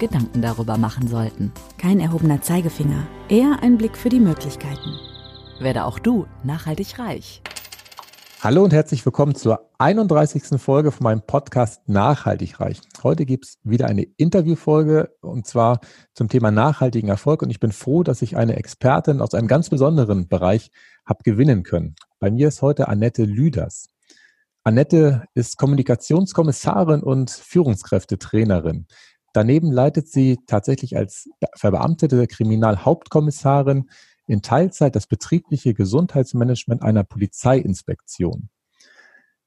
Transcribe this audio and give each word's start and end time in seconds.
Gedanken 0.00 0.42
darüber 0.42 0.78
machen 0.78 1.06
sollten. 1.06 1.52
Kein 1.78 2.00
erhobener 2.00 2.42
Zeigefinger, 2.42 3.06
eher 3.28 3.62
ein 3.62 3.78
Blick 3.78 3.96
für 3.96 4.08
die 4.08 4.18
Möglichkeiten. 4.18 4.96
Werde 5.60 5.84
auch 5.84 6.00
du 6.00 6.26
nachhaltig 6.42 6.98
reich. 6.98 7.42
Hallo 8.40 8.64
und 8.64 8.72
herzlich 8.72 9.04
willkommen 9.04 9.34
zur 9.34 9.70
31. 9.76 10.58
Folge 10.58 10.90
von 10.92 11.04
meinem 11.04 11.20
Podcast 11.20 11.86
Nachhaltig 11.86 12.58
reich. 12.58 12.80
Heute 13.02 13.26
gibt 13.26 13.44
es 13.44 13.58
wieder 13.62 13.86
eine 13.86 14.04
Interviewfolge 14.16 15.14
und 15.20 15.46
zwar 15.46 15.80
zum 16.14 16.28
Thema 16.28 16.50
nachhaltigen 16.50 17.10
Erfolg 17.10 17.42
und 17.42 17.50
ich 17.50 17.60
bin 17.60 17.70
froh, 17.70 18.02
dass 18.02 18.22
ich 18.22 18.38
eine 18.38 18.56
Expertin 18.56 19.20
aus 19.20 19.34
einem 19.34 19.46
ganz 19.46 19.68
besonderen 19.68 20.26
Bereich 20.26 20.70
habe 21.04 21.22
gewinnen 21.22 21.62
können. 21.62 21.96
Bei 22.18 22.30
mir 22.30 22.48
ist 22.48 22.62
heute 22.62 22.88
Annette 22.88 23.24
Lüders. 23.24 23.90
Annette 24.62 25.24
ist 25.34 25.58
Kommunikationskommissarin 25.58 27.02
und 27.02 27.30
Führungskräftetrainerin. 27.30 28.86
Daneben 29.32 29.70
leitet 29.70 30.08
sie 30.08 30.38
tatsächlich 30.46 30.96
als 30.96 31.28
verbeamtete 31.56 32.26
Kriminalhauptkommissarin 32.26 33.88
in 34.26 34.42
Teilzeit 34.42 34.96
das 34.96 35.06
betriebliche 35.06 35.74
Gesundheitsmanagement 35.74 36.82
einer 36.82 37.04
Polizeiinspektion. 37.04 38.48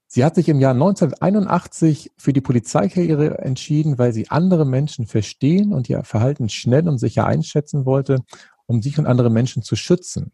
Sie 0.06 0.24
hat 0.24 0.36
sich 0.36 0.48
im 0.48 0.60
Jahr 0.60 0.74
1981 0.74 2.12
für 2.16 2.32
die 2.32 2.40
Polizeikarriere 2.40 3.38
entschieden, 3.38 3.98
weil 3.98 4.12
sie 4.12 4.30
andere 4.30 4.64
Menschen 4.64 5.06
verstehen 5.06 5.72
und 5.72 5.88
ihr 5.88 6.04
Verhalten 6.04 6.48
schnell 6.48 6.88
und 6.88 6.98
sicher 6.98 7.26
einschätzen 7.26 7.84
wollte, 7.84 8.20
um 8.66 8.80
sich 8.80 8.98
und 8.98 9.06
andere 9.06 9.30
Menschen 9.30 9.62
zu 9.62 9.74
schützen. 9.74 10.32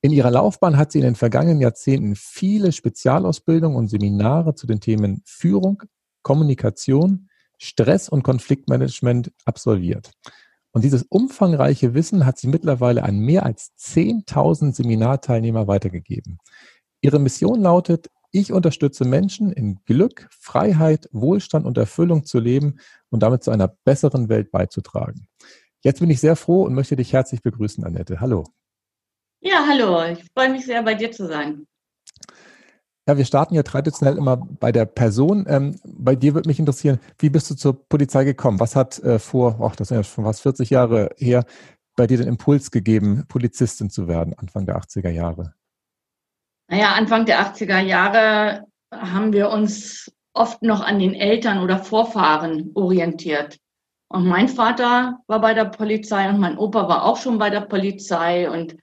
In 0.00 0.12
ihrer 0.12 0.30
Laufbahn 0.30 0.76
hat 0.76 0.92
sie 0.92 0.98
in 0.98 1.04
den 1.04 1.14
vergangenen 1.14 1.60
Jahrzehnten 1.60 2.14
viele 2.14 2.72
Spezialausbildungen 2.72 3.76
und 3.76 3.88
Seminare 3.88 4.54
zu 4.54 4.66
den 4.66 4.80
Themen 4.80 5.22
Führung, 5.24 5.82
Kommunikation, 6.22 7.28
Stress- 7.64 8.08
und 8.08 8.22
Konfliktmanagement 8.22 9.32
absolviert. 9.44 10.10
Und 10.72 10.84
dieses 10.84 11.04
umfangreiche 11.04 11.94
Wissen 11.94 12.26
hat 12.26 12.38
sie 12.38 12.48
mittlerweile 12.48 13.04
an 13.04 13.18
mehr 13.18 13.46
als 13.46 13.72
10.000 13.78 14.74
Seminarteilnehmer 14.74 15.66
weitergegeben. 15.66 16.38
Ihre 17.00 17.18
Mission 17.18 17.60
lautet, 17.60 18.10
ich 18.32 18.52
unterstütze 18.52 19.04
Menschen 19.04 19.52
in 19.52 19.78
Glück, 19.84 20.28
Freiheit, 20.30 21.08
Wohlstand 21.12 21.66
und 21.66 21.78
Erfüllung 21.78 22.24
zu 22.24 22.40
leben 22.40 22.80
und 23.10 23.22
damit 23.22 23.44
zu 23.44 23.52
einer 23.52 23.68
besseren 23.68 24.28
Welt 24.28 24.50
beizutragen. 24.50 25.28
Jetzt 25.82 26.00
bin 26.00 26.10
ich 26.10 26.20
sehr 26.20 26.34
froh 26.34 26.64
und 26.64 26.74
möchte 26.74 26.96
dich 26.96 27.12
herzlich 27.12 27.42
begrüßen, 27.42 27.84
Annette. 27.84 28.20
Hallo. 28.20 28.44
Ja, 29.40 29.66
hallo. 29.68 30.02
Ich 30.12 30.26
freue 30.36 30.50
mich 30.50 30.66
sehr, 30.66 30.82
bei 30.82 30.94
dir 30.94 31.12
zu 31.12 31.28
sein. 31.28 31.66
Ja, 33.06 33.18
wir 33.18 33.26
starten 33.26 33.54
ja 33.54 33.62
traditionell 33.62 34.16
immer 34.16 34.36
bei 34.36 34.72
der 34.72 34.86
Person. 34.86 35.44
Ähm, 35.46 35.78
bei 35.84 36.16
dir 36.16 36.34
würde 36.34 36.48
mich 36.48 36.58
interessieren, 36.58 37.00
wie 37.18 37.28
bist 37.28 37.50
du 37.50 37.54
zur 37.54 37.86
Polizei 37.88 38.24
gekommen? 38.24 38.60
Was 38.60 38.76
hat 38.76 38.98
äh, 39.00 39.18
vor, 39.18 39.60
ach, 39.62 39.76
das 39.76 39.88
sind 39.88 39.98
ja 39.98 40.04
schon 40.04 40.24
fast 40.24 40.40
40 40.40 40.70
Jahre 40.70 41.10
her, 41.18 41.44
bei 41.96 42.06
dir 42.06 42.16
den 42.16 42.28
Impuls 42.28 42.70
gegeben, 42.70 43.24
Polizistin 43.28 43.90
zu 43.90 44.08
werden, 44.08 44.34
Anfang 44.38 44.64
der 44.64 44.78
80er 44.78 45.10
Jahre? 45.10 45.54
Naja, 46.68 46.92
Anfang 46.94 47.26
der 47.26 47.40
80er 47.40 47.80
Jahre 47.80 48.64
haben 48.90 49.34
wir 49.34 49.50
uns 49.50 50.10
oft 50.32 50.62
noch 50.62 50.82
an 50.82 50.98
den 50.98 51.14
Eltern 51.14 51.62
oder 51.62 51.78
Vorfahren 51.78 52.70
orientiert. 52.74 53.58
Und 54.08 54.26
mein 54.26 54.48
Vater 54.48 55.18
war 55.26 55.40
bei 55.40 55.52
der 55.52 55.66
Polizei 55.66 56.28
und 56.28 56.40
mein 56.40 56.56
Opa 56.56 56.88
war 56.88 57.04
auch 57.04 57.18
schon 57.18 57.38
bei 57.38 57.50
der 57.50 57.62
Polizei. 57.62 58.50
Und 58.50 58.76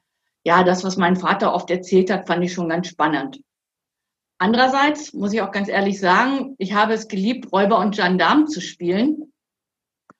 ja, 0.44 0.64
das, 0.64 0.84
was 0.84 0.98
mein 0.98 1.16
Vater 1.16 1.54
oft 1.54 1.72
erzählt 1.72 2.12
hat, 2.12 2.28
fand 2.28 2.44
ich 2.44 2.54
schon 2.54 2.70
ganz 2.70 2.88
spannend. 2.88 3.42
Andererseits 4.42 5.14
muss 5.14 5.34
ich 5.34 5.42
auch 5.44 5.52
ganz 5.52 5.70
ehrlich 5.70 6.00
sagen, 6.00 6.56
ich 6.58 6.74
habe 6.74 6.94
es 6.94 7.08
geliebt, 7.08 7.54
Räuber 7.54 7.78
und 7.78 7.96
Gendarm 7.96 8.48
zu 8.48 8.60
spielen 8.60 9.32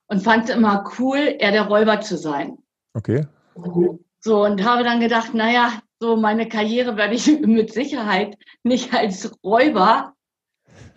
und 0.06 0.22
fand 0.22 0.48
es 0.48 0.56
immer 0.56 0.84
cool, 1.00 1.18
eher 1.18 1.52
der 1.52 1.64
Räuber 1.64 2.02
zu 2.02 2.18
sein. 2.18 2.60
Okay. 2.94 3.26
So, 4.20 4.44
und 4.44 4.64
habe 4.64 4.84
dann 4.84 5.00
gedacht, 5.00 5.34
naja, 5.34 5.82
so 6.00 6.18
meine 6.18 6.48
Karriere 6.48 6.98
werde 6.98 7.16
ich 7.16 7.40
mit 7.42 7.74
Sicherheit 7.74 8.38
nicht 8.62 8.94
als 8.94 9.36
Räuber 9.44 10.14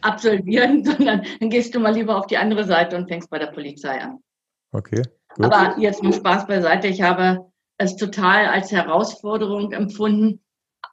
absolvieren, 0.02 0.84
sondern 0.84 1.24
dann 1.40 1.48
gehst 1.48 1.74
du 1.74 1.80
mal 1.80 1.94
lieber 1.94 2.18
auf 2.18 2.26
die 2.26 2.36
andere 2.36 2.64
Seite 2.64 2.94
und 2.94 3.08
fängst 3.08 3.30
bei 3.30 3.38
der 3.38 3.46
Polizei 3.46 4.02
an. 4.02 4.18
Okay. 4.70 5.02
Gut. 5.36 5.46
Aber 5.46 5.78
jetzt 5.78 6.02
nur 6.02 6.12
Spaß 6.12 6.46
beiseite. 6.46 6.88
Ich 6.88 7.00
habe 7.00 7.50
es 7.78 7.96
total 7.96 8.48
als 8.48 8.70
Herausforderung 8.70 9.72
empfunden, 9.72 10.43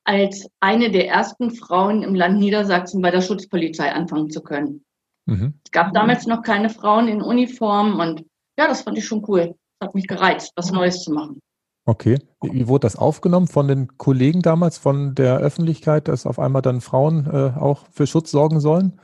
als 0.03 0.47
eine 0.59 0.91
der 0.91 1.07
ersten 1.07 1.51
Frauen 1.51 2.03
im 2.03 2.15
Land 2.15 2.39
Niedersachsen 2.39 3.01
bei 3.01 3.11
der 3.11 3.21
Schutzpolizei 3.21 3.91
anfangen 3.91 4.29
zu 4.29 4.41
können. 4.41 4.83
Mhm. 5.25 5.53
Es 5.63 5.71
gab 5.71 5.93
damals 5.93 6.25
noch 6.25 6.41
keine 6.41 6.69
Frauen 6.69 7.07
in 7.07 7.21
Uniform 7.21 7.99
und 7.99 8.25
ja, 8.57 8.67
das 8.67 8.81
fand 8.81 8.97
ich 8.97 9.05
schon 9.05 9.23
cool. 9.27 9.55
Das 9.79 9.87
hat 9.87 9.95
mich 9.95 10.07
gereizt, 10.07 10.51
was 10.55 10.71
Neues 10.71 11.03
zu 11.03 11.11
machen. 11.11 11.39
Okay. 11.85 12.19
Wie 12.41 12.67
wurde 12.67 12.85
das 12.85 12.95
aufgenommen 12.95 13.47
von 13.47 13.67
den 13.67 13.97
Kollegen 13.97 14.41
damals, 14.41 14.77
von 14.77 15.15
der 15.15 15.37
Öffentlichkeit, 15.37 16.07
dass 16.07 16.25
auf 16.25 16.37
einmal 16.37 16.61
dann 16.61 16.81
Frauen 16.81 17.25
äh, 17.25 17.59
auch 17.59 17.85
für 17.91 18.05
Schutz 18.05 18.31
sorgen 18.31 18.59
sollen? 18.59 18.99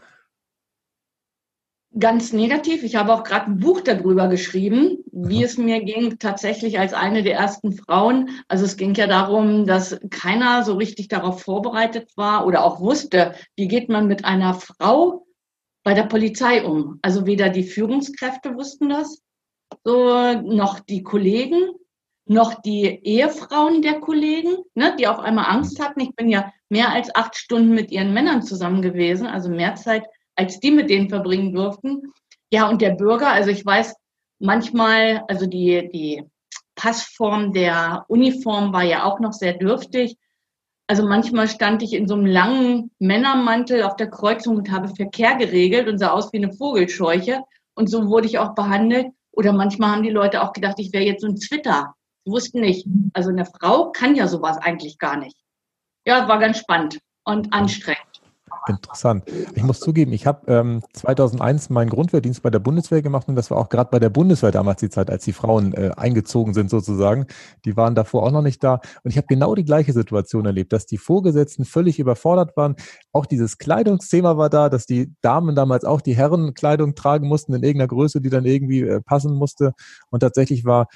Ganz 1.98 2.34
negativ. 2.34 2.84
Ich 2.84 2.96
habe 2.96 3.14
auch 3.14 3.24
gerade 3.24 3.52
ein 3.52 3.60
Buch 3.60 3.82
darüber 3.82 4.28
geschrieben, 4.28 5.04
wie 5.12 5.44
es 5.44 5.58
mir 5.58 5.82
ging, 5.84 6.20
tatsächlich 6.20 6.80
als 6.80 6.94
eine 6.94 7.24
der 7.24 7.36
ersten 7.36 7.72
Frauen. 7.74 8.30
Also 8.48 8.66
es 8.66 8.78
ging 8.78 8.94
ja 8.94 9.08
darum, 9.08 9.66
dass 9.66 10.00
keiner 10.10 10.64
so 10.64 10.76
richtig 10.76 11.08
darauf 11.08 11.42
vorbereitet 11.42 12.12
war 12.16 12.46
oder 12.46 12.64
auch 12.64 12.80
wusste, 12.80 13.34
wie 13.56 13.68
geht 13.68 13.90
man 13.90 14.08
mit 14.08 14.26
einer 14.26 14.54
Frau 14.54 15.26
bei 15.84 15.94
der 15.94 16.04
Polizei 16.04 16.64
um. 16.64 17.00
Also 17.02 17.26
weder 17.26 17.50
die 17.50 17.64
Führungskräfte 17.64 18.56
wussten 18.56 18.90
das, 18.90 19.22
so 19.84 20.34
noch 20.42 20.80
die 20.80 21.04
Kollegen, 21.04 21.72
noch 22.26 22.62
die 22.62 22.84
Ehefrauen 22.84 23.82
der 23.82 24.02
Kollegen, 24.02 24.58
ne, 24.76 24.96
die 25.00 25.08
auf 25.08 25.20
einmal 25.20 25.46
Angst 25.46 25.80
hatten. 25.80 26.02
Ich 26.02 26.14
bin 26.16 26.30
ja 26.30 26.52
mehr 26.70 26.92
als 26.92 27.16
acht 27.16 27.38
Stunden 27.38 27.74
mit 27.74 27.92
ihren 27.92 28.14
Männern 28.14 28.44
zusammen 28.44 28.82
gewesen, 28.82 29.28
also 29.28 29.50
mehr 29.50 29.76
Zeit 29.76 30.04
als 30.38 30.60
die 30.60 30.72
mit 30.72 30.90
denen 30.90 31.10
verbringen 31.10 31.54
durften. 31.54 32.14
Ja, 32.52 32.70
und 32.70 32.82
der 32.82 32.92
Bürger, 32.92 33.32
also 33.32 33.50
ich 33.50 33.66
weiß 33.66 33.94
manchmal, 34.40 35.24
also 35.28 35.48
die, 35.48 35.90
die 35.92 36.24
Passform 36.76 37.52
der 37.52 38.06
Uniform 38.08 38.72
war 38.72 38.84
ja 38.84 39.04
auch 39.04 39.20
noch 39.20 39.34
sehr 39.34 39.54
dürftig. 39.54 40.16
Also 40.88 41.06
manchmal 41.06 41.50
stand 41.50 41.84
ich 41.84 41.94
in 41.94 42.08
so 42.08 42.14
einem 42.14 42.26
langen 42.26 42.92
Männermantel 43.00 43.84
auf 43.84 43.98
der 43.98 44.10
Kreuzung 44.10 44.56
und 44.56 44.72
habe 44.72 44.88
Verkehr 44.88 45.36
geregelt 45.36 45.90
und 45.90 45.98
sah 45.98 46.12
aus 46.12 46.32
wie 46.32 46.38
eine 46.38 46.54
Vogelscheuche. 46.54 47.42
Und 47.76 47.90
so 47.90 48.08
wurde 48.08 48.28
ich 48.28 48.40
auch 48.40 48.56
behandelt. 48.56 49.08
Oder 49.32 49.52
manchmal 49.52 49.92
haben 49.92 50.04
die 50.04 50.10
Leute 50.10 50.42
auch 50.42 50.54
gedacht, 50.54 50.80
ich 50.80 50.94
wäre 50.94 51.04
jetzt 51.04 51.22
so 51.22 51.28
ein 51.28 51.36
Twitter. 51.36 51.94
Wussten 52.26 52.62
nicht. 52.62 52.88
Also 53.14 53.30
eine 53.30 53.46
Frau 53.46 53.92
kann 53.92 54.16
ja 54.16 54.28
sowas 54.28 54.58
eigentlich 54.58 54.98
gar 54.98 55.18
nicht. 55.18 55.36
Ja, 56.06 56.28
war 56.28 56.40
ganz 56.40 56.60
spannend 56.60 57.00
und 57.26 57.54
anstrengend. 57.54 58.07
Interessant. 58.68 59.24
Ich 59.56 59.64
muss 59.64 59.80
zugeben, 59.80 60.12
ich 60.12 60.28
habe 60.28 60.52
ähm, 60.52 60.82
2001 60.94 61.70
meinen 61.70 61.90
Grundwehrdienst 61.90 62.42
bei 62.42 62.50
der 62.50 62.60
Bundeswehr 62.60 63.02
gemacht 63.02 63.28
und 63.28 63.36
das 63.36 63.50
war 63.50 63.58
auch 63.58 63.70
gerade 63.70 63.90
bei 63.92 64.00
der 64.00 64.10
Bundeswehr 64.10 64.52
damals 64.52 64.80
die 64.80 64.90
Zeit, 64.90 65.10
als 65.10 65.24
die 65.24 65.34
Frauen 65.34 65.74
äh, 65.74 65.92
eingezogen 65.96 66.54
sind 66.54 66.70
sozusagen. 66.70 67.26
Die 67.66 67.78
waren 67.78 67.96
davor 67.96 68.24
auch 68.24 68.32
noch 68.32 68.42
nicht 68.42 68.64
da 68.64 68.82
und 69.04 69.12
ich 69.12 69.18
habe 69.18 69.28
genau 69.28 69.56
die 69.56 69.66
gleiche 69.66 69.94
Situation 69.94 70.46
erlebt, 70.46 70.74
dass 70.74 70.86
die 70.86 70.98
Vorgesetzten 70.98 71.66
völlig 71.66 72.00
überfordert 72.00 72.58
waren. 72.58 72.76
Auch 73.14 73.26
dieses 73.26 73.58
Kleidungsthema 73.58 74.38
war 74.38 74.50
da, 74.50 74.70
dass 74.70 74.86
die 74.86 75.14
Damen 75.22 75.56
damals 75.56 75.86
auch 75.86 76.02
die 76.02 76.16
Herrenkleidung 76.16 76.96
tragen 76.96 77.28
mussten 77.28 77.54
in 77.54 77.64
irgendeiner 77.64 77.88
Größe, 77.88 78.22
die 78.22 78.30
dann 78.30 78.46
irgendwie 78.46 78.82
äh, 78.82 79.02
passen 79.02 79.34
musste 79.34 79.74
und 80.10 80.20
tatsächlich 80.20 80.66
war 80.66 80.88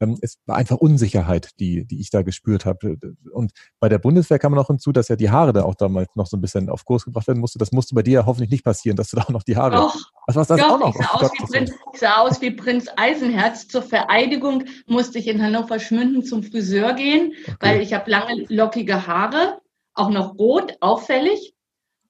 ähm, 0.00 0.18
es 0.20 0.38
war 0.46 0.56
einfach 0.56 0.78
Unsicherheit, 0.78 1.50
die, 1.60 1.84
die 1.84 2.00
ich 2.00 2.10
da 2.10 2.22
gespürt 2.22 2.64
habe. 2.64 2.96
Und 3.32 3.52
bei 3.78 3.88
der 3.88 3.98
Bundeswehr 3.98 4.38
kam 4.38 4.54
noch 4.54 4.68
hinzu, 4.68 4.92
dass 4.92 5.08
ja 5.08 5.16
die 5.16 5.30
Haare 5.30 5.52
da 5.52 5.64
auch 5.64 5.74
damals 5.74 6.08
noch 6.14 6.26
so 6.26 6.36
ein 6.36 6.40
bisschen 6.40 6.70
auf 6.70 6.84
Kurs 6.84 7.04
gebracht 7.04 7.28
werden 7.28 7.40
musste. 7.40 7.58
Das 7.58 7.70
musste 7.70 7.94
bei 7.94 8.02
dir 8.02 8.12
ja 8.14 8.26
hoffentlich 8.26 8.50
nicht 8.50 8.64
passieren, 8.64 8.96
dass 8.96 9.10
du 9.10 9.16
da 9.16 9.22
auch 9.22 9.30
noch 9.30 9.42
die 9.42 9.56
Haare. 9.56 9.76
Doch, 9.76 9.96
was 10.26 10.36
war 10.36 10.46
das 10.46 10.58
doch, 10.58 10.70
auch 10.70 10.78
noch? 10.78 10.94
Ich 10.94 11.06
sah, 11.06 11.12
aus 11.12 11.30
wie 11.32 11.46
Prinz, 11.46 11.72
ich 11.92 12.00
sah 12.00 12.16
aus 12.16 12.40
wie 12.40 12.50
Prinz 12.50 12.86
Eisenherz. 12.96 13.68
Zur 13.68 13.82
Vereidigung 13.82 14.64
musste 14.86 15.18
ich 15.18 15.28
in 15.28 15.42
Hannover 15.42 15.78
Schmünden 15.78 16.24
zum 16.24 16.42
Friseur 16.42 16.94
gehen, 16.94 17.32
okay. 17.46 17.56
weil 17.60 17.80
ich 17.82 17.92
habe 17.92 18.10
lange 18.10 18.46
lockige 18.48 19.06
Haare, 19.06 19.60
auch 19.94 20.10
noch 20.10 20.38
rot, 20.38 20.76
auffällig. 20.80 21.54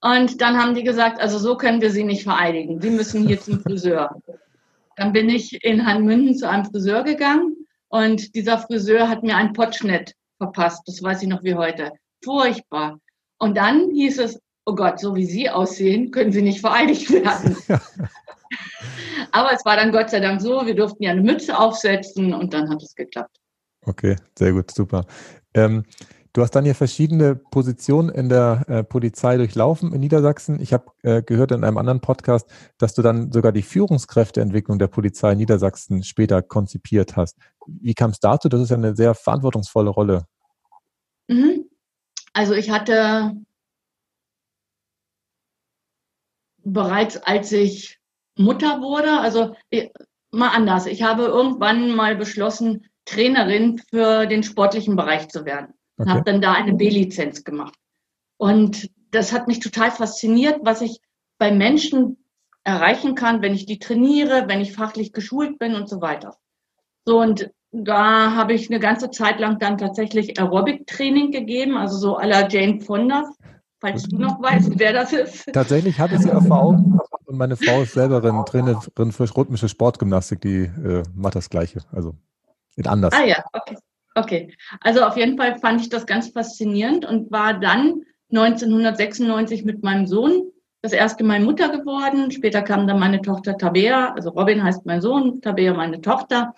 Und 0.00 0.40
dann 0.40 0.56
haben 0.56 0.74
die 0.74 0.84
gesagt, 0.84 1.20
also 1.20 1.38
so 1.38 1.56
können 1.56 1.82
wir 1.82 1.90
sie 1.90 2.04
nicht 2.04 2.22
vereidigen. 2.22 2.80
Sie 2.80 2.90
müssen 2.90 3.26
hier 3.26 3.40
zum 3.40 3.60
Friseur. 3.62 4.22
Dann 4.96 5.12
bin 5.12 5.28
ich 5.28 5.62
in 5.64 5.86
Hanmünden 5.86 6.36
zu 6.36 6.48
einem 6.48 6.64
Friseur 6.64 7.02
gegangen 7.04 7.56
Und 7.90 8.34
dieser 8.34 8.58
Friseur 8.58 9.08
hat 9.08 9.22
mir 9.22 9.36
einen 9.36 9.52
Potschnitt 9.52 10.14
verpasst. 10.38 10.82
Das 10.86 11.02
weiß 11.02 11.22
ich 11.22 11.28
noch 11.28 11.42
wie 11.42 11.54
heute. 11.54 11.92
Furchtbar. 12.24 12.98
Und 13.38 13.56
dann 13.56 13.90
hieß 13.90 14.18
es, 14.20 14.40
oh 14.64 14.74
Gott, 14.74 15.00
so 15.00 15.14
wie 15.16 15.24
Sie 15.24 15.50
aussehen, 15.50 16.10
können 16.10 16.32
Sie 16.32 16.42
nicht 16.42 16.60
vereidigt 16.60 17.10
werden. 17.10 17.56
Aber 19.32 19.52
es 19.52 19.64
war 19.64 19.76
dann 19.76 19.92
Gott 19.92 20.10
sei 20.10 20.20
Dank 20.20 20.40
so, 20.40 20.66
wir 20.66 20.74
durften 20.74 21.02
ja 21.02 21.10
eine 21.10 21.22
Mütze 21.22 21.58
aufsetzen 21.58 22.32
und 22.32 22.54
dann 22.54 22.70
hat 22.70 22.82
es 22.82 22.94
geklappt. 22.94 23.36
Okay, 23.86 24.16
sehr 24.38 24.52
gut, 24.52 24.70
super. 24.70 25.06
Ähm, 25.54 25.84
du 26.32 26.42
hast 26.42 26.52
dann 26.52 26.66
ja 26.66 26.74
verschiedene 26.74 27.36
Positionen 27.36 28.08
in 28.08 28.28
der 28.28 28.64
äh, 28.68 28.84
Polizei 28.84 29.36
durchlaufen 29.36 29.92
in 29.92 30.00
Niedersachsen. 30.00 30.60
Ich 30.60 30.72
habe 30.72 30.86
äh, 31.02 31.22
gehört 31.22 31.52
in 31.52 31.64
einem 31.64 31.78
anderen 31.78 32.00
Podcast, 32.00 32.48
dass 32.78 32.94
du 32.94 33.02
dann 33.02 33.32
sogar 33.32 33.52
die 33.52 33.62
Führungskräfteentwicklung 33.62 34.78
der 34.78 34.88
Polizei 34.88 35.32
in 35.32 35.38
Niedersachsen 35.38 36.02
später 36.02 36.42
konzipiert 36.42 37.16
hast. 37.16 37.36
Wie 37.66 37.94
kam 37.94 38.10
es 38.10 38.20
dazu? 38.20 38.48
Das 38.48 38.60
ist 38.60 38.70
ja 38.70 38.76
eine 38.76 38.96
sehr 38.96 39.14
verantwortungsvolle 39.14 39.90
Rolle. 39.90 40.26
Mhm. 41.28 41.66
Also 42.32 42.54
ich 42.54 42.70
hatte 42.70 43.34
bereits, 46.64 47.16
als 47.16 47.52
ich 47.52 47.98
Mutter 48.36 48.80
wurde, 48.80 49.20
also 49.20 49.54
mal 50.30 50.48
anders. 50.50 50.86
Ich 50.86 51.02
habe 51.02 51.24
irgendwann 51.24 51.94
mal 51.94 52.16
beschlossen, 52.16 52.86
Trainerin 53.04 53.80
für 53.90 54.26
den 54.26 54.42
sportlichen 54.42 54.94
Bereich 54.94 55.28
zu 55.28 55.44
werden. 55.44 55.74
Okay. 56.00 56.08
Und 56.08 56.14
habe 56.14 56.30
dann 56.30 56.40
da 56.40 56.52
eine 56.52 56.74
B-Lizenz 56.74 57.44
gemacht. 57.44 57.74
Und 58.38 58.90
das 59.10 59.32
hat 59.32 59.48
mich 59.48 59.60
total 59.60 59.90
fasziniert, 59.90 60.60
was 60.62 60.80
ich 60.80 61.00
bei 61.38 61.52
Menschen 61.52 62.16
erreichen 62.64 63.14
kann, 63.14 63.42
wenn 63.42 63.54
ich 63.54 63.66
die 63.66 63.78
trainiere, 63.78 64.44
wenn 64.48 64.60
ich 64.60 64.72
fachlich 64.72 65.12
geschult 65.12 65.58
bin 65.58 65.74
und 65.74 65.88
so 65.88 66.00
weiter. 66.00 66.36
So, 67.04 67.20
und 67.20 67.50
da 67.72 68.34
habe 68.34 68.54
ich 68.54 68.70
eine 68.70 68.80
ganze 68.80 69.10
Zeit 69.10 69.40
lang 69.40 69.58
dann 69.58 69.78
tatsächlich 69.78 70.38
Aerobic-Training 70.38 71.32
gegeben, 71.32 71.76
also 71.76 71.96
so 71.98 72.18
à 72.18 72.26
la 72.26 72.48
Jane 72.48 72.80
Fonda, 72.80 73.30
falls 73.80 74.04
du 74.04 74.18
noch 74.18 74.40
weißt, 74.40 74.78
wer 74.78 74.92
das 74.92 75.12
ist. 75.12 75.52
Tatsächlich 75.52 75.98
hatte 75.98 76.18
sie 76.18 76.30
Erfahrung 76.30 76.98
und 77.26 77.36
meine 77.36 77.56
Frau 77.56 77.82
ist 77.82 77.92
selber 77.92 78.20
Trainerin 78.44 79.12
für 79.12 79.36
rhythmische 79.36 79.68
Sportgymnastik, 79.68 80.40
die 80.40 80.62
äh, 80.62 81.02
macht 81.14 81.36
das 81.36 81.48
Gleiche. 81.48 81.82
Also 81.92 82.14
mit 82.76 82.86
anders. 82.86 83.14
Ah 83.14 83.24
ja, 83.24 83.44
okay. 83.52 83.76
Okay. 84.14 84.54
Also 84.80 85.02
auf 85.02 85.16
jeden 85.16 85.36
Fall 85.36 85.58
fand 85.58 85.80
ich 85.80 85.88
das 85.88 86.06
ganz 86.06 86.28
faszinierend 86.28 87.04
und 87.04 87.30
war 87.30 87.58
dann 87.58 88.02
1996 88.30 89.64
mit 89.64 89.82
meinem 89.82 90.06
Sohn 90.06 90.50
das 90.82 90.92
erste 90.92 91.24
Mal 91.24 91.40
Mutter 91.40 91.68
geworden. 91.68 92.30
Später 92.30 92.62
kam 92.62 92.86
dann 92.86 92.98
meine 92.98 93.22
Tochter 93.22 93.56
Tabea, 93.56 94.12
also 94.14 94.30
Robin 94.30 94.62
heißt 94.62 94.86
mein 94.86 95.00
Sohn, 95.00 95.40
Tabea 95.40 95.74
meine 95.74 96.00
Tochter. 96.00 96.54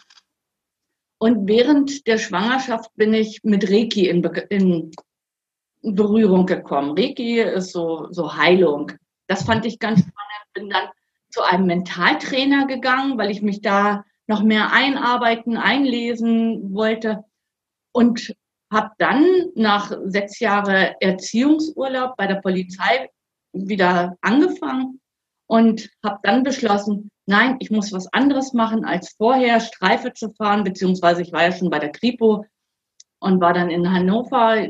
Und 1.19 1.47
während 1.49 2.07
der 2.07 2.19
Schwangerschaft 2.19 2.91
bin 2.97 3.15
ich 3.15 3.41
mit 3.43 3.71
Reiki 3.71 4.09
in, 4.09 4.25
in 4.49 4.91
Berührung 5.83 6.47
gekommen. 6.47 6.97
Reiki 6.99 7.41
ist 7.41 7.73
so, 7.73 8.09
so 8.11 8.37
Heilung. 8.37 8.93
Das 9.29 9.45
fand 9.45 9.67
ich 9.67 9.79
ganz 9.79 10.01
spannend. 10.01 10.17
Bin 10.55 10.69
dann 10.71 10.89
zu 11.31 11.43
einem 11.43 11.67
Mentaltrainer 11.67 12.67
gegangen, 12.67 13.19
weil 13.19 13.31
ich 13.31 13.43
mich 13.43 13.61
da 13.61 14.05
noch 14.27 14.43
mehr 14.43 14.73
einarbeiten, 14.73 15.57
einlesen 15.57 16.75
wollte 16.75 17.25
und 17.93 18.35
habe 18.73 18.91
dann 18.99 19.25
nach 19.55 19.93
sechs 20.07 20.41
Jahren 20.41 20.95
Erziehungsurlaub 21.01 22.17
bei 22.17 22.27
der 22.27 22.37
Polizei 22.37 23.11
wieder 23.53 24.17
angefangen 24.23 25.01
und 25.47 25.91
habe 26.03 26.19
dann 26.23 26.43
beschlossen, 26.43 27.11
nein, 27.27 27.57
ich 27.61 27.71
muss 27.71 27.93
was 27.93 28.11
anderes 28.13 28.55
machen 28.55 28.85
als 28.85 29.15
vorher, 29.19 29.61
Streife 29.61 30.15
zu 30.15 30.31
fahren, 30.31 30.65
beziehungsweise 30.65 31.23
ich 31.23 31.33
war 31.33 31.43
ja 31.43 31.53
schon 31.53 31.69
bei 31.69 31.79
der 31.79 31.93
Kripo 31.93 32.47
und 33.21 33.41
war 33.41 33.53
dann 33.53 33.71
in 33.71 33.93
Hannover 33.93 34.69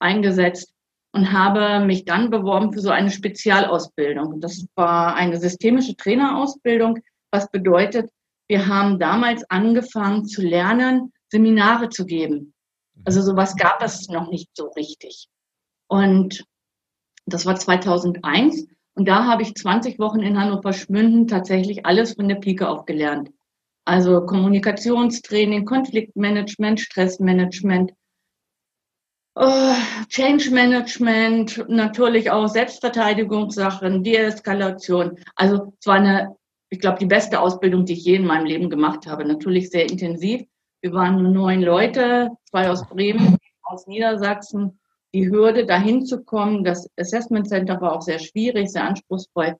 eingesetzt 0.00 0.74
und 1.12 1.32
habe 1.32 1.84
mich 1.84 2.04
dann 2.04 2.30
beworben 2.30 2.72
für 2.72 2.80
so 2.80 2.90
eine 2.90 3.10
Spezialausbildung. 3.10 4.40
Das 4.40 4.66
war 4.74 5.14
eine 5.14 5.38
systemische 5.38 5.96
Trainerausbildung, 5.96 6.98
was 7.30 7.50
bedeutet, 7.50 8.10
wir 8.48 8.66
haben 8.66 8.98
damals 8.98 9.48
angefangen 9.48 10.24
zu 10.24 10.42
lernen, 10.42 11.12
Seminare 11.30 11.88
zu 11.88 12.04
geben. 12.04 12.54
Also 13.04 13.22
sowas 13.22 13.56
gab 13.56 13.82
es 13.82 14.08
noch 14.08 14.30
nicht 14.30 14.50
so 14.54 14.68
richtig. 14.68 15.28
Und 15.88 16.44
das 17.26 17.46
war 17.46 17.56
2001 17.56 18.66
und 18.94 19.08
da 19.08 19.24
habe 19.24 19.42
ich 19.42 19.54
20 19.54 19.98
Wochen 19.98 20.20
in 20.20 20.38
Hannover 20.38 20.72
Schmünden 20.72 21.26
tatsächlich 21.26 21.86
alles 21.86 22.14
von 22.14 22.28
der 22.28 22.36
Pike 22.36 22.68
auf 22.68 22.84
gelernt. 22.84 23.30
Also 23.84 24.26
Kommunikationstraining, 24.26 25.64
Konfliktmanagement, 25.64 26.80
Stressmanagement, 26.80 27.92
uh, 29.38 29.74
Change 30.08 30.50
Management, 30.50 31.64
natürlich 31.68 32.30
auch 32.30 32.48
Selbstverteidigungssachen, 32.48 34.02
Deeskalation. 34.02 35.18
Also 35.34 35.72
es 35.78 35.86
war 35.86 35.96
eine 35.96 36.36
ich 36.70 36.78
glaube, 36.78 36.98
die 36.98 37.06
beste 37.06 37.40
Ausbildung, 37.40 37.84
die 37.84 37.94
ich 37.94 38.04
je 38.04 38.14
in 38.14 38.26
meinem 38.26 38.46
Leben 38.46 38.70
gemacht 38.70 39.06
habe. 39.06 39.24
Natürlich 39.24 39.70
sehr 39.70 39.90
intensiv. 39.90 40.42
Wir 40.82 40.92
waren 40.92 41.22
nur 41.22 41.32
neun 41.32 41.62
Leute, 41.62 42.30
zwei 42.48 42.70
aus 42.70 42.88
Bremen, 42.88 43.36
aus 43.62 43.86
Niedersachsen. 43.86 44.80
Die 45.12 45.28
Hürde, 45.28 45.66
dahin 45.66 46.06
zu 46.06 46.24
kommen, 46.24 46.64
das 46.64 46.88
Assessment 46.96 47.48
Center 47.48 47.80
war 47.80 47.92
auch 47.92 48.02
sehr 48.02 48.18
schwierig, 48.18 48.70
sehr 48.70 48.84
anspruchsvoll. 48.84 49.56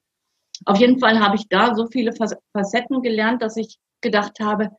Auf 0.65 0.79
jeden 0.79 0.99
Fall 0.99 1.21
habe 1.21 1.37
ich 1.37 1.49
da 1.49 1.75
so 1.75 1.87
viele 1.89 2.13
Facetten 2.13 3.03
gelernt, 3.03 3.43
dass 3.43 3.57
ich 3.57 3.79
gedacht 4.01 4.39
habe, 4.41 4.71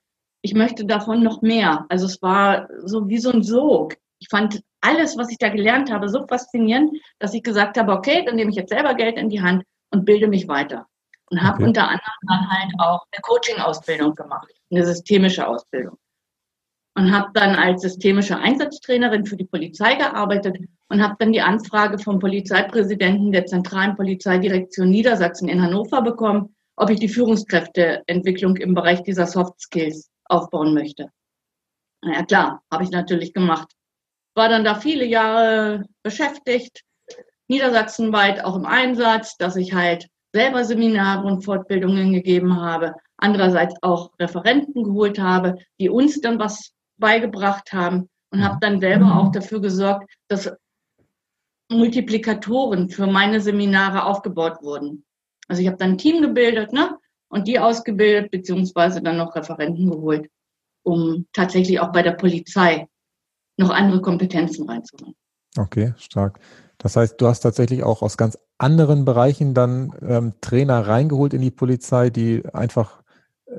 ich 0.41 0.53
möchte 0.53 0.85
davon 0.85 1.23
noch 1.23 1.41
mehr. 1.41 1.85
Also 1.89 2.05
es 2.05 2.21
war 2.21 2.67
so 2.83 3.07
wie 3.09 3.19
so 3.19 3.31
ein 3.31 3.43
Sog. 3.43 3.95
Ich 4.19 4.27
fand 4.29 4.61
alles, 4.81 5.17
was 5.17 5.29
ich 5.29 5.38
da 5.38 5.49
gelernt 5.49 5.91
habe, 5.91 6.09
so 6.09 6.25
faszinierend, 6.25 6.91
dass 7.19 7.33
ich 7.33 7.43
gesagt 7.43 7.77
habe, 7.77 7.91
okay, 7.91 8.23
dann 8.25 8.35
nehme 8.35 8.49
ich 8.49 8.55
jetzt 8.55 8.69
selber 8.69 8.95
Geld 8.95 9.17
in 9.17 9.29
die 9.29 9.41
Hand 9.41 9.63
und 9.91 10.05
bilde 10.05 10.27
mich 10.27 10.47
weiter 10.47 10.88
und 11.31 11.41
habe 11.41 11.55
okay. 11.55 11.65
unter 11.65 11.83
anderem 11.83 12.01
dann 12.27 12.49
halt 12.49 12.73
auch 12.79 13.05
eine 13.11 13.21
Coaching-Ausbildung 13.21 14.15
gemacht, 14.15 14.47
eine 14.71 14.85
systemische 14.85 15.47
Ausbildung. 15.47 15.97
Und 16.93 17.15
habe 17.15 17.29
dann 17.33 17.55
als 17.55 17.83
systemische 17.83 18.38
Einsatztrainerin 18.38 19.25
für 19.25 19.38
die 19.38 19.45
Polizei 19.45 19.95
gearbeitet 19.95 20.57
und 20.89 21.01
habe 21.01 21.15
dann 21.19 21.31
die 21.31 21.41
Anfrage 21.41 21.97
vom 21.97 22.19
Polizeipräsidenten 22.19 23.31
der 23.31 23.45
zentralen 23.45 23.95
Polizeidirektion 23.95 24.89
Niedersachsen 24.89 25.47
in 25.47 25.61
Hannover 25.61 26.01
bekommen, 26.01 26.53
ob 26.75 26.89
ich 26.89 26.99
die 26.99 27.07
Führungskräfteentwicklung 27.07 28.57
im 28.57 28.73
Bereich 28.73 29.03
dieser 29.03 29.25
Soft 29.25 29.61
Skills 29.61 30.09
aufbauen 30.25 30.73
möchte. 30.73 31.09
Na 32.01 32.13
ja, 32.13 32.25
klar, 32.25 32.63
habe 32.71 32.83
ich 32.83 32.91
natürlich 32.91 33.33
gemacht. 33.33 33.71
War 34.36 34.50
dann 34.50 34.65
da 34.65 34.75
viele 34.75 35.05
Jahre 35.05 35.86
beschäftigt, 36.03 36.81
niedersachsenweit 37.48 38.43
auch 38.43 38.55
im 38.55 38.65
Einsatz, 38.65 39.38
dass 39.38 39.55
ich 39.55 39.74
halt 39.74 40.07
selber 40.33 40.63
Seminare 40.63 41.27
und 41.27 41.43
Fortbildungen 41.43 42.13
gegeben 42.13 42.60
habe, 42.60 42.95
andererseits 43.17 43.75
auch 43.81 44.12
Referenten 44.19 44.83
geholt 44.83 45.19
habe, 45.19 45.57
die 45.79 45.89
uns 45.89 46.21
dann 46.21 46.39
was 46.39 46.71
beigebracht 47.01 47.74
haben 47.74 48.08
und 48.31 48.43
habe 48.46 48.60
dann 48.62 48.79
selber 48.79 49.17
auch 49.17 49.31
dafür 49.34 49.60
gesorgt, 49.60 50.10
dass 50.29 50.50
Multiplikatoren 51.70 52.89
für 52.89 53.08
meine 53.08 53.41
Seminare 53.41 54.05
aufgebaut 54.05 54.62
wurden. 54.62 55.03
Also 55.50 55.62
ich 55.62 55.67
habe 55.67 55.77
dann 55.77 55.91
ein 55.91 55.98
Team 55.98 56.22
gebildet 56.22 56.72
ne? 56.72 56.98
und 57.29 57.48
die 57.48 57.60
ausgebildet, 57.60 58.31
beziehungsweise 58.31 59.01
dann 59.01 59.17
noch 59.17 59.36
Referenten 59.36 59.89
geholt, 59.89 60.29
um 60.84 61.25
tatsächlich 61.34 61.79
auch 61.81 61.91
bei 61.91 62.03
der 62.03 62.13
Polizei 62.13 62.88
noch 63.58 63.70
andere 63.70 64.01
Kompetenzen 64.01 64.70
reinzubringen. 64.70 65.15
Okay, 65.58 65.93
stark. 65.98 66.39
Das 66.77 66.96
heißt, 66.96 67.20
du 67.20 67.27
hast 67.27 67.41
tatsächlich 67.41 67.84
auch 67.84 68.01
aus 68.01 68.17
ganz 68.17 68.38
anderen 68.58 69.05
Bereichen 69.05 69.53
dann 69.53 69.93
ähm, 70.01 70.34
Trainer 70.41 70.88
reingeholt 70.88 71.34
in 71.34 71.41
die 71.41 71.51
Polizei, 71.51 72.10
die 72.10 72.43
einfach 72.53 73.00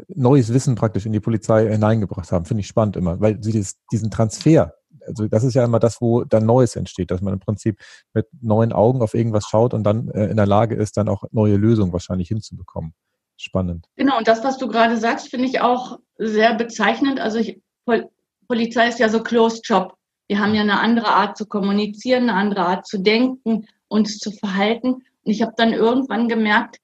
neues 0.09 0.53
Wissen 0.53 0.75
praktisch 0.75 1.07
in 1.07 1.13
die 1.13 1.21
Polizei 1.21 1.69
hineingebracht 1.69 2.33
haben. 2.33 2.45
Finde 2.45 2.61
ich 2.61 2.67
spannend 2.67 2.97
immer, 2.97 3.21
weil 3.21 3.43
sie 3.43 3.53
dieses, 3.53 3.77
diesen 3.91 4.11
Transfer, 4.11 4.75
also 5.07 5.27
das 5.27 5.45
ist 5.45 5.55
ja 5.55 5.65
immer 5.65 5.81
das, 5.81 6.01
wo 6.01 6.25
dann 6.25 6.47
Neues 6.47 6.77
entsteht, 6.77 7.11
dass 7.11 7.21
man 7.21 7.35
im 7.35 7.41
Prinzip 7.41 7.81
mit 8.15 8.27
neuen 8.41 8.73
Augen 8.73 9.03
auf 9.03 9.15
irgendwas 9.15 9.47
schaut 9.49 9.75
und 9.75 9.85
dann 9.85 10.09
äh, 10.11 10.27
in 10.27 10.37
der 10.37 10.47
Lage 10.47 10.75
ist, 10.75 10.97
dann 10.97 11.09
auch 11.09 11.25
neue 11.33 11.57
Lösungen 11.57 11.93
wahrscheinlich 11.93 12.29
hinzubekommen. 12.29 12.95
Spannend. 13.37 13.87
Genau, 13.97 14.19
und 14.19 14.29
das, 14.29 14.45
was 14.45 14.59
du 14.59 14.69
gerade 14.69 14.97
sagst, 14.97 15.29
finde 15.29 15.49
ich 15.49 15.61
auch 15.61 15.99
sehr 16.19 16.55
bezeichnend. 16.55 17.19
Also 17.19 17.39
ich, 17.39 17.61
Pol 17.85 18.09
Polizei 18.47 18.89
ist 18.89 18.99
ja 18.99 19.09
so 19.09 19.23
Closed 19.23 19.67
Job. 19.67 19.95
Wir 20.29 20.39
haben 20.39 20.55
ja 20.55 20.61
eine 20.61 20.79
andere 20.79 21.09
Art 21.09 21.37
zu 21.39 21.47
kommunizieren, 21.47 22.25
eine 22.25 22.35
andere 22.35 22.67
Art 22.67 22.87
zu 22.87 22.99
denken 22.99 23.67
uns 23.93 24.19
zu 24.19 24.33
verhalten. 24.33 24.95
Und 24.95 25.05
ich 25.25 25.43
habe 25.43 25.53
dann 25.57 25.73
irgendwann 25.73 26.29
gemerkt, 26.29 26.79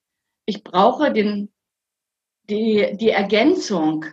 ich 0.47 0.63
brauche 0.63 1.13
den, 1.13 1.51
die, 2.51 2.97
die 2.97 3.11
Ergänzung 3.11 4.05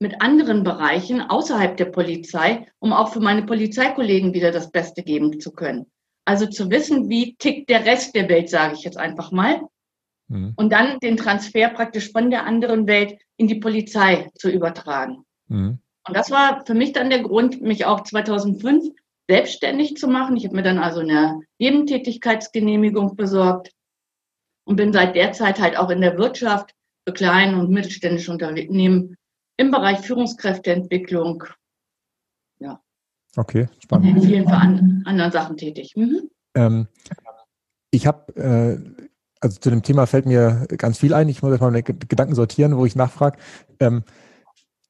mit 0.00 0.20
anderen 0.20 0.64
Bereichen 0.64 1.20
außerhalb 1.20 1.76
der 1.76 1.86
Polizei, 1.86 2.66
um 2.78 2.92
auch 2.92 3.12
für 3.12 3.20
meine 3.20 3.44
Polizeikollegen 3.44 4.34
wieder 4.34 4.50
das 4.50 4.70
Beste 4.70 5.02
geben 5.02 5.40
zu 5.40 5.52
können. 5.52 5.86
Also 6.24 6.46
zu 6.46 6.70
wissen, 6.70 7.08
wie 7.08 7.36
tickt 7.36 7.70
der 7.70 7.84
Rest 7.84 8.14
der 8.14 8.28
Welt, 8.28 8.48
sage 8.48 8.74
ich 8.74 8.82
jetzt 8.82 8.96
einfach 8.96 9.30
mal. 9.30 9.62
Mhm. 10.28 10.54
Und 10.56 10.72
dann 10.72 10.98
den 11.00 11.16
Transfer 11.16 11.68
praktisch 11.68 12.10
von 12.12 12.30
der 12.30 12.46
anderen 12.46 12.86
Welt 12.86 13.18
in 13.36 13.46
die 13.46 13.56
Polizei 13.56 14.30
zu 14.34 14.50
übertragen. 14.50 15.24
Mhm. 15.48 15.78
Und 16.06 16.16
das 16.16 16.30
war 16.30 16.64
für 16.66 16.74
mich 16.74 16.92
dann 16.92 17.10
der 17.10 17.22
Grund, 17.22 17.62
mich 17.62 17.86
auch 17.86 18.02
2005 18.02 18.94
selbstständig 19.28 19.96
zu 19.96 20.06
machen. 20.06 20.36
Ich 20.36 20.44
habe 20.44 20.56
mir 20.56 20.62
dann 20.62 20.78
also 20.78 21.00
eine 21.00 21.40
Nebentätigkeitsgenehmigung 21.58 23.16
besorgt 23.16 23.70
und 24.64 24.76
bin 24.76 24.92
seit 24.92 25.16
der 25.16 25.32
Zeit 25.32 25.60
halt 25.60 25.76
auch 25.78 25.90
in 25.90 26.00
der 26.00 26.18
Wirtschaft 26.18 26.74
für 27.06 27.14
kleine 27.14 27.58
und 27.58 27.70
mittelständische 27.70 28.32
Unternehmen 28.32 29.16
im 29.56 29.70
Bereich 29.70 30.00
Führungskräfteentwicklung, 30.00 31.44
ja. 32.58 32.80
Okay, 33.36 33.68
spannend. 33.78 34.16
In 34.16 34.22
vielen 34.22 34.48
an, 34.48 35.02
anderen 35.04 35.32
Sachen 35.32 35.56
tätig. 35.56 35.94
Mhm. 35.96 36.30
Ähm, 36.54 36.88
ich 37.90 38.06
habe, 38.06 38.34
äh, 38.36 39.04
also 39.40 39.60
zu 39.60 39.70
dem 39.70 39.82
Thema 39.82 40.06
fällt 40.06 40.26
mir 40.26 40.66
ganz 40.76 40.98
viel 40.98 41.14
ein. 41.14 41.28
Ich 41.28 41.42
muss 41.42 41.52
jetzt 41.52 41.60
mal 41.60 41.70
meine 41.70 41.82
Gedanken 41.82 42.34
sortieren, 42.34 42.76
wo 42.76 42.86
ich 42.86 42.96
nachfrage. 42.96 43.38
Ähm, 43.80 44.04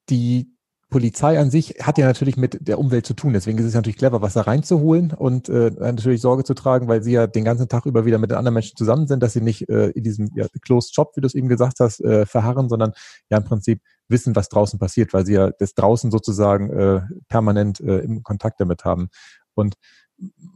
die 0.09 0.54
Polizei 0.95 1.41
an 1.41 1.51
sich 1.51 1.75
hat 1.83 1.99
ja 1.99 2.07
natürlich 2.07 2.37
mit 2.37 2.69
der 2.69 2.79
Umwelt 2.79 3.05
zu 3.05 3.15
tun. 3.15 3.33
Deswegen 3.33 3.59
ist 3.59 3.65
es 3.65 3.75
natürlich 3.75 3.97
clever, 3.97 4.23
Wasser 4.23 4.43
reinzuholen 4.43 5.11
und 5.11 5.49
äh, 5.49 5.73
natürlich 5.77 6.21
Sorge 6.21 6.45
zu 6.45 6.55
tragen, 6.55 6.87
weil 6.87 7.03
sie 7.03 7.11
ja 7.11 7.27
den 7.27 7.45
ganzen 7.45 7.69
Tag 7.69 7.85
über 7.85 8.05
wieder 8.05 8.19
mit 8.19 8.31
den 8.31 8.39
anderen 8.39 8.55
Menschen 8.55 8.77
zusammen 8.77 9.09
sind, 9.09 9.21
dass 9.21 9.33
sie 9.33 9.41
nicht 9.41 9.69
äh, 9.69 9.89
in 9.89 10.05
diesem 10.05 10.31
ja, 10.37 10.47
Closed 10.65 10.95
Shop, 10.95 11.11
wie 11.17 11.21
du 11.21 11.27
es 11.27 11.35
eben 11.35 11.49
gesagt 11.49 11.81
hast, 11.81 12.01
äh, 12.01 12.27
verharren, 12.27 12.69
sondern 12.69 12.93
ja 13.29 13.39
im 13.39 13.43
Prinzip 13.43 13.81
wissen, 14.07 14.37
was 14.37 14.49
draußen 14.49 14.79
passiert, 14.79 15.13
weil 15.13 15.27
sie 15.27 15.33
ja 15.33 15.51
das 15.59 15.75
draußen 15.75 16.13
sozusagen 16.13 16.71
äh, 16.71 17.01
permanent 17.29 17.81
äh, 17.81 17.99
im 17.99 18.23
Kontakt 18.23 18.61
damit 18.61 18.85
haben. 18.85 19.09
Und 19.55 19.75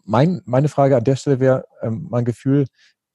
mein, 0.04 0.40
meine 0.45 0.68
Frage 0.68 0.97
an 0.97 1.02
der 1.02 1.16
Stelle 1.16 1.40
wäre 1.40 1.64
ähm, 1.83 2.07
mein 2.11 2.25
Gefühl, 2.25 2.66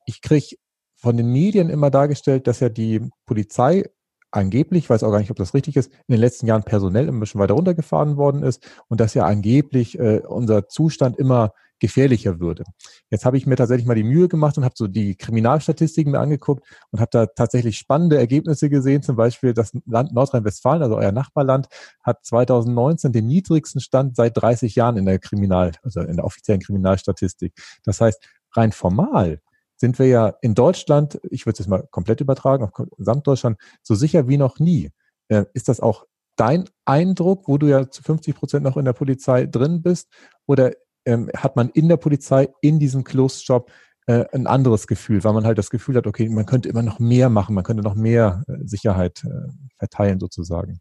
ich 0.05 0.21
kriege 0.21 0.57
von 0.97 1.15
den 1.15 1.31
Medien 1.31 1.69
immer 1.69 1.89
dargestellt, 1.89 2.47
dass 2.47 2.59
ja 2.59 2.67
die 2.67 3.09
Polizei 3.25 3.85
angeblich, 4.33 4.85
ich 4.85 4.89
weiß 4.89 5.03
auch 5.03 5.11
gar 5.11 5.19
nicht, 5.19 5.31
ob 5.31 5.37
das 5.37 5.53
richtig 5.53 5.75
ist, 5.75 5.91
in 5.91 6.13
den 6.13 6.19
letzten 6.19 6.47
Jahren 6.47 6.63
personell 6.63 7.07
ein 7.07 7.19
bisschen 7.19 7.39
weiter 7.39 7.53
runtergefahren 7.53 8.17
worden 8.17 8.43
ist 8.43 8.67
und 8.87 8.99
dass 8.99 9.13
ja 9.13 9.25
angeblich 9.25 9.97
äh, 9.99 10.21
unser 10.27 10.67
Zustand 10.67 11.17
immer 11.17 11.53
gefährlicher 11.79 12.39
würde. 12.39 12.63
Jetzt 13.09 13.25
habe 13.25 13.37
ich 13.37 13.45
mir 13.45 13.57
tatsächlich 13.57 13.85
mal 13.85 13.95
die 13.95 14.03
Mühe 14.03 14.29
gemacht 14.29 14.57
und 14.57 14.63
habe 14.63 14.75
so 14.77 14.87
die 14.87 15.15
Kriminalstatistiken 15.15 16.13
mir 16.13 16.19
angeguckt 16.19 16.65
und 16.91 17.01
habe 17.01 17.09
da 17.11 17.25
tatsächlich 17.25 17.77
spannende 17.77 18.17
Ergebnisse 18.17 18.69
gesehen. 18.69 19.03
Zum 19.03 19.17
Beispiel 19.17 19.53
das 19.53 19.73
Land 19.85 20.13
Nordrhein-Westfalen, 20.13 20.81
also 20.81 20.95
euer 20.95 21.11
Nachbarland, 21.11 21.67
hat 22.01 22.23
2019 22.23 23.11
den 23.11 23.27
niedrigsten 23.27 23.81
Stand 23.81 24.15
seit 24.15 24.37
30 24.37 24.75
Jahren 24.75 24.95
in 24.97 25.05
der 25.05 25.19
Kriminal, 25.19 25.73
also 25.83 25.99
in 25.99 26.15
der 26.15 26.25
offiziellen 26.25 26.61
Kriminalstatistik. 26.61 27.53
Das 27.83 27.99
heißt, 27.99 28.23
rein 28.55 28.71
formal 28.71 29.41
sind 29.83 29.99
wir 29.99 30.07
ja 30.07 30.33
in 30.39 30.55
Deutschland, 30.55 31.19
ich 31.29 31.45
würde 31.45 31.55
es 31.55 31.59
jetzt 31.59 31.67
mal 31.67 31.85
komplett 31.91 32.21
übertragen, 32.21 32.63
auf 32.63 32.71
Gesamtdeutschland, 32.95 33.57
so 33.81 33.95
sicher 33.95 34.29
wie 34.29 34.37
noch 34.37 34.57
nie. 34.59 34.91
Äh, 35.27 35.43
ist 35.53 35.67
das 35.67 35.81
auch 35.81 36.05
dein 36.37 36.69
Eindruck, 36.85 37.49
wo 37.49 37.57
du 37.57 37.67
ja 37.67 37.89
zu 37.89 38.01
50 38.01 38.33
Prozent 38.33 38.63
noch 38.63 38.77
in 38.77 38.85
der 38.85 38.93
Polizei 38.93 39.45
drin 39.45 39.81
bist? 39.81 40.07
Oder 40.47 40.71
ähm, 41.03 41.29
hat 41.35 41.57
man 41.57 41.67
in 41.67 41.89
der 41.89 41.97
Polizei, 41.97 42.47
in 42.61 42.79
diesem 42.79 43.03
Closed 43.03 43.45
Job, 43.45 43.73
äh, 44.07 44.23
ein 44.31 44.47
anderes 44.47 44.87
Gefühl, 44.87 45.21
weil 45.25 45.33
man 45.33 45.45
halt 45.45 45.57
das 45.57 45.69
Gefühl 45.69 45.97
hat, 45.97 46.07
okay, 46.07 46.29
man 46.29 46.45
könnte 46.45 46.69
immer 46.69 46.81
noch 46.81 46.99
mehr 46.99 47.27
machen, 47.27 47.53
man 47.53 47.65
könnte 47.65 47.83
noch 47.83 47.95
mehr 47.95 48.45
äh, 48.47 48.53
Sicherheit 48.63 49.21
äh, 49.25 49.51
verteilen 49.79 50.21
sozusagen? 50.21 50.79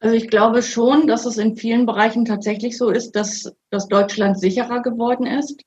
Also 0.00 0.16
ich 0.16 0.30
glaube 0.30 0.62
schon, 0.62 1.06
dass 1.08 1.26
es 1.26 1.36
in 1.36 1.56
vielen 1.56 1.84
Bereichen 1.84 2.24
tatsächlich 2.24 2.78
so 2.78 2.88
ist, 2.88 3.16
dass, 3.16 3.52
dass 3.68 3.86
Deutschland 3.88 4.40
sicherer 4.40 4.80
geworden 4.80 5.26
ist. 5.26 5.62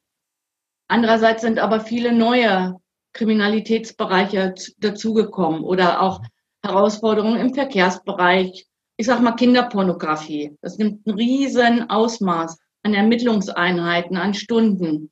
Andererseits 0.87 1.41
sind 1.41 1.59
aber 1.59 1.79
viele 1.79 2.13
neue 2.13 2.75
Kriminalitätsbereiche 3.13 4.53
dazugekommen 4.77 5.63
oder 5.63 6.01
auch 6.01 6.21
Herausforderungen 6.63 7.39
im 7.39 7.53
Verkehrsbereich. 7.53 8.67
Ich 8.97 9.05
sag 9.05 9.21
mal 9.21 9.33
Kinderpornografie. 9.33 10.57
Das 10.61 10.77
nimmt 10.77 11.05
ein 11.05 11.13
riesen 11.13 11.89
Ausmaß 11.89 12.57
an 12.83 12.93
Ermittlungseinheiten, 12.93 14.17
an 14.17 14.33
Stunden 14.33 15.11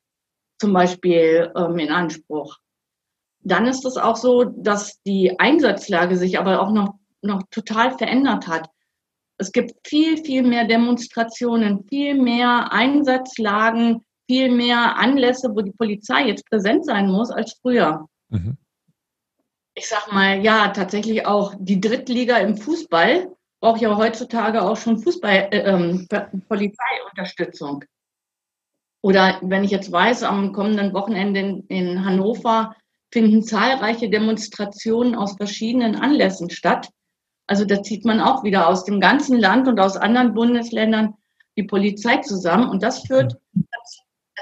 zum 0.58 0.72
Beispiel 0.72 1.52
ähm, 1.56 1.78
in 1.78 1.90
Anspruch. 1.90 2.58
Dann 3.40 3.66
ist 3.66 3.84
es 3.84 3.96
auch 3.96 4.16
so, 4.16 4.44
dass 4.44 5.02
die 5.02 5.38
Einsatzlage 5.38 6.16
sich 6.16 6.38
aber 6.38 6.60
auch 6.60 6.70
noch, 6.70 6.94
noch 7.20 7.42
total 7.50 7.96
verändert 7.96 8.46
hat. 8.46 8.68
Es 9.36 9.52
gibt 9.52 9.74
viel, 9.86 10.18
viel 10.18 10.42
mehr 10.42 10.64
Demonstrationen, 10.64 11.84
viel 11.88 12.14
mehr 12.14 12.72
Einsatzlagen, 12.72 14.03
viel 14.26 14.50
mehr 14.50 14.96
Anlässe, 14.96 15.54
wo 15.54 15.60
die 15.60 15.72
Polizei 15.72 16.26
jetzt 16.26 16.48
präsent 16.48 16.84
sein 16.84 17.10
muss 17.10 17.30
als 17.30 17.58
früher. 17.60 18.06
Mhm. 18.28 18.56
Ich 19.74 19.88
sag 19.88 20.12
mal, 20.12 20.40
ja, 20.40 20.68
tatsächlich 20.68 21.26
auch 21.26 21.54
die 21.58 21.80
Drittliga 21.80 22.38
im 22.38 22.56
Fußball 22.56 23.34
braucht 23.60 23.80
ja 23.80 23.96
heutzutage 23.96 24.62
auch 24.62 24.76
schon 24.76 24.98
Fußball, 24.98 25.48
äh, 25.50 25.60
ähm, 25.60 26.06
Polizeiunterstützung. 26.48 27.84
Oder 29.00 29.38
wenn 29.42 29.64
ich 29.64 29.70
jetzt 29.70 29.90
weiß, 29.90 30.22
am 30.22 30.52
kommenden 30.52 30.92
Wochenende 30.94 31.40
in, 31.40 31.66
in 31.68 32.04
Hannover 32.04 32.74
finden 33.10 33.42
zahlreiche 33.42 34.10
Demonstrationen 34.10 35.14
aus 35.14 35.36
verschiedenen 35.36 35.94
Anlässen 35.94 36.50
statt. 36.50 36.88
Also 37.46 37.64
da 37.64 37.82
zieht 37.82 38.04
man 38.04 38.20
auch 38.20 38.44
wieder 38.44 38.68
aus 38.68 38.84
dem 38.84 39.00
ganzen 39.00 39.38
Land 39.38 39.68
und 39.68 39.78
aus 39.78 39.96
anderen 39.96 40.34
Bundesländern 40.34 41.14
die 41.56 41.62
Polizei 41.62 42.18
zusammen. 42.18 42.68
Und 42.68 42.82
das 42.82 43.06
führt 43.06 43.36
dazu, 43.52 43.83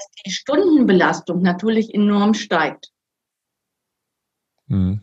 dass 0.02 0.24
die 0.24 0.30
Stundenbelastung 0.30 1.42
natürlich 1.42 1.94
enorm 1.94 2.34
steigt. 2.34 2.90
Hm. 4.68 5.00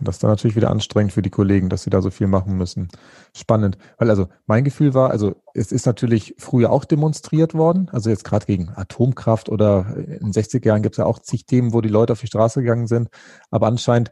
Das 0.00 0.16
ist 0.16 0.24
dann 0.24 0.30
natürlich 0.30 0.56
wieder 0.56 0.70
anstrengend 0.70 1.12
für 1.12 1.22
die 1.22 1.30
Kollegen, 1.30 1.68
dass 1.68 1.84
sie 1.84 1.90
da 1.90 2.02
so 2.02 2.10
viel 2.10 2.26
machen 2.26 2.56
müssen. 2.56 2.88
Spannend. 3.34 3.78
Weil 3.96 4.10
also 4.10 4.26
mein 4.46 4.64
Gefühl 4.64 4.92
war, 4.92 5.10
also 5.10 5.36
es 5.54 5.70
ist 5.70 5.86
natürlich 5.86 6.34
früher 6.36 6.70
auch 6.70 6.84
demonstriert 6.84 7.54
worden, 7.54 7.88
also 7.92 8.10
jetzt 8.10 8.24
gerade 8.24 8.44
gegen 8.44 8.70
Atomkraft 8.70 9.48
oder 9.48 9.94
in 9.96 10.32
den 10.32 10.32
60er 10.32 10.66
Jahren 10.66 10.82
gibt 10.82 10.94
es 10.94 10.98
ja 10.98 11.06
auch 11.06 11.20
zig 11.20 11.46
Themen, 11.46 11.72
wo 11.72 11.80
die 11.80 11.88
Leute 11.88 12.12
auf 12.12 12.20
die 12.20 12.26
Straße 12.26 12.60
gegangen 12.60 12.88
sind. 12.88 13.08
Aber 13.50 13.68
anscheinend 13.68 14.10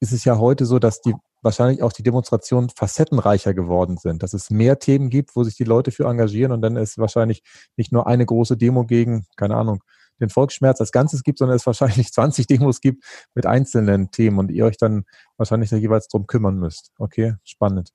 ist 0.00 0.12
es 0.12 0.24
ja 0.24 0.38
heute 0.38 0.64
so, 0.64 0.78
dass 0.78 1.02
die 1.02 1.14
wahrscheinlich 1.42 1.82
auch 1.82 1.92
die 1.92 2.02
Demonstrationen 2.02 2.70
facettenreicher 2.70 3.54
geworden 3.54 3.96
sind, 3.96 4.22
dass 4.22 4.34
es 4.34 4.50
mehr 4.50 4.78
Themen 4.78 5.10
gibt, 5.10 5.34
wo 5.36 5.44
sich 5.44 5.56
die 5.56 5.64
Leute 5.64 5.90
für 5.90 6.04
engagieren 6.04 6.52
und 6.52 6.62
dann 6.62 6.76
ist 6.76 6.98
wahrscheinlich 6.98 7.42
nicht 7.76 7.92
nur 7.92 8.06
eine 8.06 8.26
große 8.26 8.56
Demo 8.56 8.84
gegen, 8.84 9.26
keine 9.36 9.56
Ahnung, 9.56 9.82
den 10.20 10.28
Volksschmerz 10.28 10.80
als 10.80 10.92
Ganzes 10.92 11.22
gibt, 11.22 11.38
sondern 11.38 11.56
es 11.56 11.66
wahrscheinlich 11.66 12.12
20 12.12 12.46
Demos 12.46 12.80
gibt 12.80 13.04
mit 13.34 13.46
einzelnen 13.46 14.10
Themen 14.10 14.38
und 14.38 14.50
ihr 14.50 14.66
euch 14.66 14.76
dann 14.76 15.04
wahrscheinlich 15.36 15.70
da 15.70 15.76
jeweils 15.76 16.08
drum 16.08 16.26
kümmern 16.26 16.58
müsst. 16.58 16.92
Okay, 16.98 17.34
spannend. 17.44 17.90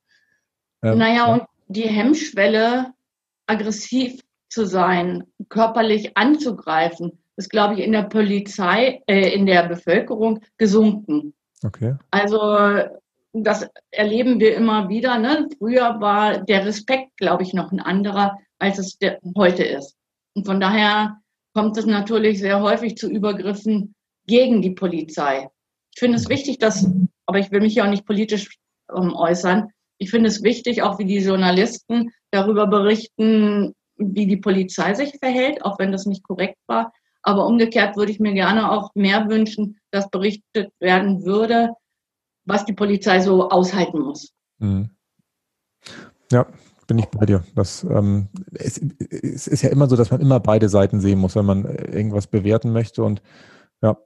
Ähm, 0.82 0.98
naja, 0.98 1.16
ja. 1.16 1.34
und 1.34 1.44
die 1.68 1.88
Hemmschwelle, 1.88 2.94
aggressiv 3.48 4.22
zu 4.50 4.66
sein, 4.66 5.24
körperlich 5.50 6.18
anzugreifen, 6.18 7.20
ist, 7.38 7.50
glaube 7.50 7.75
ich, 7.75 7.82
in 7.82 7.92
der 7.92 8.04
Polizei, 8.04 9.02
äh, 9.08 9.34
in 9.34 9.46
der 9.46 9.68
Bevölkerung 9.68 10.42
gesunken. 10.58 11.34
Okay. 11.64 11.96
Also 12.12 12.38
das 13.44 13.68
erleben 13.92 14.39
wir 14.39 14.56
immer 14.56 14.89
wieder. 14.89 15.18
Ne? 15.18 15.50
Früher 15.58 16.00
war 16.00 16.39
der 16.39 16.65
Respekt, 16.65 17.18
glaube 17.18 17.44
ich, 17.44 17.54
noch 17.54 17.72
ein 17.72 17.80
anderer, 17.80 18.38
als 18.60 18.80
es 18.80 18.98
heute 19.36 19.63
ist. 19.63 19.96
Und 20.36 20.46
von 20.46 20.60
daher 20.60 21.18
kommt 21.54 21.77
es 21.77 21.86
natürlich 21.86 22.39
sehr 22.39 22.62
häufig 22.62 22.98
zu 22.98 23.10
Übergriffen 23.10 23.96
gegen 24.27 24.62
die 24.62 24.72
Polizei. 24.72 25.50
Ich 25.94 26.00
finde 26.00 26.18
es 26.18 26.30
wichtig, 26.30 26.60
dass, 26.60 26.89
aber 27.25 27.39
ich 27.39 27.51
will 27.51 27.62
mich 27.62 27.75
ja 27.75 27.86
auch 27.86 27.89
nicht 27.89 28.06
politisch 28.06 28.58
ähm, 28.96 29.13
äußern, 29.13 29.70
ich 29.98 30.10
finde 30.12 30.27
es 30.27 30.44
wichtig, 30.44 30.82
auch 30.82 31.00
wie 31.00 31.06
die 31.06 31.20
Journalisten 31.20 32.12
darüber 32.32 32.68
berichten, 32.68 33.74
wie 33.98 34.27
die 34.27 34.38
Polizei 34.38 34.94
sich 34.94 35.18
verhält, 35.20 35.63
auch 35.63 35.80
wenn 35.80 35.92
das 35.92 36.06
nicht 36.06 36.24
korrekt 36.24 36.58
war. 36.68 36.92
Aber 37.22 37.48
umgekehrt 37.48 37.96
würde 37.96 38.12
ich 38.12 38.20
mir 38.20 38.34
gerne 38.34 38.72
auch 38.72 38.92
mehr 38.94 39.30
wünschen, 39.30 39.80
dass 39.92 40.10
berichtet 40.10 40.72
werden 40.80 41.24
würde, 41.24 41.72
was 42.46 42.66
die 42.66 42.74
Polizei 42.74 43.20
so 43.20 43.50
aushalten 43.50 44.00
muss. 44.00 44.34
Mhm. 44.60 44.90
Ja, 46.32 46.48
bin 46.88 47.00
ich 47.00 47.06
bei 47.08 47.25
dir. 47.25 47.44
Das, 47.56 47.84
ähm, 47.84 48.30
es, 48.54 48.80
es, 49.10 49.48
ist 49.48 49.62
ja 49.62 49.70
immer 49.70 49.88
so, 49.88 49.96
dass 49.96 50.12
man 50.12 50.22
immer 50.22 50.40
beide 50.40 50.70
Seiten 50.70 51.02
sehen 51.02 51.20
muss, 51.20 51.36
wenn 51.36 51.46
man 51.46 51.66
äh, 51.66 51.92
irgendwas 51.92 52.28
bewerten 52.28 52.72
möchte. 52.72 53.04
Und 53.04 53.22
ja, 53.82 53.98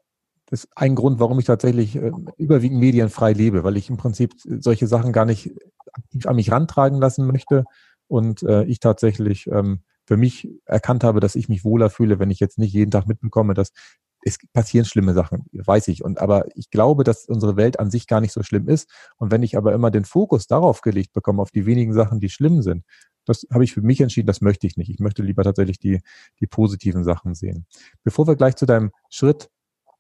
das 0.48 0.63
ist 0.63 0.72
ein 0.75 0.96
Grund, 0.96 1.19
warum 1.19 1.39
ich 1.39 1.46
tatsächlich 1.46 1.96
äh, 1.96 2.12
überwiegend 2.38 2.79
medienfrei 2.79 3.34
lebe, 3.34 3.63
weil 3.63 3.77
ich 3.77 3.89
im 3.89 3.98
Prinzip 3.98 4.34
solche 4.38 4.88
Sachen 4.88 5.13
gar 5.13 5.25
nicht 5.25 5.51
aktiv 5.93 6.25
an 6.25 6.36
mich 6.36 6.51
rantragen 6.51 7.00
lassen 7.00 7.27
möchte. 7.27 7.65
Und 8.08 8.43
äh, 8.43 8.63
ich 8.63 8.79
tatsächlich 8.79 9.48
ähm, 9.48 9.81
für 10.05 10.17
mich 10.17 10.50
erkannt 10.65 11.03
habe, 11.03 11.19
dass 11.19 11.36
ich 11.36 11.50
mich 11.50 11.63
wohler 11.63 11.89
fühle, 11.89 12.17
wenn 12.17 12.31
ich 12.31 12.39
jetzt 12.39 12.58
nicht 12.58 12.74
jeden 12.74 12.91
Tag 12.91 13.08
mitbekomme, 13.08 13.53
dass 13.53 13.72
es 14.29 14.38
passieren 14.53 14.86
schlimme 14.86 15.13
Sachen, 15.13 15.45
weiß 15.51 15.88
ich. 15.89 16.03
Und 16.03 16.19
aber 16.19 16.45
ich 16.55 16.69
glaube, 16.69 17.03
dass 17.03 17.25
unsere 17.25 17.57
Welt 17.57 17.79
an 17.79 17.91
sich 17.91 18.07
gar 18.07 18.21
nicht 18.21 18.33
so 18.33 18.43
schlimm 18.43 18.67
ist. 18.67 18.89
Und 19.17 19.31
wenn 19.31 19.43
ich 19.43 19.57
aber 19.57 19.74
immer 19.74 19.91
den 19.91 20.05
Fokus 20.05 20.48
darauf 20.48 20.81
gelegt 20.81 21.13
bekomme, 21.13 21.41
auf 21.41 21.51
die 21.51 21.65
wenigen 21.65 21.93
Sachen, 21.93 22.19
die 22.19 22.29
schlimm 22.29 22.62
sind, 22.62 22.83
das 23.25 23.45
habe 23.53 23.63
ich 23.63 23.74
für 23.74 23.81
mich 23.81 24.01
entschieden, 24.01 24.27
das 24.27 24.41
möchte 24.41 24.65
ich 24.65 24.77
nicht. 24.77 24.89
Ich 24.89 25.00
möchte 25.00 25.21
lieber 25.21 25.43
tatsächlich 25.43 25.79
die, 25.79 26.01
die 26.39 26.48
positiven 26.48 27.03
Sachen 27.03 27.36
sehen. 27.36 27.65
Bevor 28.03 28.27
wir 28.27 28.36
gleich 28.36 28.55
zu 28.55 28.65
deinem 28.65 28.91
Schritt 29.09 29.50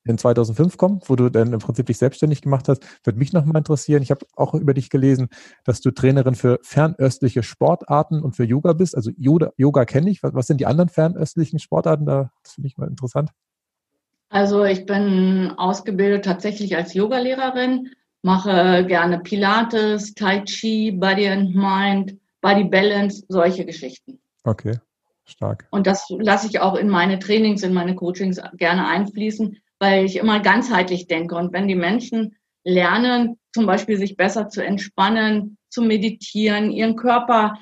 in 0.05 0.17
2005 0.17 0.77
kommen, 0.77 0.99
wo 1.05 1.15
du 1.15 1.29
dann 1.29 1.53
im 1.53 1.59
Prinzip 1.59 1.85
dich 1.85 1.97
selbstständig 1.97 2.41
gemacht 2.41 2.67
hast. 2.67 2.83
Würde 3.03 3.19
mich 3.19 3.33
nochmal 3.33 3.57
interessieren. 3.57 4.01
Ich 4.01 4.11
habe 4.11 4.25
auch 4.35 4.53
über 4.53 4.73
dich 4.73 4.89
gelesen, 4.89 5.27
dass 5.63 5.81
du 5.81 5.91
Trainerin 5.91 6.35
für 6.35 6.59
fernöstliche 6.63 7.43
Sportarten 7.43 8.21
und 8.21 8.35
für 8.35 8.45
Yoga 8.45 8.73
bist. 8.73 8.95
Also 8.95 9.11
Yoga, 9.17 9.51
Yoga 9.57 9.85
kenne 9.85 10.09
ich. 10.09 10.23
Was, 10.23 10.33
was, 10.33 10.47
sind 10.47 10.59
die 10.61 10.65
anderen 10.65 10.89
fernöstlichen 10.89 11.59
Sportarten? 11.59 12.05
Da, 12.05 12.31
das 12.43 12.53
finde 12.53 12.67
ich 12.67 12.77
mal 12.77 12.87
interessant. 12.87 13.31
Also 14.29 14.63
ich 14.63 14.85
bin 14.85 15.53
ausgebildet 15.57 16.23
tatsächlich 16.23 16.75
als 16.75 16.93
Yogalehrerin, 16.93 17.89
mache 18.21 18.85
gerne 18.85 19.19
Pilates, 19.19 20.13
Tai 20.13 20.41
Chi, 20.41 20.91
Body 20.91 21.27
and 21.27 21.55
Mind, 21.55 22.17
Body 22.41 22.63
Balance, 22.63 23.25
solche 23.27 23.65
Geschichten. 23.65 24.19
Okay, 24.43 24.77
stark. 25.25 25.67
Und 25.71 25.87
das 25.87 26.05
lasse 26.09 26.47
ich 26.47 26.59
auch 26.59 26.75
in 26.75 26.89
meine 26.89 27.17
Trainings, 27.17 27.63
in 27.63 27.73
meine 27.73 27.95
Coachings 27.95 28.39
gerne 28.53 28.87
einfließen, 28.87 29.57
weil 29.79 30.05
ich 30.05 30.17
immer 30.17 30.39
ganzheitlich 30.39 31.07
denke. 31.07 31.35
Und 31.35 31.51
wenn 31.51 31.67
die 31.67 31.75
Menschen 31.75 32.35
lernen, 32.63 33.39
zum 33.51 33.65
Beispiel 33.65 33.97
sich 33.97 34.15
besser 34.15 34.47
zu 34.47 34.63
entspannen, 34.63 35.57
zu 35.69 35.81
meditieren, 35.81 36.71
ihren 36.71 36.95
Körper 36.95 37.57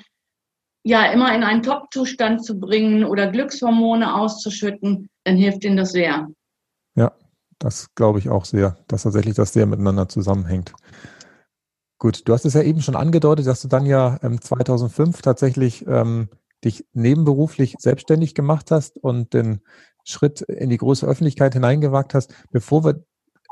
ja 0.84 1.06
immer 1.12 1.34
in 1.34 1.44
einen 1.44 1.62
Top-Zustand 1.62 2.44
zu 2.44 2.60
bringen 2.60 3.04
oder 3.04 3.30
Glückshormone 3.30 4.14
auszuschütten, 4.14 5.08
dann 5.24 5.36
hilft 5.36 5.64
ihnen 5.64 5.76
das 5.76 5.92
sehr. 5.92 6.28
Ja, 6.98 7.12
das 7.60 7.94
glaube 7.94 8.18
ich 8.18 8.28
auch 8.28 8.44
sehr, 8.44 8.76
dass 8.88 9.04
tatsächlich 9.04 9.36
das 9.36 9.52
sehr 9.52 9.66
miteinander 9.66 10.08
zusammenhängt. 10.08 10.72
Gut, 11.98 12.26
du 12.26 12.32
hast 12.32 12.44
es 12.44 12.54
ja 12.54 12.62
eben 12.62 12.82
schon 12.82 12.96
angedeutet, 12.96 13.46
dass 13.46 13.62
du 13.62 13.68
dann 13.68 13.86
ja 13.86 14.18
ähm, 14.22 14.40
2005 14.40 15.22
tatsächlich 15.22 15.86
ähm, 15.86 16.28
dich 16.64 16.84
nebenberuflich 16.92 17.76
selbstständig 17.78 18.34
gemacht 18.34 18.70
hast 18.70 18.98
und 18.98 19.32
den 19.32 19.60
Schritt 20.04 20.40
in 20.42 20.70
die 20.70 20.76
große 20.76 21.06
Öffentlichkeit 21.06 21.54
hineingewagt 21.54 22.14
hast. 22.14 22.34
Bevor 22.50 22.84
wir 22.84 23.04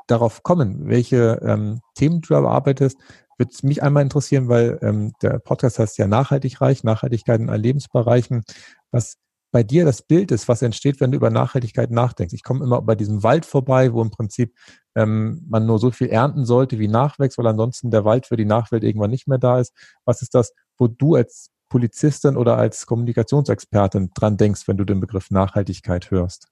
darauf 0.08 0.42
kommen, 0.42 0.88
welche 0.88 1.40
ähm, 1.44 1.80
Themen 1.94 2.20
du 2.20 2.28
bearbeitest, 2.28 2.98
würde 3.38 3.52
es 3.52 3.62
mich 3.62 3.82
einmal 3.82 4.02
interessieren, 4.02 4.48
weil 4.48 4.78
ähm, 4.82 5.12
der 5.22 5.38
Podcast 5.38 5.78
heißt 5.78 5.98
ja 5.98 6.06
nachhaltig 6.08 6.60
reich, 6.60 6.84
Nachhaltigkeit 6.84 7.40
in 7.40 7.50
allen 7.50 7.62
Lebensbereichen. 7.62 8.42
Was 8.90 9.18
bei 9.56 9.62
dir 9.62 9.86
das 9.86 10.02
Bild 10.02 10.32
ist, 10.32 10.48
was 10.48 10.60
entsteht, 10.60 11.00
wenn 11.00 11.12
du 11.12 11.16
über 11.16 11.30
Nachhaltigkeit 11.30 11.90
nachdenkst. 11.90 12.34
Ich 12.34 12.42
komme 12.42 12.62
immer 12.62 12.82
bei 12.82 12.94
diesem 12.94 13.22
Wald 13.22 13.46
vorbei, 13.46 13.94
wo 13.94 14.02
im 14.02 14.10
Prinzip 14.10 14.54
ähm, 14.94 15.46
man 15.48 15.64
nur 15.64 15.78
so 15.78 15.90
viel 15.90 16.08
ernten 16.08 16.44
sollte, 16.44 16.78
wie 16.78 16.88
nachwächst, 16.88 17.38
weil 17.38 17.46
ansonsten 17.46 17.90
der 17.90 18.04
Wald 18.04 18.26
für 18.26 18.36
die 18.36 18.44
Nachwelt 18.44 18.84
irgendwann 18.84 19.08
nicht 19.08 19.26
mehr 19.28 19.38
da 19.38 19.58
ist. 19.58 19.72
Was 20.04 20.20
ist 20.20 20.34
das, 20.34 20.52
wo 20.76 20.88
du 20.88 21.14
als 21.14 21.52
Polizistin 21.70 22.36
oder 22.36 22.58
als 22.58 22.84
Kommunikationsexpertin 22.84 24.10
dran 24.12 24.36
denkst, 24.36 24.68
wenn 24.68 24.76
du 24.76 24.84
den 24.84 25.00
Begriff 25.00 25.30
Nachhaltigkeit 25.30 26.10
hörst? 26.10 26.48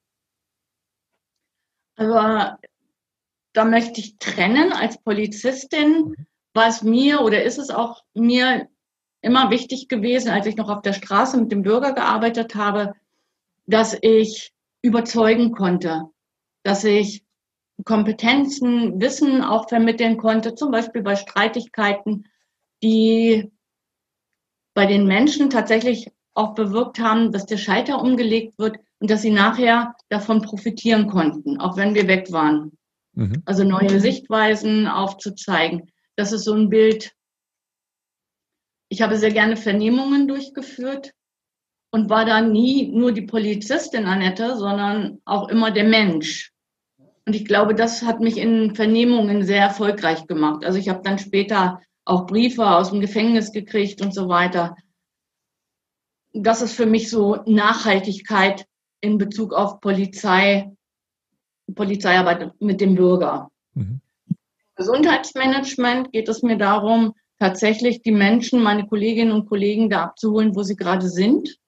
Also 1.96 2.14
da 3.52 3.64
möchte 3.66 4.00
ich 4.00 4.16
trennen 4.16 4.72
als 4.72 4.96
Polizistin, 4.96 6.14
war 6.54 6.68
es 6.68 6.82
mir 6.82 7.20
oder 7.20 7.42
ist 7.42 7.58
es 7.58 7.68
auch 7.68 8.02
mir 8.14 8.66
immer 9.24 9.50
wichtig 9.50 9.88
gewesen, 9.88 10.30
als 10.30 10.46
ich 10.46 10.56
noch 10.56 10.68
auf 10.68 10.82
der 10.82 10.92
Straße 10.92 11.38
mit 11.38 11.50
dem 11.50 11.62
Bürger 11.62 11.92
gearbeitet 11.92 12.54
habe, 12.54 12.94
dass 13.66 13.96
ich 14.02 14.52
überzeugen 14.82 15.52
konnte, 15.52 16.04
dass 16.62 16.84
ich 16.84 17.24
Kompetenzen, 17.84 19.00
Wissen 19.00 19.42
auch 19.42 19.68
vermitteln 19.68 20.18
konnte, 20.18 20.54
zum 20.54 20.70
Beispiel 20.70 21.02
bei 21.02 21.16
Streitigkeiten, 21.16 22.26
die 22.82 23.50
bei 24.74 24.86
den 24.86 25.06
Menschen 25.06 25.50
tatsächlich 25.50 26.10
auch 26.34 26.54
bewirkt 26.54 26.98
haben, 26.98 27.32
dass 27.32 27.46
der 27.46 27.56
Scheiter 27.56 28.02
umgelegt 28.02 28.58
wird 28.58 28.78
und 28.98 29.10
dass 29.10 29.22
sie 29.22 29.30
nachher 29.30 29.94
davon 30.08 30.42
profitieren 30.42 31.06
konnten, 31.08 31.58
auch 31.60 31.76
wenn 31.76 31.94
wir 31.94 32.06
weg 32.08 32.30
waren. 32.30 32.72
Mhm. 33.14 33.42
Also 33.46 33.64
neue 33.64 34.00
Sichtweisen 34.00 34.86
aufzuzeigen. 34.86 35.90
Das 36.16 36.32
ist 36.32 36.44
so 36.44 36.54
ein 36.54 36.68
Bild. 36.68 37.12
Ich 38.94 39.02
habe 39.02 39.16
sehr 39.16 39.32
gerne 39.32 39.56
Vernehmungen 39.56 40.28
durchgeführt 40.28 41.14
und 41.90 42.10
war 42.10 42.24
da 42.24 42.40
nie 42.40 42.86
nur 42.92 43.10
die 43.10 43.22
Polizistin 43.22 44.04
Annette, 44.04 44.56
sondern 44.56 45.20
auch 45.24 45.48
immer 45.48 45.72
der 45.72 45.82
Mensch. 45.82 46.52
Und 47.26 47.34
ich 47.34 47.44
glaube, 47.44 47.74
das 47.74 48.04
hat 48.04 48.20
mich 48.20 48.36
in 48.36 48.76
Vernehmungen 48.76 49.42
sehr 49.42 49.62
erfolgreich 49.62 50.28
gemacht. 50.28 50.64
Also 50.64 50.78
ich 50.78 50.88
habe 50.88 51.02
dann 51.02 51.18
später 51.18 51.80
auch 52.04 52.28
Briefe 52.28 52.64
aus 52.64 52.90
dem 52.90 53.00
Gefängnis 53.00 53.50
gekriegt 53.50 54.00
und 54.00 54.14
so 54.14 54.28
weiter. 54.28 54.76
Das 56.32 56.62
ist 56.62 56.74
für 56.74 56.86
mich 56.86 57.10
so 57.10 57.42
Nachhaltigkeit 57.46 58.64
in 59.00 59.18
Bezug 59.18 59.54
auf 59.54 59.80
Polizei, 59.80 60.70
Polizeiarbeit 61.74 62.52
mit 62.60 62.80
dem 62.80 62.94
Bürger. 62.94 63.50
Mhm. 63.74 64.00
Gesundheitsmanagement 64.76 66.12
geht 66.12 66.28
es 66.28 66.44
mir 66.44 66.56
darum, 66.56 67.14
tatsächlich 67.38 68.02
die 68.02 68.12
Menschen, 68.12 68.62
meine 68.62 68.86
Kolleginnen 68.86 69.32
und 69.32 69.48
Kollegen 69.48 69.90
da 69.90 70.04
abzuholen, 70.04 70.54
wo 70.54 70.62
sie 70.62 70.76
gerade 70.76 71.08
sind 71.08 71.58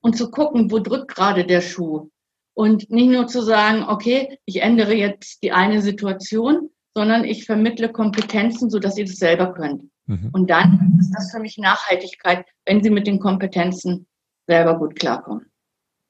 und 0.00 0.16
zu 0.16 0.30
gucken, 0.30 0.70
wo 0.70 0.78
drückt 0.78 1.14
gerade 1.14 1.44
der 1.44 1.60
Schuh. 1.60 2.10
Und 2.54 2.90
nicht 2.90 3.08
nur 3.08 3.26
zu 3.26 3.42
sagen, 3.42 3.84
okay, 3.88 4.38
ich 4.44 4.60
ändere 4.60 4.94
jetzt 4.94 5.42
die 5.42 5.52
eine 5.52 5.80
Situation, 5.80 6.70
sondern 6.94 7.24
ich 7.24 7.46
vermittle 7.46 7.90
Kompetenzen, 7.90 8.68
sodass 8.68 8.96
sie 8.96 9.04
das 9.04 9.16
selber 9.16 9.54
können. 9.54 9.90
Mhm. 10.06 10.30
Und 10.32 10.50
dann 10.50 10.96
ist 11.00 11.12
das 11.12 11.30
für 11.30 11.40
mich 11.40 11.56
Nachhaltigkeit, 11.56 12.44
wenn 12.66 12.82
sie 12.82 12.90
mit 12.90 13.06
den 13.06 13.20
Kompetenzen 13.20 14.06
selber 14.46 14.78
gut 14.78 14.96
klarkommen. 14.96 15.50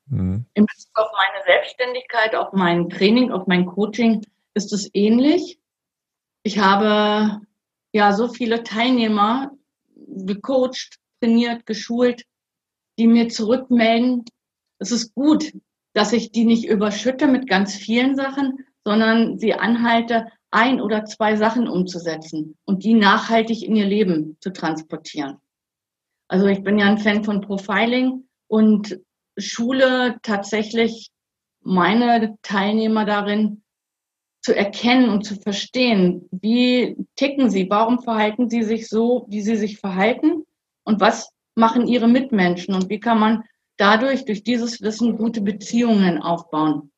Mhm. 0.07 0.47
In 0.55 0.67
Bezug 0.67 0.91
auf 0.95 1.11
meine 1.13 1.45
Selbstständigkeit, 1.45 2.35
auf 2.35 2.53
mein 2.53 2.89
Training, 2.89 3.31
auf 3.31 3.47
mein 3.47 3.67
Coaching 3.67 4.25
ist 4.55 4.73
es 4.73 4.91
ähnlich. 4.95 5.61
Ich 6.43 6.59
habe 6.59 7.41
ja 7.93 8.13
so 8.13 8.29
viele 8.29 8.63
Teilnehmer 8.63 9.53
gecoacht, 9.95 10.99
trainiert, 11.21 11.67
geschult, 11.67 12.25
die 12.99 13.07
mir 13.07 13.29
zurückmelden, 13.29 14.25
es 14.79 14.91
ist 14.91 15.15
gut, 15.15 15.53
dass 15.95 16.13
ich 16.13 16.33
die 16.33 16.45
nicht 16.45 16.65
überschütte 16.65 17.29
mit 17.29 17.49
ganz 17.49 17.75
vielen 17.77 18.17
Sachen, 18.17 18.65
sondern 18.85 19.39
sie 19.39 19.55
anhalte, 19.55 20.27
ein 20.51 20.81
oder 20.81 21.05
zwei 21.05 21.37
Sachen 21.37 21.69
umzusetzen 21.69 22.57
und 22.65 22.85
die 22.85 22.95
nachhaltig 22.95 23.63
in 23.63 23.77
ihr 23.77 23.87
Leben 23.87 24.37
zu 24.41 24.53
transportieren. 24.53 25.39
Also 26.29 26.47
ich 26.47 26.63
bin 26.63 26.79
ja 26.79 26.87
ein 26.87 26.99
Fan 26.99 27.25
von 27.25 27.41
Profiling 27.41 28.29
und 28.49 28.99
Schule 29.39 30.19
tatsächlich 30.23 31.11
meine 31.61 32.37
Teilnehmer 32.43 33.05
darin 33.05 33.62
zu 34.43 34.55
erkennen 34.55 35.09
und 35.09 35.25
zu 35.25 35.37
verstehen, 35.37 36.29
wie 36.33 36.97
ticken 37.17 37.49
sie, 37.49 37.71
warum 37.71 38.01
verhalten 38.03 38.51
sie 38.51 38.65
sich 38.65 38.89
so, 38.89 39.25
wie 39.29 39.41
sie 39.41 39.57
sich 39.57 39.79
verhalten 39.79 40.45
und 40.85 41.01
was 41.01 41.31
machen 41.55 41.87
ihre 41.87 42.09
Mitmenschen 42.09 42.75
und 42.75 42.89
wie 42.89 42.99
kann 42.99 43.21
man 43.21 43.45
dadurch, 43.77 44.25
durch 44.25 44.43
dieses 44.43 44.81
Wissen, 44.83 45.17
gute 45.17 45.41
Beziehungen 45.41 46.21
aufbauen. 46.21 46.91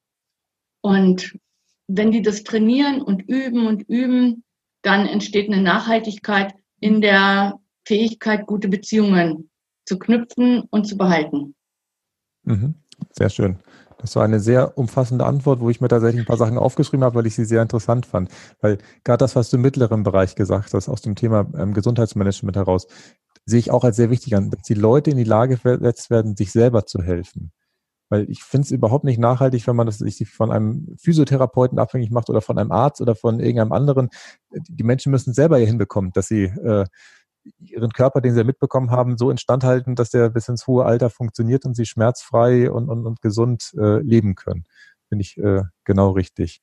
Und 0.80 1.38
wenn 1.86 2.10
die 2.10 2.22
das 2.22 2.44
trainieren 2.44 3.02
und 3.02 3.22
üben 3.28 3.66
und 3.66 3.82
üben, 3.88 4.44
dann 4.82 5.06
entsteht 5.06 5.50
eine 5.50 5.62
Nachhaltigkeit 5.62 6.54
in 6.80 7.00
der 7.00 7.60
Fähigkeit, 7.86 8.46
gute 8.46 8.68
Beziehungen 8.68 9.50
zu 9.86 9.98
knüpfen 9.98 10.62
und 10.70 10.86
zu 10.86 10.96
behalten. 10.96 11.54
Mhm. 12.44 12.74
Sehr 13.12 13.30
schön. 13.30 13.58
Das 14.04 14.16
war 14.16 14.22
eine 14.22 14.38
sehr 14.38 14.76
umfassende 14.76 15.24
Antwort, 15.24 15.60
wo 15.60 15.70
ich 15.70 15.80
mir 15.80 15.88
tatsächlich 15.88 16.20
ein 16.20 16.26
paar 16.26 16.36
Sachen 16.36 16.58
aufgeschrieben 16.58 17.02
habe, 17.02 17.14
weil 17.14 17.26
ich 17.26 17.34
sie 17.34 17.46
sehr 17.46 17.62
interessant 17.62 18.04
fand. 18.04 18.28
Weil 18.60 18.76
gerade 19.02 19.16
das, 19.16 19.34
was 19.34 19.48
du 19.48 19.56
im 19.56 19.62
mittleren 19.62 20.02
Bereich 20.02 20.34
gesagt 20.34 20.74
hast, 20.74 20.90
aus 20.90 21.00
dem 21.00 21.14
Thema 21.14 21.46
ähm, 21.56 21.72
Gesundheitsmanagement 21.72 22.54
heraus, 22.54 22.86
sehe 23.46 23.60
ich 23.60 23.70
auch 23.70 23.82
als 23.82 23.96
sehr 23.96 24.10
wichtig 24.10 24.36
an, 24.36 24.50
dass 24.50 24.60
die 24.60 24.74
Leute 24.74 25.10
in 25.10 25.16
die 25.16 25.24
Lage 25.24 25.56
versetzt 25.56 26.10
werden, 26.10 26.36
sich 26.36 26.52
selber 26.52 26.84
zu 26.84 27.02
helfen. 27.02 27.50
Weil 28.10 28.28
ich 28.28 28.42
finde 28.42 28.66
es 28.66 28.72
überhaupt 28.72 29.04
nicht 29.04 29.18
nachhaltig, 29.18 29.66
wenn 29.66 29.76
man 29.76 29.86
das 29.86 29.96
sich 29.96 30.28
von 30.28 30.52
einem 30.52 30.94
Physiotherapeuten 30.98 31.78
abhängig 31.78 32.10
macht 32.10 32.28
oder 32.28 32.42
von 32.42 32.58
einem 32.58 32.72
Arzt 32.72 33.00
oder 33.00 33.14
von 33.14 33.40
irgendeinem 33.40 33.72
anderen. 33.72 34.10
Die 34.50 34.84
Menschen 34.84 35.12
müssen 35.12 35.32
selber 35.32 35.56
hier 35.56 35.66
hinbekommen, 35.66 36.12
dass 36.12 36.28
sie 36.28 36.44
äh, 36.44 36.84
ihren 37.58 37.90
Körper, 37.90 38.20
den 38.20 38.34
sie 38.34 38.44
mitbekommen 38.44 38.90
haben, 38.90 39.16
so 39.16 39.30
instand 39.30 39.64
halten, 39.64 39.94
dass 39.94 40.10
der 40.10 40.30
bis 40.30 40.48
ins 40.48 40.66
hohe 40.66 40.84
Alter 40.84 41.10
funktioniert 41.10 41.64
und 41.64 41.74
sie 41.74 41.86
schmerzfrei 41.86 42.70
und, 42.70 42.88
und, 42.88 43.06
und 43.06 43.20
gesund 43.20 43.72
äh, 43.76 44.00
leben 44.00 44.34
können. 44.34 44.64
Finde 45.08 45.22
ich 45.22 45.36
äh, 45.38 45.62
genau 45.84 46.10
richtig. 46.10 46.62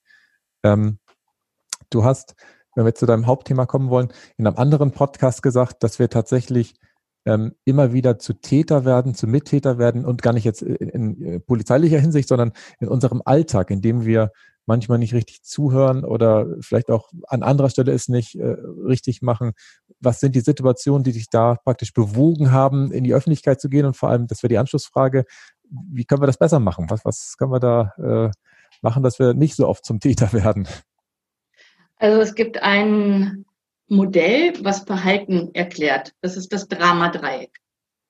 Ähm, 0.62 0.98
du 1.90 2.04
hast, 2.04 2.34
wenn 2.74 2.84
wir 2.84 2.94
zu 2.94 3.06
deinem 3.06 3.26
Hauptthema 3.26 3.66
kommen 3.66 3.90
wollen, 3.90 4.12
in 4.36 4.46
einem 4.46 4.56
anderen 4.56 4.92
Podcast 4.92 5.42
gesagt, 5.42 5.82
dass 5.82 5.98
wir 5.98 6.08
tatsächlich 6.08 6.74
ähm, 7.24 7.54
immer 7.64 7.92
wieder 7.92 8.18
zu 8.18 8.32
Täter 8.34 8.84
werden, 8.84 9.14
zu 9.14 9.26
Mittäter 9.26 9.78
werden 9.78 10.04
und 10.04 10.22
gar 10.22 10.32
nicht 10.32 10.44
jetzt 10.44 10.62
in, 10.62 10.76
in, 10.88 11.22
äh, 11.22 11.40
polizeilicher 11.40 11.98
Hinsicht, 11.98 12.28
sondern 12.28 12.52
in 12.80 12.88
unserem 12.88 13.22
Alltag, 13.24 13.70
in 13.70 13.80
dem 13.80 14.04
wir 14.04 14.32
manchmal 14.66 14.98
nicht 14.98 15.14
richtig 15.14 15.42
zuhören 15.42 16.04
oder 16.04 16.46
vielleicht 16.60 16.90
auch 16.90 17.10
an 17.26 17.42
anderer 17.42 17.70
Stelle 17.70 17.92
es 17.92 18.08
nicht 18.08 18.36
äh, 18.36 18.56
richtig 18.86 19.22
machen. 19.22 19.52
Was 20.00 20.20
sind 20.20 20.34
die 20.34 20.40
Situationen, 20.40 21.04
die 21.04 21.12
dich 21.12 21.28
da 21.28 21.56
praktisch 21.64 21.92
bewogen 21.92 22.52
haben, 22.52 22.92
in 22.92 23.04
die 23.04 23.14
Öffentlichkeit 23.14 23.60
zu 23.60 23.68
gehen? 23.68 23.86
Und 23.86 23.96
vor 23.96 24.10
allem, 24.10 24.26
das 24.26 24.42
wäre 24.42 24.48
die 24.48 24.58
Anschlussfrage, 24.58 25.24
wie 25.68 26.04
können 26.04 26.22
wir 26.22 26.26
das 26.26 26.38
besser 26.38 26.60
machen? 26.60 26.86
Was, 26.90 27.04
was 27.04 27.36
können 27.38 27.52
wir 27.52 27.60
da 27.60 27.92
äh, 27.98 28.30
machen, 28.82 29.02
dass 29.02 29.18
wir 29.18 29.34
nicht 29.34 29.56
so 29.56 29.66
oft 29.66 29.84
zum 29.84 30.00
Täter 30.00 30.32
werden? 30.32 30.68
Also 31.96 32.20
es 32.20 32.34
gibt 32.34 32.62
ein 32.62 33.44
Modell, 33.88 34.54
was 34.62 34.80
Verhalten 34.80 35.50
erklärt. 35.54 36.12
Das 36.20 36.36
ist 36.36 36.52
das 36.52 36.68
Dramadreieck. 36.68 37.58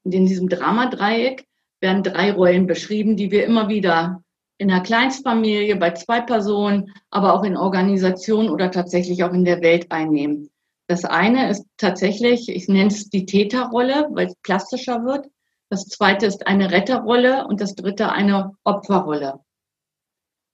Und 0.04 0.14
in 0.14 0.26
diesem 0.26 0.48
Dramadreieck 0.48 1.46
werden 1.80 2.02
drei 2.02 2.32
Rollen 2.32 2.66
beschrieben, 2.66 3.16
die 3.16 3.30
wir 3.30 3.44
immer 3.44 3.68
wieder 3.68 4.22
in 4.62 4.70
einer 4.70 4.82
Kleinstfamilie, 4.84 5.74
bei 5.74 5.90
zwei 5.90 6.20
Personen, 6.20 6.94
aber 7.10 7.34
auch 7.34 7.42
in 7.42 7.56
Organisationen 7.56 8.48
oder 8.48 8.70
tatsächlich 8.70 9.24
auch 9.24 9.32
in 9.32 9.44
der 9.44 9.60
Welt 9.60 9.90
einnehmen. 9.90 10.50
Das 10.86 11.04
eine 11.04 11.50
ist 11.50 11.66
tatsächlich, 11.78 12.48
ich 12.48 12.68
nenne 12.68 12.86
es 12.86 13.10
die 13.10 13.26
Täterrolle, 13.26 14.06
weil 14.12 14.28
es 14.28 14.36
plastischer 14.36 15.04
wird. 15.04 15.26
Das 15.68 15.86
zweite 15.86 16.26
ist 16.26 16.46
eine 16.46 16.70
Retterrolle 16.70 17.44
und 17.48 17.60
das 17.60 17.74
dritte 17.74 18.12
eine 18.12 18.52
Opferrolle. 18.62 19.40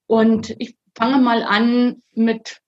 Und 0.06 0.56
ich 0.58 0.74
fange 0.96 1.18
mal 1.18 1.42
an 1.42 2.02
mit 2.14 2.62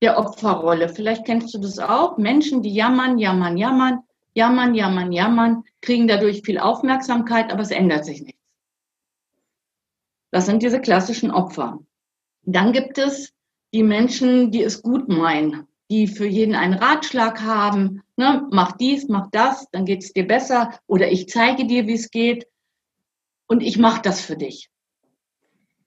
der 0.00 0.18
Opferrolle. 0.18 0.88
Vielleicht 0.88 1.26
kennst 1.26 1.52
du 1.52 1.58
das 1.58 1.78
auch. 1.78 2.16
Menschen, 2.16 2.62
die 2.62 2.72
jammern, 2.72 3.18
jammern, 3.18 3.58
jammern, 3.58 3.98
jammern, 4.32 4.74
jammern, 4.74 5.12
jammern, 5.12 5.64
kriegen 5.82 6.08
dadurch 6.08 6.40
viel 6.46 6.58
Aufmerksamkeit, 6.58 7.52
aber 7.52 7.60
es 7.60 7.72
ändert 7.72 8.06
sich 8.06 8.22
nichts. 8.22 8.37
Das 10.30 10.46
sind 10.46 10.62
diese 10.62 10.80
klassischen 10.80 11.30
Opfer. 11.30 11.78
Dann 12.42 12.72
gibt 12.72 12.98
es 12.98 13.32
die 13.72 13.82
Menschen, 13.82 14.50
die 14.50 14.62
es 14.62 14.82
gut 14.82 15.08
meinen, 15.08 15.66
die 15.90 16.06
für 16.06 16.26
jeden 16.26 16.54
einen 16.54 16.74
Ratschlag 16.74 17.40
haben. 17.42 18.02
Ne? 18.16 18.46
Mach 18.50 18.72
dies, 18.72 19.08
mach 19.08 19.30
das, 19.30 19.68
dann 19.70 19.84
geht 19.84 20.02
es 20.02 20.12
dir 20.12 20.26
besser. 20.26 20.78
Oder 20.86 21.10
ich 21.10 21.28
zeige 21.28 21.66
dir, 21.66 21.86
wie 21.86 21.94
es 21.94 22.10
geht. 22.10 22.46
Und 23.46 23.62
ich 23.62 23.78
mache 23.78 24.02
das 24.02 24.20
für 24.20 24.36
dich. 24.36 24.70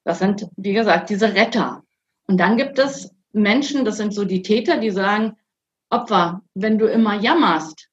Das 0.04 0.20
sind, 0.20 0.48
wie 0.58 0.74
gesagt, 0.74 1.10
diese 1.10 1.36
Retter. 1.36 1.84
Und 2.28 2.38
dann 2.38 2.58
gibt 2.58 2.80
es 2.80 3.12
Menschen, 3.34 3.86
das 3.86 3.98
sind 3.98 4.14
so 4.14 4.26
die 4.26 4.42
Täter, 4.42 4.78
die 4.78 4.92
sagen, 4.92 5.38
Opfer, 5.90 6.42
wenn 6.54 6.78
du 6.78 6.88
immer 6.88 7.20
jammerst, 7.20 7.90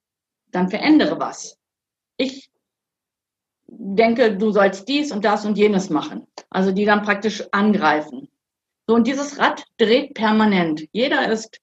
dann 0.50 0.68
verändere 0.68 1.18
was. 1.18 1.58
Ich 2.16 2.47
denke, 3.78 4.36
du 4.36 4.50
sollst 4.50 4.88
dies 4.88 5.12
und 5.12 5.24
das 5.24 5.46
und 5.46 5.56
jenes 5.56 5.88
machen. 5.88 6.26
Also 6.50 6.72
die 6.72 6.84
dann 6.84 7.02
praktisch 7.02 7.44
angreifen. 7.52 8.28
So, 8.86 8.94
und 8.94 9.06
dieses 9.06 9.38
Rad 9.38 9.64
dreht 9.78 10.14
permanent. 10.14 10.86
Jeder 10.92 11.30
ist 11.30 11.60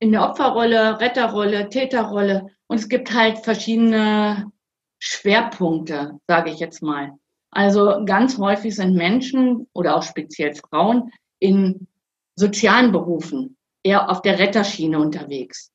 in 0.00 0.12
der 0.12 0.22
Opferrolle, 0.22 1.00
Retterrolle, 1.00 1.68
Täterrolle. 1.68 2.48
Und 2.66 2.78
es 2.78 2.88
gibt 2.88 3.12
halt 3.14 3.38
verschiedene 3.38 4.50
Schwerpunkte, 4.98 6.18
sage 6.26 6.50
ich 6.50 6.58
jetzt 6.58 6.82
mal. 6.82 7.12
Also 7.50 8.02
ganz 8.04 8.36
häufig 8.38 8.74
sind 8.74 8.94
Menschen 8.94 9.68
oder 9.72 9.96
auch 9.96 10.02
speziell 10.02 10.54
Frauen 10.54 11.12
in 11.38 11.86
sozialen 12.34 12.92
Berufen 12.92 13.56
eher 13.82 14.10
auf 14.10 14.22
der 14.22 14.38
Retterschiene 14.38 14.98
unterwegs. 14.98 15.72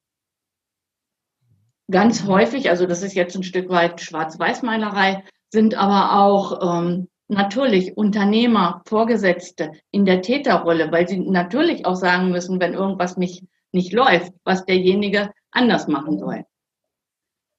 Ganz 1.90 2.26
häufig, 2.26 2.70
also 2.70 2.86
das 2.86 3.02
ist 3.02 3.14
jetzt 3.14 3.36
ein 3.36 3.44
Stück 3.44 3.70
weit 3.70 4.02
Schwarz-Weiß-Malerei, 4.02 5.24
sind 5.54 5.76
aber 5.76 6.20
auch 6.20 6.80
ähm, 6.82 7.08
natürlich 7.28 7.96
Unternehmer, 7.96 8.82
Vorgesetzte 8.88 9.72
in 9.92 10.04
der 10.04 10.24
Täterrolle, 10.24 10.92
weil 10.92 11.08
sie 11.08 11.20
natürlich 11.20 11.86
auch 11.86 11.96
sagen 11.96 12.32
müssen, 12.32 12.60
wenn 12.60 12.74
irgendwas 12.74 13.18
nicht, 13.18 13.44
nicht 13.72 13.94
läuft, 13.94 14.34
was 14.44 14.66
derjenige 14.66 15.32
anders 15.52 15.88
machen 15.88 16.18
soll. 16.18 16.44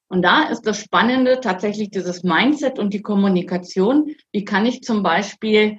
Und 0.09 0.23
da 0.23 0.49
ist 0.49 0.63
das 0.63 0.79
Spannende 0.79 1.41
tatsächlich 1.41 1.91
dieses 1.91 2.25
Mindset 2.25 2.81
und 2.81 2.93
die 2.93 3.01
Kommunikation. 3.01 4.15
Wie 4.33 4.45
kann 4.45 4.67
ich 4.67 4.83
zum 4.83 5.05
Beispiel 5.05 5.79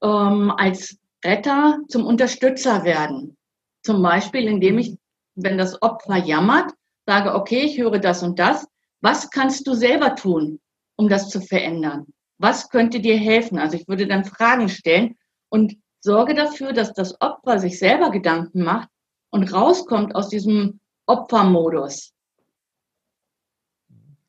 ähm, 0.00 0.52
als 0.56 0.96
Retter 1.24 1.80
zum 1.88 2.06
Unterstützer 2.06 2.84
werden? 2.84 3.36
Zum 3.82 4.00
Beispiel, 4.00 4.46
indem 4.46 4.78
ich, 4.78 4.96
wenn 5.34 5.58
das 5.58 5.82
Opfer 5.82 6.18
jammert, 6.18 6.70
sage, 7.04 7.34
okay, 7.34 7.62
ich 7.62 7.78
höre 7.78 7.98
das 7.98 8.22
und 8.22 8.38
das. 8.38 8.66
Was 9.00 9.30
kannst 9.30 9.66
du 9.66 9.74
selber 9.74 10.14
tun? 10.14 10.60
Um 10.98 11.08
das 11.08 11.30
zu 11.30 11.40
verändern? 11.40 12.06
Was 12.38 12.68
könnte 12.68 13.00
dir 13.00 13.16
helfen? 13.16 13.58
Also 13.58 13.76
ich 13.76 13.88
würde 13.88 14.06
dann 14.06 14.24
Fragen 14.24 14.68
stellen 14.68 15.16
und 15.48 15.76
sorge 16.00 16.34
dafür, 16.34 16.72
dass 16.72 16.92
das 16.92 17.20
Opfer 17.20 17.58
sich 17.58 17.78
selber 17.78 18.10
Gedanken 18.10 18.62
macht 18.62 18.88
und 19.30 19.52
rauskommt 19.52 20.14
aus 20.14 20.28
diesem 20.28 20.80
Opfermodus. 21.06 22.12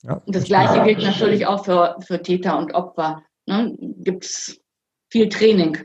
Ja, 0.02 0.14
und 0.26 0.34
das 0.34 0.46
Gleiche 0.46 0.84
gilt 0.84 1.04
natürlich 1.04 1.46
auch 1.46 1.66
für, 1.66 1.98
für 2.00 2.22
Täter 2.22 2.58
und 2.58 2.74
Opfer. 2.74 3.22
Ne? 3.46 3.76
Gibt 3.98 4.24
es 4.24 4.60
viel 5.10 5.28
Training, 5.28 5.78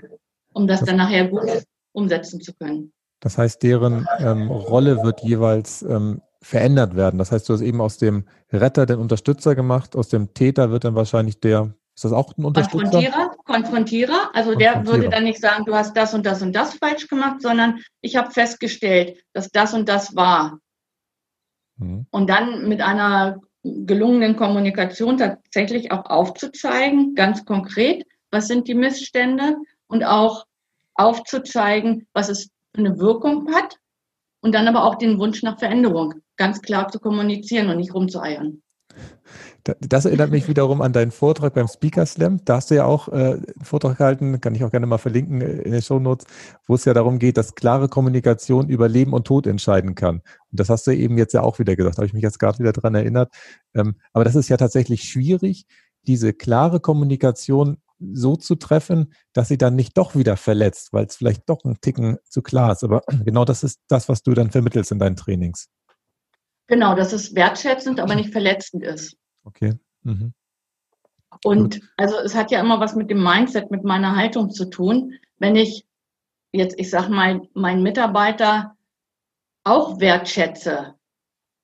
um 0.52 0.66
das 0.66 0.84
dann 0.84 0.96
nachher 0.96 1.28
gut 1.28 1.64
umsetzen 1.92 2.40
zu 2.40 2.54
können. 2.54 2.92
Das 3.20 3.38
heißt, 3.38 3.62
deren 3.62 4.06
ähm, 4.18 4.50
Rolle 4.50 5.02
wird 5.02 5.22
jeweils 5.22 5.82
ähm, 5.82 6.20
verändert 6.44 6.94
werden. 6.94 7.18
Das 7.18 7.32
heißt, 7.32 7.48
du 7.48 7.54
hast 7.54 7.62
eben 7.62 7.80
aus 7.80 7.96
dem 7.96 8.24
Retter 8.52 8.84
den 8.84 8.98
Unterstützer 8.98 9.54
gemacht, 9.54 9.96
aus 9.96 10.08
dem 10.08 10.34
Täter 10.34 10.70
wird 10.70 10.84
dann 10.84 10.94
wahrscheinlich 10.94 11.40
der, 11.40 11.74
ist 11.94 12.04
das 12.04 12.12
auch 12.12 12.36
ein 12.36 12.44
Unterstützer? 12.44 12.82
Konfrontierer, 12.82 13.30
Konfrontierer. 13.44 14.30
Also 14.34 14.50
Konfrontierer. 14.50 14.82
der 14.82 14.86
würde 14.86 15.08
dann 15.08 15.24
nicht 15.24 15.40
sagen, 15.40 15.64
du 15.64 15.74
hast 15.74 15.96
das 15.96 16.12
und 16.12 16.26
das 16.26 16.42
und 16.42 16.54
das 16.54 16.74
falsch 16.74 17.08
gemacht, 17.08 17.40
sondern 17.40 17.80
ich 18.02 18.16
habe 18.16 18.30
festgestellt, 18.30 19.24
dass 19.32 19.50
das 19.50 19.72
und 19.72 19.88
das 19.88 20.14
war. 20.14 20.58
Mhm. 21.78 22.06
Und 22.10 22.28
dann 22.28 22.68
mit 22.68 22.82
einer 22.82 23.40
gelungenen 23.62 24.36
Kommunikation 24.36 25.16
tatsächlich 25.16 25.92
auch 25.92 26.04
aufzuzeigen, 26.04 27.14
ganz 27.14 27.46
konkret, 27.46 28.04
was 28.30 28.48
sind 28.48 28.68
die 28.68 28.74
Missstände 28.74 29.56
und 29.86 30.04
auch 30.04 30.44
aufzuzeigen, 30.94 32.06
was 32.12 32.28
es 32.28 32.50
für 32.74 32.80
eine 32.80 32.98
Wirkung 32.98 33.50
hat 33.54 33.78
und 34.44 34.52
dann 34.54 34.68
aber 34.68 34.84
auch 34.84 34.96
den 34.96 35.18
Wunsch 35.18 35.42
nach 35.42 35.58
Veränderung 35.58 36.14
ganz 36.36 36.60
klar 36.60 36.88
zu 36.88 37.00
kommunizieren 37.00 37.70
und 37.70 37.78
nicht 37.78 37.94
rumzueiern. 37.94 38.60
Das 39.80 40.04
erinnert 40.04 40.30
mich 40.30 40.46
wiederum 40.46 40.82
an 40.82 40.92
deinen 40.92 41.10
Vortrag 41.10 41.54
beim 41.54 41.66
Speaker 41.66 42.04
Slam. 42.04 42.44
Da 42.44 42.56
hast 42.56 42.70
du 42.70 42.74
ja 42.74 42.84
auch 42.84 43.08
äh, 43.08 43.12
einen 43.12 43.46
Vortrag 43.62 43.96
gehalten, 43.96 44.38
kann 44.42 44.54
ich 44.54 44.62
auch 44.62 44.70
gerne 44.70 44.84
mal 44.84 44.98
verlinken 44.98 45.40
äh, 45.40 45.62
in 45.62 45.72
den 45.72 45.80
Show 45.80 45.98
Notes, 45.98 46.26
wo 46.66 46.74
es 46.74 46.84
ja 46.84 46.92
darum 46.92 47.18
geht, 47.18 47.38
dass 47.38 47.54
klare 47.54 47.88
Kommunikation 47.88 48.68
über 48.68 48.86
Leben 48.86 49.14
und 49.14 49.26
Tod 49.26 49.46
entscheiden 49.46 49.94
kann. 49.94 50.16
Und 50.16 50.60
das 50.60 50.68
hast 50.68 50.86
du 50.86 50.90
eben 50.90 51.16
jetzt 51.16 51.32
ja 51.32 51.42
auch 51.42 51.58
wieder 51.58 51.74
gesagt, 51.74 51.96
habe 51.96 52.06
ich 52.06 52.12
mich 52.12 52.22
jetzt 52.22 52.38
gerade 52.38 52.58
wieder 52.58 52.74
dran 52.74 52.94
erinnert. 52.94 53.32
Ähm, 53.74 53.96
aber 54.12 54.24
das 54.24 54.34
ist 54.34 54.50
ja 54.50 54.58
tatsächlich 54.58 55.04
schwierig, 55.04 55.64
diese 56.06 56.34
klare 56.34 56.80
Kommunikation 56.80 57.78
so 57.98 58.36
zu 58.36 58.56
treffen, 58.56 59.12
dass 59.32 59.48
sie 59.48 59.58
dann 59.58 59.76
nicht 59.76 59.96
doch 59.96 60.14
wieder 60.14 60.36
verletzt, 60.36 60.92
weil 60.92 61.06
es 61.06 61.16
vielleicht 61.16 61.48
doch 61.48 61.64
ein 61.64 61.80
Ticken 61.80 62.18
zu 62.24 62.42
klar 62.42 62.72
ist. 62.72 62.84
Aber 62.84 63.02
genau 63.24 63.44
das 63.44 63.64
ist 63.64 63.80
das, 63.88 64.08
was 64.08 64.22
du 64.22 64.34
dann 64.34 64.50
vermittelst 64.50 64.92
in 64.92 64.98
deinen 64.98 65.16
Trainings. 65.16 65.68
Genau, 66.66 66.94
dass 66.94 67.12
es 67.12 67.34
wertschätzend, 67.34 68.00
aber 68.00 68.14
nicht 68.14 68.32
verletzend 68.32 68.82
ist. 68.82 69.16
Okay. 69.44 69.74
Mhm. 70.02 70.32
Und 71.44 71.80
Gut. 71.80 71.90
also 71.96 72.16
es 72.18 72.34
hat 72.34 72.50
ja 72.50 72.60
immer 72.60 72.80
was 72.80 72.94
mit 72.94 73.10
dem 73.10 73.22
Mindset, 73.22 73.70
mit 73.70 73.84
meiner 73.84 74.16
Haltung 74.16 74.50
zu 74.50 74.66
tun. 74.66 75.14
Wenn 75.38 75.56
ich 75.56 75.84
jetzt, 76.52 76.78
ich 76.78 76.90
sag 76.90 77.08
mal, 77.08 77.42
meinen 77.54 77.82
Mitarbeiter 77.82 78.76
auch 79.64 80.00
wertschätze 80.00 80.94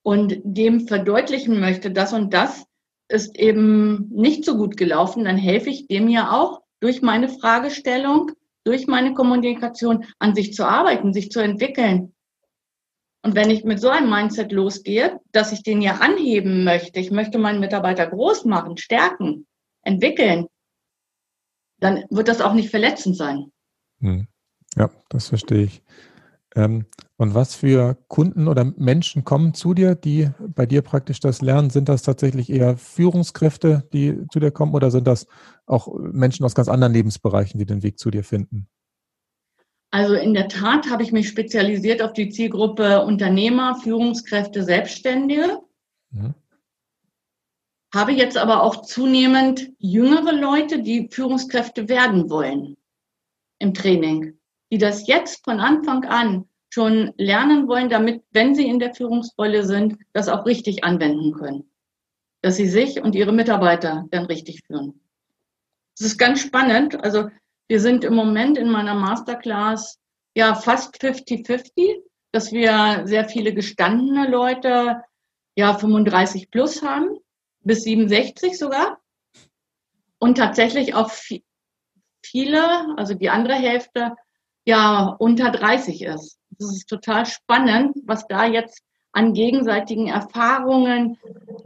und 0.03 0.39
dem 0.43 0.87
verdeutlichen 0.87 1.59
möchte, 1.59 1.91
das 1.91 2.13
und 2.13 2.33
das 2.33 2.65
ist 3.11 3.37
eben 3.37 4.09
nicht 4.09 4.45
so 4.45 4.57
gut 4.57 4.77
gelaufen, 4.77 5.25
dann 5.25 5.37
helfe 5.37 5.69
ich 5.69 5.87
dem 5.87 6.07
ja 6.07 6.31
auch 6.31 6.61
durch 6.79 7.01
meine 7.01 7.29
Fragestellung, 7.29 8.31
durch 8.63 8.87
meine 8.87 9.13
Kommunikation 9.13 10.05
an 10.19 10.35
sich 10.35 10.53
zu 10.53 10.65
arbeiten, 10.65 11.13
sich 11.13 11.31
zu 11.31 11.39
entwickeln. 11.39 12.13
Und 13.23 13.35
wenn 13.35 13.51
ich 13.51 13.63
mit 13.63 13.79
so 13.79 13.89
einem 13.89 14.09
Mindset 14.09 14.51
losgehe, 14.51 15.19
dass 15.31 15.51
ich 15.51 15.61
den 15.61 15.81
ja 15.81 15.97
anheben 15.97 16.63
möchte, 16.63 16.99
ich 16.99 17.11
möchte 17.11 17.37
meinen 17.37 17.59
Mitarbeiter 17.59 18.07
groß 18.07 18.45
machen, 18.45 18.77
stärken, 18.77 19.45
entwickeln, 19.83 20.47
dann 21.79 22.05
wird 22.09 22.27
das 22.27 22.41
auch 22.41 22.53
nicht 22.53 22.69
verletzend 22.69 23.17
sein. 23.17 23.51
Hm. 23.99 24.27
Ja, 24.75 24.89
das 25.09 25.27
verstehe 25.29 25.63
ich. 25.63 25.83
Ähm, 26.55 26.85
und 27.21 27.35
was 27.35 27.53
für 27.53 27.99
Kunden 28.07 28.47
oder 28.47 28.65
Menschen 28.77 29.23
kommen 29.23 29.53
zu 29.53 29.75
dir, 29.75 29.93
die 29.93 30.31
bei 30.39 30.65
dir 30.65 30.81
praktisch 30.81 31.19
das 31.19 31.43
lernen? 31.43 31.69
Sind 31.69 31.87
das 31.87 32.01
tatsächlich 32.01 32.49
eher 32.49 32.77
Führungskräfte, 32.77 33.87
die 33.93 34.25
zu 34.31 34.39
dir 34.39 34.49
kommen 34.49 34.73
oder 34.73 34.89
sind 34.89 35.05
das 35.05 35.27
auch 35.67 35.87
Menschen 35.99 36.43
aus 36.45 36.55
ganz 36.55 36.67
anderen 36.67 36.93
Lebensbereichen, 36.93 37.59
die 37.59 37.67
den 37.67 37.83
Weg 37.83 37.99
zu 37.99 38.09
dir 38.09 38.23
finden? 38.23 38.67
Also 39.91 40.15
in 40.15 40.33
der 40.33 40.47
Tat 40.47 40.89
habe 40.89 41.03
ich 41.03 41.11
mich 41.11 41.27
spezialisiert 41.27 42.01
auf 42.01 42.13
die 42.13 42.29
Zielgruppe 42.29 43.05
Unternehmer, 43.05 43.75
Führungskräfte, 43.75 44.63
Selbstständige. 44.63 45.59
Mhm. 46.09 46.33
Habe 47.93 48.13
jetzt 48.13 48.37
aber 48.37 48.63
auch 48.63 48.81
zunehmend 48.81 49.69
jüngere 49.77 50.31
Leute, 50.31 50.81
die 50.81 51.07
Führungskräfte 51.11 51.87
werden 51.87 52.31
wollen 52.31 52.77
im 53.59 53.75
Training, 53.75 54.39
die 54.71 54.79
das 54.79 55.05
jetzt 55.05 55.43
von 55.43 55.59
Anfang 55.59 56.05
an 56.05 56.45
schon 56.73 57.13
lernen 57.17 57.67
wollen, 57.67 57.89
damit, 57.89 58.23
wenn 58.31 58.55
sie 58.55 58.65
in 58.65 58.79
der 58.79 58.95
Führungsrolle 58.95 59.63
sind, 59.65 59.97
das 60.13 60.29
auch 60.29 60.45
richtig 60.45 60.83
anwenden 60.83 61.33
können. 61.33 61.69
Dass 62.41 62.55
sie 62.55 62.67
sich 62.67 63.01
und 63.01 63.13
ihre 63.13 63.33
Mitarbeiter 63.33 64.05
dann 64.09 64.25
richtig 64.25 64.61
führen. 64.65 65.01
Das 65.97 66.07
ist 66.07 66.17
ganz 66.17 66.41
spannend. 66.41 67.03
Also 67.03 67.29
Wir 67.71 67.79
sind 67.79 68.03
im 68.03 68.15
Moment 68.15 68.57
in 68.57 68.69
meiner 68.69 68.95
Masterclass 68.95 69.97
ja 70.35 70.55
fast 70.55 71.01
50-50, 71.01 72.01
dass 72.33 72.51
wir 72.51 73.03
sehr 73.05 73.29
viele 73.29 73.53
gestandene 73.53 74.29
Leute, 74.29 75.01
ja 75.55 75.73
35 75.73 76.51
plus 76.51 76.81
haben, 76.81 77.17
bis 77.61 77.83
67 77.83 78.59
sogar. 78.59 78.99
Und 80.19 80.37
tatsächlich 80.37 80.95
auch 80.95 81.11
viele, 82.21 82.97
also 82.97 83.13
die 83.13 83.29
andere 83.29 83.55
Hälfte, 83.55 84.17
ja 84.65 85.15
unter 85.17 85.49
30 85.49 86.01
ist. 86.01 86.40
Das 86.61 86.75
ist 86.75 86.87
total 86.87 87.25
spannend, 87.25 87.95
was 88.05 88.27
da 88.27 88.45
jetzt 88.45 88.81
an 89.13 89.33
gegenseitigen 89.33 90.07
Erfahrungen, 90.07 91.17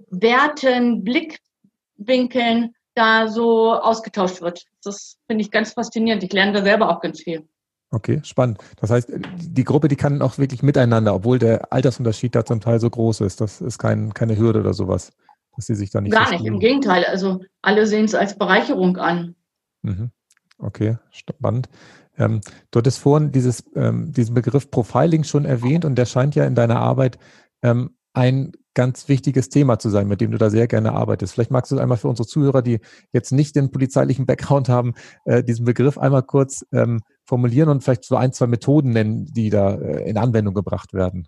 Werten, 0.09 1.03
Blickwinkeln 1.03 2.73
da 2.95 3.27
so 3.27 3.73
ausgetauscht 3.73 4.41
wird. 4.41 4.63
Das 4.83 5.17
finde 5.27 5.43
ich 5.43 5.51
ganz 5.51 5.73
faszinierend. 5.73 6.23
Ich 6.23 6.31
lerne 6.31 6.53
da 6.53 6.63
selber 6.63 6.89
auch 6.89 7.01
ganz 7.01 7.21
viel. 7.21 7.47
Okay, 7.91 8.21
spannend. 8.23 8.57
Das 8.77 8.89
heißt, 8.89 9.11
die 9.37 9.63
Gruppe, 9.63 9.87
die 9.87 9.95
kann 9.95 10.21
auch 10.21 10.37
wirklich 10.37 10.63
miteinander, 10.63 11.13
obwohl 11.13 11.39
der 11.39 11.71
Altersunterschied 11.71 12.33
da 12.33 12.45
zum 12.45 12.61
Teil 12.61 12.79
so 12.79 12.89
groß 12.89 13.21
ist. 13.21 13.41
Das 13.41 13.61
ist 13.61 13.77
kein, 13.77 14.13
keine 14.13 14.37
Hürde 14.37 14.61
oder 14.61 14.73
sowas, 14.73 15.11
dass 15.55 15.67
sie 15.67 15.75
sich 15.75 15.91
da 15.91 16.01
nicht. 16.01 16.13
Gar 16.13 16.31
nicht, 16.31 16.45
im 16.45 16.59
Gegenteil. 16.59 17.05
Also 17.05 17.41
alle 17.61 17.85
sehen 17.85 18.05
es 18.05 18.15
als 18.15 18.37
Bereicherung 18.37 18.97
an. 18.97 19.35
Mhm. 19.81 20.11
Okay, 20.57 20.97
spannend. 21.11 21.69
Ähm, 22.17 22.41
du 22.71 22.79
hattest 22.79 22.99
vorhin 22.99 23.31
dieses, 23.31 23.63
ähm, 23.75 24.11
diesen 24.11 24.33
Begriff 24.35 24.71
Profiling 24.71 25.23
schon 25.23 25.45
erwähnt 25.45 25.85
und 25.85 25.95
der 25.95 26.05
scheint 26.05 26.35
ja 26.35 26.45
in 26.45 26.55
deiner 26.55 26.79
Arbeit 26.79 27.17
ähm, 27.61 27.95
ein 28.13 28.53
ganz 28.75 29.07
wichtiges 29.07 29.49
Thema 29.49 29.79
zu 29.79 29.89
sein, 29.89 30.07
mit 30.07 30.21
dem 30.21 30.31
du 30.31 30.37
da 30.37 30.49
sehr 30.49 30.67
gerne 30.67 30.91
arbeitest. 30.91 31.33
Vielleicht 31.33 31.51
magst 31.51 31.71
du 31.71 31.79
einmal 31.79 31.97
für 31.97 32.09
unsere 32.09 32.27
Zuhörer, 32.27 32.61
die 32.61 32.79
jetzt 33.13 33.31
nicht 33.31 33.55
den 33.55 33.71
polizeilichen 33.71 34.25
Background 34.25 34.69
haben, 34.69 34.93
äh, 35.23 35.43
diesen 35.43 35.65
Begriff 35.65 35.97
einmal 35.97 36.23
kurz 36.23 36.65
ähm, 36.73 37.01
formulieren 37.25 37.69
und 37.69 37.83
vielleicht 37.83 38.03
so 38.03 38.15
ein, 38.15 38.33
zwei 38.33 38.47
Methoden 38.47 38.91
nennen, 38.91 39.25
die 39.25 39.49
da 39.49 39.75
äh, 39.75 40.09
in 40.09 40.17
Anwendung 40.17 40.53
gebracht 40.53 40.93
werden. 40.93 41.27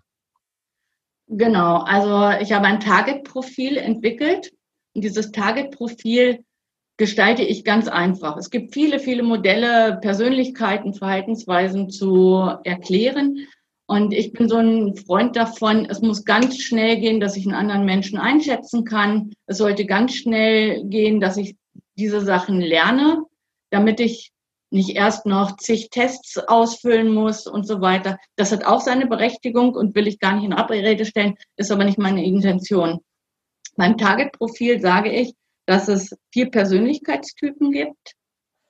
Genau, 1.26 1.82
also 1.82 2.30
ich 2.40 2.52
habe 2.52 2.66
ein 2.66 2.80
Target-Profil 2.80 3.76
entwickelt 3.76 4.50
und 4.94 5.04
dieses 5.04 5.30
Target-Profil 5.30 6.44
gestalte 6.98 7.42
ich 7.42 7.64
ganz 7.64 7.88
einfach. 7.88 8.36
Es 8.36 8.50
gibt 8.50 8.74
viele, 8.74 8.98
viele 8.98 9.22
Modelle, 9.22 9.98
Persönlichkeiten, 10.02 10.92
Verhaltensweisen 10.92 11.88
zu 11.88 12.52
erklären. 12.64 13.46
Und 13.86 14.12
ich 14.12 14.32
bin 14.32 14.48
so 14.48 14.56
ein 14.56 14.96
Freund 14.96 15.36
davon, 15.36 15.86
es 15.88 16.02
muss 16.02 16.24
ganz 16.24 16.60
schnell 16.60 16.98
gehen, 17.00 17.20
dass 17.20 17.36
ich 17.36 17.46
einen 17.46 17.54
anderen 17.54 17.86
Menschen 17.86 18.18
einschätzen 18.18 18.84
kann. 18.84 19.32
Es 19.46 19.58
sollte 19.58 19.86
ganz 19.86 20.14
schnell 20.14 20.84
gehen, 20.84 21.20
dass 21.20 21.38
ich 21.38 21.56
diese 21.96 22.20
Sachen 22.20 22.60
lerne, 22.60 23.22
damit 23.70 24.00
ich 24.00 24.32
nicht 24.70 24.96
erst 24.96 25.24
noch 25.24 25.56
zig 25.56 25.88
Tests 25.90 26.36
ausfüllen 26.36 27.14
muss 27.14 27.46
und 27.46 27.66
so 27.66 27.80
weiter. 27.80 28.18
Das 28.36 28.52
hat 28.52 28.64
auch 28.64 28.80
seine 28.80 29.06
Berechtigung 29.06 29.74
und 29.74 29.94
will 29.94 30.06
ich 30.06 30.18
gar 30.18 30.34
nicht 30.34 30.44
in 30.44 30.52
Abrede 30.52 31.06
stellen, 31.06 31.36
ist 31.56 31.70
aber 31.70 31.84
nicht 31.84 31.96
meine 31.96 32.24
Intention. 32.24 33.00
Beim 33.76 33.96
Target-Profil 33.96 34.80
sage 34.80 35.10
ich, 35.10 35.32
dass 35.68 35.86
es 35.88 36.16
vier 36.32 36.50
Persönlichkeitstypen 36.50 37.72
gibt 37.72 38.14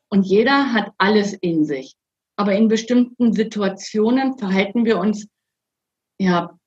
und 0.09 0.25
jeder 0.25 0.73
hat 0.73 0.91
alles 0.99 1.33
in 1.33 1.65
sich. 1.65 1.95
Aber 2.35 2.57
in 2.57 2.67
bestimmten 2.67 3.33
Situationen 3.33 4.37
verhalten 4.37 4.85
wir 4.85 4.99
uns 4.99 5.29
ja 6.19 6.59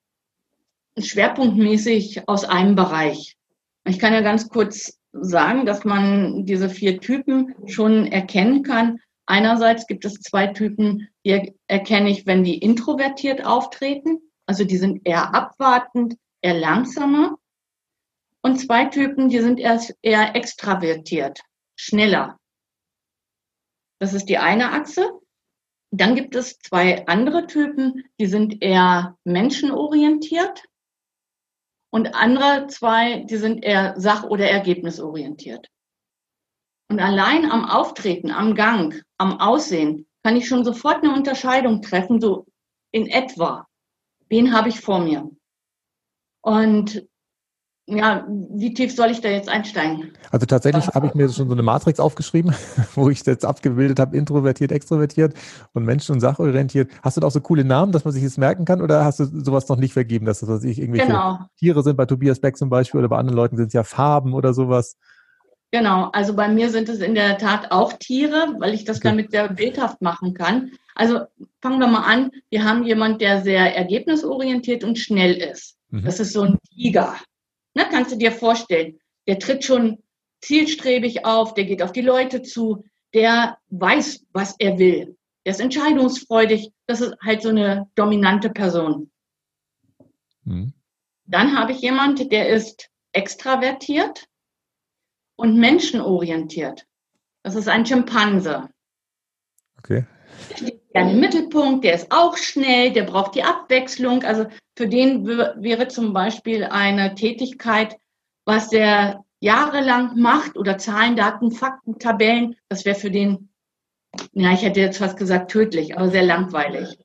schwerpunktmäßig 0.98 2.28
aus 2.28 2.44
einem 2.44 2.76
Bereich. 2.76 3.36
Ich 3.84 3.98
kann 3.98 4.14
ja 4.14 4.22
ganz 4.22 4.48
kurz 4.48 4.98
sagen, 5.12 5.66
dass 5.66 5.84
man 5.84 6.46
diese 6.46 6.70
vier 6.70 6.98
Typen 6.98 7.54
schon 7.66 8.06
erkennen 8.06 8.62
kann. 8.62 9.00
Einerseits 9.26 9.86
gibt 9.86 10.06
es 10.06 10.14
zwei 10.14 10.46
Typen, 10.46 11.08
die 11.26 11.52
erkenne 11.66 12.08
ich, 12.08 12.24
wenn 12.24 12.42
die 12.42 12.56
introvertiert 12.56 13.44
auftreten. 13.44 14.18
Also 14.46 14.64
die 14.64 14.78
sind 14.78 15.02
eher 15.04 15.34
abwartend, 15.34 16.16
eher 16.40 16.58
langsamer. 16.58 17.36
Und 18.44 18.58
zwei 18.58 18.86
Typen, 18.86 19.28
die 19.28 19.40
sind 19.40 19.60
eher, 19.60 19.80
eher 20.02 20.34
extravertiert, 20.34 21.40
schneller. 21.76 22.38
Das 24.00 24.14
ist 24.14 24.26
die 24.26 24.38
eine 24.38 24.72
Achse. 24.72 25.20
Dann 25.92 26.16
gibt 26.16 26.34
es 26.34 26.58
zwei 26.58 27.06
andere 27.06 27.46
Typen, 27.46 28.04
die 28.18 28.26
sind 28.26 28.62
eher 28.62 29.16
menschenorientiert 29.24 30.64
und 31.92 32.14
andere 32.14 32.66
zwei, 32.68 33.24
die 33.24 33.36
sind 33.36 33.62
eher 33.62 33.94
sach- 34.00 34.24
oder 34.24 34.48
ergebnisorientiert. 34.48 35.68
Und 36.90 36.98
allein 37.00 37.50
am 37.50 37.64
Auftreten, 37.64 38.30
am 38.30 38.54
Gang, 38.54 39.02
am 39.18 39.38
Aussehen 39.38 40.06
kann 40.24 40.36
ich 40.36 40.48
schon 40.48 40.64
sofort 40.64 41.04
eine 41.04 41.14
Unterscheidung 41.14 41.82
treffen, 41.82 42.20
so 42.20 42.46
in 42.90 43.06
etwa, 43.06 43.66
wen 44.28 44.54
habe 44.54 44.70
ich 44.70 44.80
vor 44.80 45.00
mir. 45.00 45.30
Und 46.42 47.06
ja, 47.86 48.26
wie 48.28 48.72
tief 48.74 48.94
soll 48.94 49.10
ich 49.10 49.20
da 49.20 49.28
jetzt 49.28 49.48
einsteigen? 49.48 50.12
Also 50.30 50.46
tatsächlich 50.46 50.86
habe 50.88 51.08
ich 51.08 51.14
mir 51.14 51.28
schon 51.28 51.48
so 51.48 51.54
eine 51.54 51.62
Matrix 51.62 51.98
aufgeschrieben, 51.98 52.54
wo 52.94 53.10
ich 53.10 53.24
jetzt 53.26 53.44
abgebildet 53.44 53.98
habe, 53.98 54.16
introvertiert, 54.16 54.70
extrovertiert 54.70 55.34
und 55.72 55.84
menschen- 55.84 56.12
und 56.12 56.20
sachorientiert. 56.20 56.90
Hast 57.02 57.16
du 57.16 57.20
da 57.20 57.26
auch 57.26 57.32
so 57.32 57.40
coole 57.40 57.64
Namen, 57.64 57.90
dass 57.92 58.04
man 58.04 58.14
sich 58.14 58.22
das 58.22 58.38
merken 58.38 58.64
kann 58.64 58.80
oder 58.80 59.04
hast 59.04 59.18
du 59.18 59.24
sowas 59.24 59.68
noch 59.68 59.76
nicht 59.76 59.94
vergeben, 59.94 60.26
dass 60.26 60.40
das 60.40 60.48
was 60.48 60.64
ich 60.64 60.78
irgendwelche 60.78 61.08
genau. 61.08 61.40
Tiere 61.58 61.82
sind, 61.82 61.96
bei 61.96 62.06
Tobias 62.06 62.40
Beck 62.40 62.56
zum 62.56 62.70
Beispiel 62.70 63.00
oder 63.00 63.08
bei 63.08 63.18
anderen 63.18 63.36
Leuten 63.36 63.56
sind 63.56 63.66
es 63.66 63.72
ja 63.72 63.82
Farben 63.82 64.32
oder 64.32 64.54
sowas? 64.54 64.96
Genau, 65.72 66.10
also 66.12 66.36
bei 66.36 66.48
mir 66.48 66.68
sind 66.68 66.88
es 66.88 67.00
in 67.00 67.14
der 67.14 67.38
Tat 67.38 67.72
auch 67.72 67.94
Tiere, 67.94 68.56
weil 68.58 68.74
ich 68.74 68.84
das 68.84 68.98
okay. 68.98 69.08
damit 69.08 69.30
sehr 69.30 69.48
bildhaft 69.48 70.02
machen 70.02 70.34
kann. 70.34 70.72
Also 70.94 71.20
fangen 71.62 71.80
wir 71.80 71.86
mal 71.86 72.02
an. 72.02 72.30
Wir 72.50 72.62
haben 72.64 72.84
jemand, 72.84 73.22
der 73.22 73.40
sehr 73.40 73.74
ergebnisorientiert 73.74 74.84
und 74.84 74.98
schnell 74.98 75.34
ist. 75.34 75.76
Mhm. 75.88 76.04
Das 76.04 76.20
ist 76.20 76.34
so 76.34 76.42
ein 76.42 76.58
Tiger. 76.74 77.16
Ne, 77.74 77.86
kannst 77.90 78.12
du 78.12 78.16
dir 78.16 78.32
vorstellen, 78.32 79.00
der 79.26 79.38
tritt 79.38 79.64
schon 79.64 80.02
zielstrebig 80.40 81.24
auf, 81.24 81.54
der 81.54 81.64
geht 81.64 81.82
auf 81.82 81.92
die 81.92 82.02
Leute 82.02 82.42
zu, 82.42 82.84
der 83.14 83.58
weiß, 83.68 84.26
was 84.32 84.56
er 84.58 84.78
will. 84.78 85.16
Der 85.44 85.52
ist 85.52 85.60
entscheidungsfreudig. 85.60 86.72
Das 86.86 87.00
ist 87.00 87.14
halt 87.22 87.42
so 87.42 87.48
eine 87.48 87.88
dominante 87.94 88.50
Person. 88.50 89.10
Mhm. 90.44 90.72
Dann 91.24 91.56
habe 91.56 91.72
ich 91.72 91.80
jemand, 91.80 92.30
der 92.32 92.48
ist 92.48 92.90
extravertiert 93.12 94.26
und 95.36 95.56
menschenorientiert. 95.56 96.86
Das 97.42 97.54
ist 97.54 97.68
ein 97.68 97.86
Schimpanse. 97.86 98.68
Okay. 99.78 100.06
Steht 100.56 100.80
gerne 100.92 101.12
im 101.12 101.20
Mittelpunkt, 101.20 101.84
der 101.84 101.94
ist 101.94 102.10
auch 102.10 102.36
schnell, 102.36 102.92
der 102.92 103.04
braucht 103.04 103.34
die 103.34 103.42
Abwechslung. 103.42 104.22
Also 104.24 104.46
für 104.76 104.88
den 104.88 105.26
wäre 105.26 105.88
zum 105.88 106.12
Beispiel 106.12 106.64
eine 106.64 107.14
Tätigkeit, 107.14 107.96
was 108.44 108.68
der 108.68 109.24
jahrelang 109.40 110.18
macht 110.18 110.56
oder 110.56 110.78
Zahlen, 110.78 111.16
Daten, 111.16 111.50
Fakten, 111.50 111.98
Tabellen, 111.98 112.56
das 112.68 112.84
wäre 112.84 112.94
für 112.94 113.10
den, 113.10 113.50
ja, 114.32 114.52
ich 114.52 114.62
hätte 114.62 114.80
jetzt 114.80 114.98
fast 114.98 115.16
gesagt 115.16 115.50
tödlich, 115.50 115.96
aber 115.96 116.10
sehr 116.10 116.22
langweilig. 116.22 116.96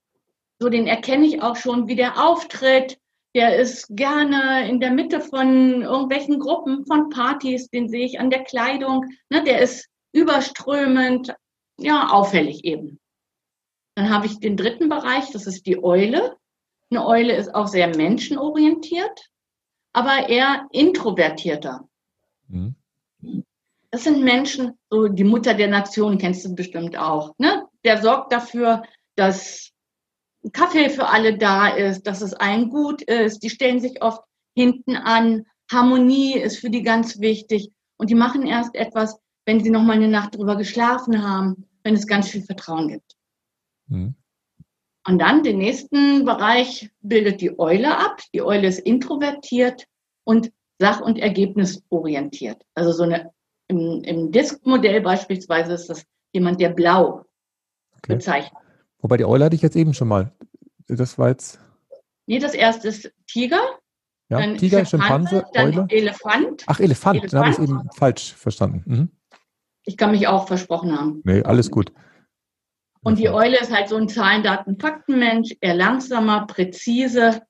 So, 0.60 0.69
den 0.69 0.88
erkenne 0.88 1.26
ich 1.26 1.41
auch 1.41 1.56
schon, 1.56 1.88
wie 1.88 1.95
der 1.95 2.23
auftritt. 2.23 3.00
Der 3.36 3.58
ist 3.58 3.88
gerne 3.89 4.67
in 4.67 4.80
der 4.80 4.91
Mitte 4.91 5.19
von 5.19 5.82
irgendwelchen 5.82 6.39
Gruppen, 6.39 6.86
von 6.86 7.10
Partys, 7.10 7.69
den 7.69 7.89
sehe 7.89 8.06
ich 8.06 8.19
an 8.19 8.30
der 8.30 8.43
Kleidung. 8.43 9.06
Ne, 9.30 9.43
der 9.43 9.60
ist 9.60 9.88
überströmend, 10.13 11.36
ja, 11.80 12.10
auffällig 12.10 12.63
eben. 12.65 13.00
Dann 13.97 14.12
habe 14.12 14.27
ich 14.27 14.39
den 14.39 14.57
dritten 14.57 14.89
Bereich, 14.89 15.31
das 15.31 15.47
ist 15.47 15.65
die 15.65 15.83
Eule. 15.83 16.38
Eine 16.91 17.07
Eule 17.07 17.36
ist 17.36 17.55
auch 17.55 17.65
sehr 17.65 17.88
menschenorientiert, 17.88 19.31
aber 19.91 20.29
eher 20.29 20.67
introvertierter. 20.71 21.89
Mhm. 22.47 22.75
Das 23.89 24.03
sind 24.03 24.23
Menschen, 24.23 24.77
so 24.91 25.07
die 25.07 25.23
Mutter 25.23 25.55
der 25.55 25.67
Nation 25.67 26.19
kennst 26.19 26.45
du 26.45 26.53
bestimmt 26.53 26.95
auch. 26.95 27.33
Ne? 27.39 27.65
Der 27.83 27.99
sorgt 27.99 28.31
dafür, 28.31 28.83
dass 29.15 29.71
Kaffee 30.53 30.91
für 30.91 31.07
alle 31.07 31.36
da 31.36 31.69
ist, 31.69 32.03
dass 32.03 32.21
es 32.21 32.36
allen 32.36 32.69
gut 32.69 33.01
ist. 33.01 33.39
Die 33.39 33.49
stellen 33.49 33.79
sich 33.79 34.03
oft 34.03 34.21
hinten 34.55 34.95
an. 34.95 35.47
Harmonie 35.71 36.38
ist 36.38 36.60
für 36.60 36.69
die 36.69 36.83
ganz 36.83 37.19
wichtig. 37.19 37.71
Und 37.97 38.12
die 38.12 38.15
machen 38.15 38.45
erst 38.45 38.75
etwas, 38.75 39.19
wenn 39.47 39.63
sie 39.63 39.71
noch 39.71 39.81
mal 39.81 39.93
eine 39.93 40.07
Nacht 40.07 40.36
drüber 40.36 40.55
geschlafen 40.55 41.27
haben, 41.27 41.65
wenn 41.81 41.95
es 41.95 42.05
ganz 42.05 42.29
viel 42.29 42.43
Vertrauen 42.43 42.89
gibt. 42.89 43.16
Mhm. 43.88 44.15
Und 45.08 45.19
dann 45.19 45.43
den 45.43 45.58
nächsten 45.58 46.26
Bereich 46.26 46.89
bildet 47.02 47.39
die 47.39 47.58
Eule 47.58 47.97
ab. 47.97 48.21
Die 48.34 48.41
Eule 48.41 48.67
ist 48.67 48.80
introvertiert 48.80 49.86
und 50.26 50.52
sach- 50.80 51.02
und 51.02 51.17
ergebnisorientiert. 51.17 52.62
Also 52.76 52.91
so 52.91 53.04
eine, 53.04 53.32
im, 53.69 54.04
im 54.04 54.32
Disk-Modell 54.32 55.02
beispielsweise 55.02 55.73
ist 55.73 55.89
das 55.89 56.04
jemand, 56.34 56.60
der 56.60 56.69
blau 56.69 57.26
okay. 57.95 58.15
bezeichnet. 58.15 58.62
Wobei 59.00 59.17
die 59.17 59.26
Eule 59.26 59.45
hatte 59.45 59.56
ich 59.56 59.62
jetzt 59.62 59.78
eben 59.78 59.93
schon 59.93 60.10
mal. 60.10 60.34
Das 60.88 61.17
war 61.17 61.30
jetzt. 61.30 61.60
Nee, 62.26 62.39
das 62.39 62.54
erste 62.54 62.89
ist 62.89 63.12
Tiger. 63.28 63.62
Ja, 64.30 64.39
dann 64.41 64.58
Tiger, 64.58 64.84
Schimpanse, 64.84 65.45
dann 65.54 65.73
Eule. 65.73 65.86
Elefant. 65.89 66.63
Ach, 66.67 66.82
Elefant, 66.82 67.19
Elefant. 67.19 67.34
dann 67.34 67.39
habe 67.39 67.50
ich 67.52 67.58
es 67.58 67.63
eben 67.63 67.89
falsch 67.95 68.34
verstanden. 68.34 68.84
Mhm. 68.86 69.10
Ich 69.86 69.95
kann 69.95 70.12
mich 70.12 70.28
auch 70.28 70.47
versprochen 70.47 71.00
haben. 71.00 71.21
Nee, 71.23 71.43
alles 71.43 71.71
gut. 71.71 71.93
Und 73.03 73.19
die 73.19 73.29
Eule 73.29 73.60
ist 73.60 73.73
halt 73.73 73.89
so 73.89 73.95
ein 73.95 74.10
Zahlen, 74.10 74.43
Daten, 74.43 74.79
Faktenmensch, 74.79 75.55
eher 75.62 75.75
langsamer, 75.75 76.47
präzise. 76.47 77.41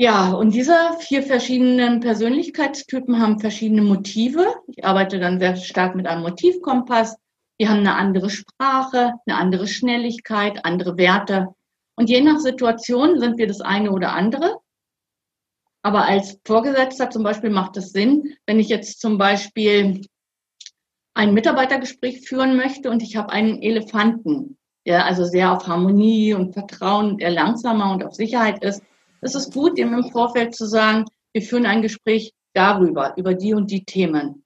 Ja, 0.00 0.32
und 0.32 0.54
diese 0.54 0.74
vier 1.00 1.22
verschiedenen 1.22 2.00
Persönlichkeitstypen 2.00 3.20
haben 3.20 3.40
verschiedene 3.40 3.82
Motive. 3.82 4.46
Ich 4.68 4.84
arbeite 4.84 5.18
dann 5.18 5.40
sehr 5.40 5.56
stark 5.56 5.96
mit 5.96 6.06
einem 6.06 6.22
Motivkompass. 6.22 7.16
Die 7.60 7.68
haben 7.68 7.80
eine 7.80 7.96
andere 7.96 8.30
Sprache, 8.30 9.14
eine 9.26 9.36
andere 9.36 9.66
Schnelligkeit, 9.66 10.64
andere 10.64 10.96
Werte. 10.96 11.48
Und 11.96 12.08
je 12.08 12.20
nach 12.20 12.38
Situation 12.38 13.18
sind 13.18 13.38
wir 13.38 13.48
das 13.48 13.60
eine 13.60 13.90
oder 13.90 14.12
andere. 14.12 14.58
Aber 15.82 16.04
als 16.04 16.38
Vorgesetzter 16.44 17.10
zum 17.10 17.24
Beispiel 17.24 17.50
macht 17.50 17.76
es 17.76 17.90
Sinn, 17.90 18.36
wenn 18.46 18.60
ich 18.60 18.68
jetzt 18.68 19.00
zum 19.00 19.18
Beispiel 19.18 20.06
ein 21.18 21.34
Mitarbeitergespräch 21.34 22.28
führen 22.28 22.56
möchte 22.56 22.90
und 22.90 23.02
ich 23.02 23.16
habe 23.16 23.30
einen 23.30 23.60
Elefanten, 23.60 24.56
der 24.86 25.04
also 25.04 25.24
sehr 25.24 25.52
auf 25.52 25.66
Harmonie 25.66 26.32
und 26.32 26.52
Vertrauen, 26.52 27.18
der 27.18 27.30
langsamer 27.30 27.90
und 27.90 28.04
auf 28.04 28.14
Sicherheit 28.14 28.62
ist. 28.62 28.84
Es 29.20 29.34
ist 29.34 29.52
gut, 29.52 29.76
dem 29.76 29.92
im 29.94 30.12
Vorfeld 30.12 30.54
zu 30.54 30.66
sagen, 30.66 31.06
wir 31.32 31.42
führen 31.42 31.66
ein 31.66 31.82
Gespräch 31.82 32.34
darüber, 32.54 33.14
über 33.16 33.34
die 33.34 33.52
und 33.52 33.72
die 33.72 33.84
Themen. 33.84 34.44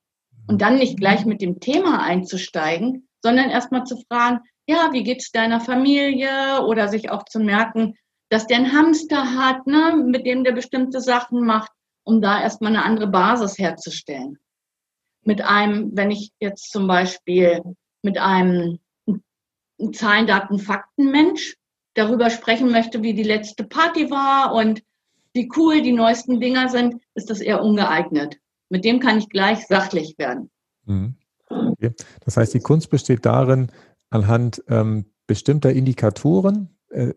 Und 0.49 0.63
dann 0.63 0.79
nicht 0.79 0.97
gleich 0.97 1.27
mit 1.27 1.43
dem 1.43 1.61
Thema 1.61 2.03
einzusteigen, 2.03 3.07
sondern 3.23 3.51
erstmal 3.51 3.85
zu 3.85 3.99
fragen, 4.09 4.41
ja, 4.67 4.89
wie 4.93 5.03
geht's 5.03 5.31
deiner 5.31 5.61
Familie? 5.61 6.63
Oder 6.67 6.89
sich 6.89 7.11
auch 7.11 7.27
zu 7.27 7.39
merken, 7.39 7.97
dass 8.31 8.47
der 8.47 8.57
einen 8.57 8.73
Hamster 8.73 9.37
hat, 9.37 9.67
ne, 9.67 10.03
mit 10.07 10.25
dem 10.25 10.43
der 10.43 10.53
bestimmte 10.53 11.03
Sachen 11.03 11.45
macht, 11.45 11.71
um 12.03 12.23
da 12.23 12.41
erstmal 12.41 12.75
eine 12.75 12.83
andere 12.83 13.09
Basis 13.09 13.59
herzustellen 13.59 14.39
mit 15.25 15.43
einem, 15.43 15.91
wenn 15.95 16.11
ich 16.11 16.33
jetzt 16.41 16.71
zum 16.71 16.87
Beispiel 16.87 17.63
mit 18.03 18.19
einem 18.19 18.79
Zahlen, 19.93 20.27
Daten, 20.27 20.59
Fakten 20.59 21.11
Mensch 21.11 21.57
darüber 21.95 22.31
sprechen 22.31 22.71
möchte, 22.71 23.03
wie 23.03 23.15
die 23.15 23.23
letzte 23.23 23.65
Party 23.65 24.11
war 24.11 24.55
und 24.55 24.83
wie 25.35 25.49
cool 25.57 25.83
die 25.83 25.93
neuesten 25.93 26.41
Dinger 26.41 26.69
sind, 26.69 26.97
ist 27.15 27.31
das 27.31 27.41
eher 27.41 27.63
ungeeignet. 27.63 28.39
Mit 28.69 28.85
dem 28.85 29.01
kann 29.01 29.19
ich 29.19 29.29
gleich 29.29 29.67
sachlich 29.67 30.15
werden. 30.19 30.51
Mhm. 30.85 31.17
Okay. 31.49 31.93
Das 32.25 32.37
heißt, 32.37 32.55
die 32.55 32.61
Kunst 32.61 32.91
besteht 32.91 33.27
darin, 33.27 33.71
anhand 34.11 34.63
ähm, 34.69 35.07
bestimmter 35.27 35.73
Indikatoren 35.73 36.77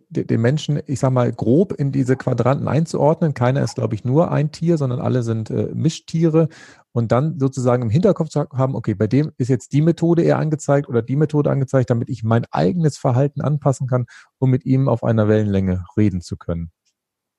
den 0.10 0.42
Menschen, 0.42 0.82
ich 0.86 1.00
sag 1.00 1.12
mal, 1.12 1.32
grob 1.32 1.74
in 1.74 1.92
diese 1.92 2.16
Quadranten 2.16 2.68
einzuordnen. 2.68 3.34
Keiner 3.34 3.62
ist, 3.62 3.76
glaube 3.76 3.96
ich, 3.96 4.06
nur 4.06 4.32
ein 4.32 4.52
Tier, 4.52 4.78
sondern 4.78 5.02
alle 5.02 5.22
sind 5.22 5.50
äh, 5.50 5.70
Mischtiere. 5.74 6.48
Und 6.94 7.12
dann 7.12 7.40
sozusagen 7.40 7.84
im 7.84 7.90
Hinterkopf 7.90 8.30
zu 8.30 8.46
haben, 8.54 8.76
okay, 8.76 8.94
bei 8.94 9.08
dem 9.08 9.34
ist 9.38 9.50
jetzt 9.50 9.74
die 9.74 9.82
Methode 9.82 10.24
eher 10.24 10.40
angezeigt 10.40 10.88
oder 10.88 11.02
die 11.02 11.18
Methode 11.18 11.52
angezeigt, 11.52 11.90
damit 11.90 12.10
ich 12.10 12.24
mein 12.24 12.46
eigenes 12.52 12.98
Verhalten 12.98 13.42
anpassen 13.42 13.88
kann, 13.88 14.06
um 14.40 14.50
mit 14.50 14.66
ihm 14.66 14.88
auf 14.88 15.04
einer 15.04 15.28
Wellenlänge 15.28 15.84
reden 15.98 16.22
zu 16.22 16.38
können. 16.38 16.72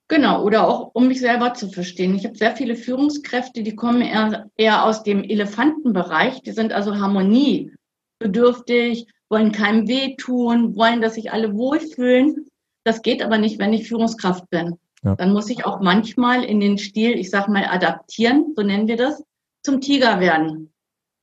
Genau, 0.08 0.44
oder 0.44 0.68
auch 0.68 0.90
um 0.94 1.08
mich 1.08 1.20
selber 1.20 1.54
zu 1.54 1.70
verstehen. 1.70 2.14
Ich 2.14 2.26
habe 2.26 2.36
sehr 2.36 2.54
viele 2.54 2.76
Führungskräfte, 2.76 3.62
die 3.62 3.74
kommen 3.74 4.02
eher, 4.02 4.50
eher 4.56 4.84
aus 4.84 5.02
dem 5.02 5.24
Elefantenbereich, 5.24 6.42
die 6.42 6.52
sind 6.52 6.72
also 6.72 6.96
harmoniebedürftig, 6.96 9.08
wollen 9.28 9.52
keinem 9.52 9.88
wehtun, 9.88 10.76
wollen, 10.76 11.00
dass 11.00 11.14
sich 11.14 11.32
alle 11.32 11.54
wohlfühlen. 11.54 12.46
Das 12.84 13.02
geht 13.02 13.22
aber 13.22 13.38
nicht, 13.38 13.58
wenn 13.58 13.72
ich 13.72 13.88
Führungskraft 13.88 14.48
bin. 14.50 14.78
Ja. 15.02 15.16
Dann 15.16 15.32
muss 15.32 15.50
ich 15.50 15.64
auch 15.64 15.80
manchmal 15.80 16.44
in 16.44 16.60
den 16.60 16.78
Stil, 16.78 17.18
ich 17.18 17.30
sag 17.30 17.48
mal, 17.48 17.66
adaptieren, 17.66 18.54
so 18.56 18.62
nennen 18.62 18.88
wir 18.88 18.96
das, 18.96 19.22
zum 19.62 19.80
Tiger 19.80 20.20
werden. 20.20 20.72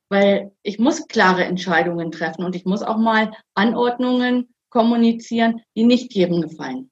Weil 0.10 0.52
ich 0.62 0.80
muss 0.80 1.08
klare 1.08 1.46
Entscheidungen 1.46 2.12
treffen 2.12 2.44
und 2.44 2.56
ich 2.56 2.66
muss 2.66 2.84
auch 2.84 2.98
mal 2.98 3.32
Anordnungen 3.56 4.54
kommunizieren, 4.70 5.62
die 5.76 5.84
nicht 5.84 6.14
jedem 6.14 6.42
gefallen. 6.42 6.92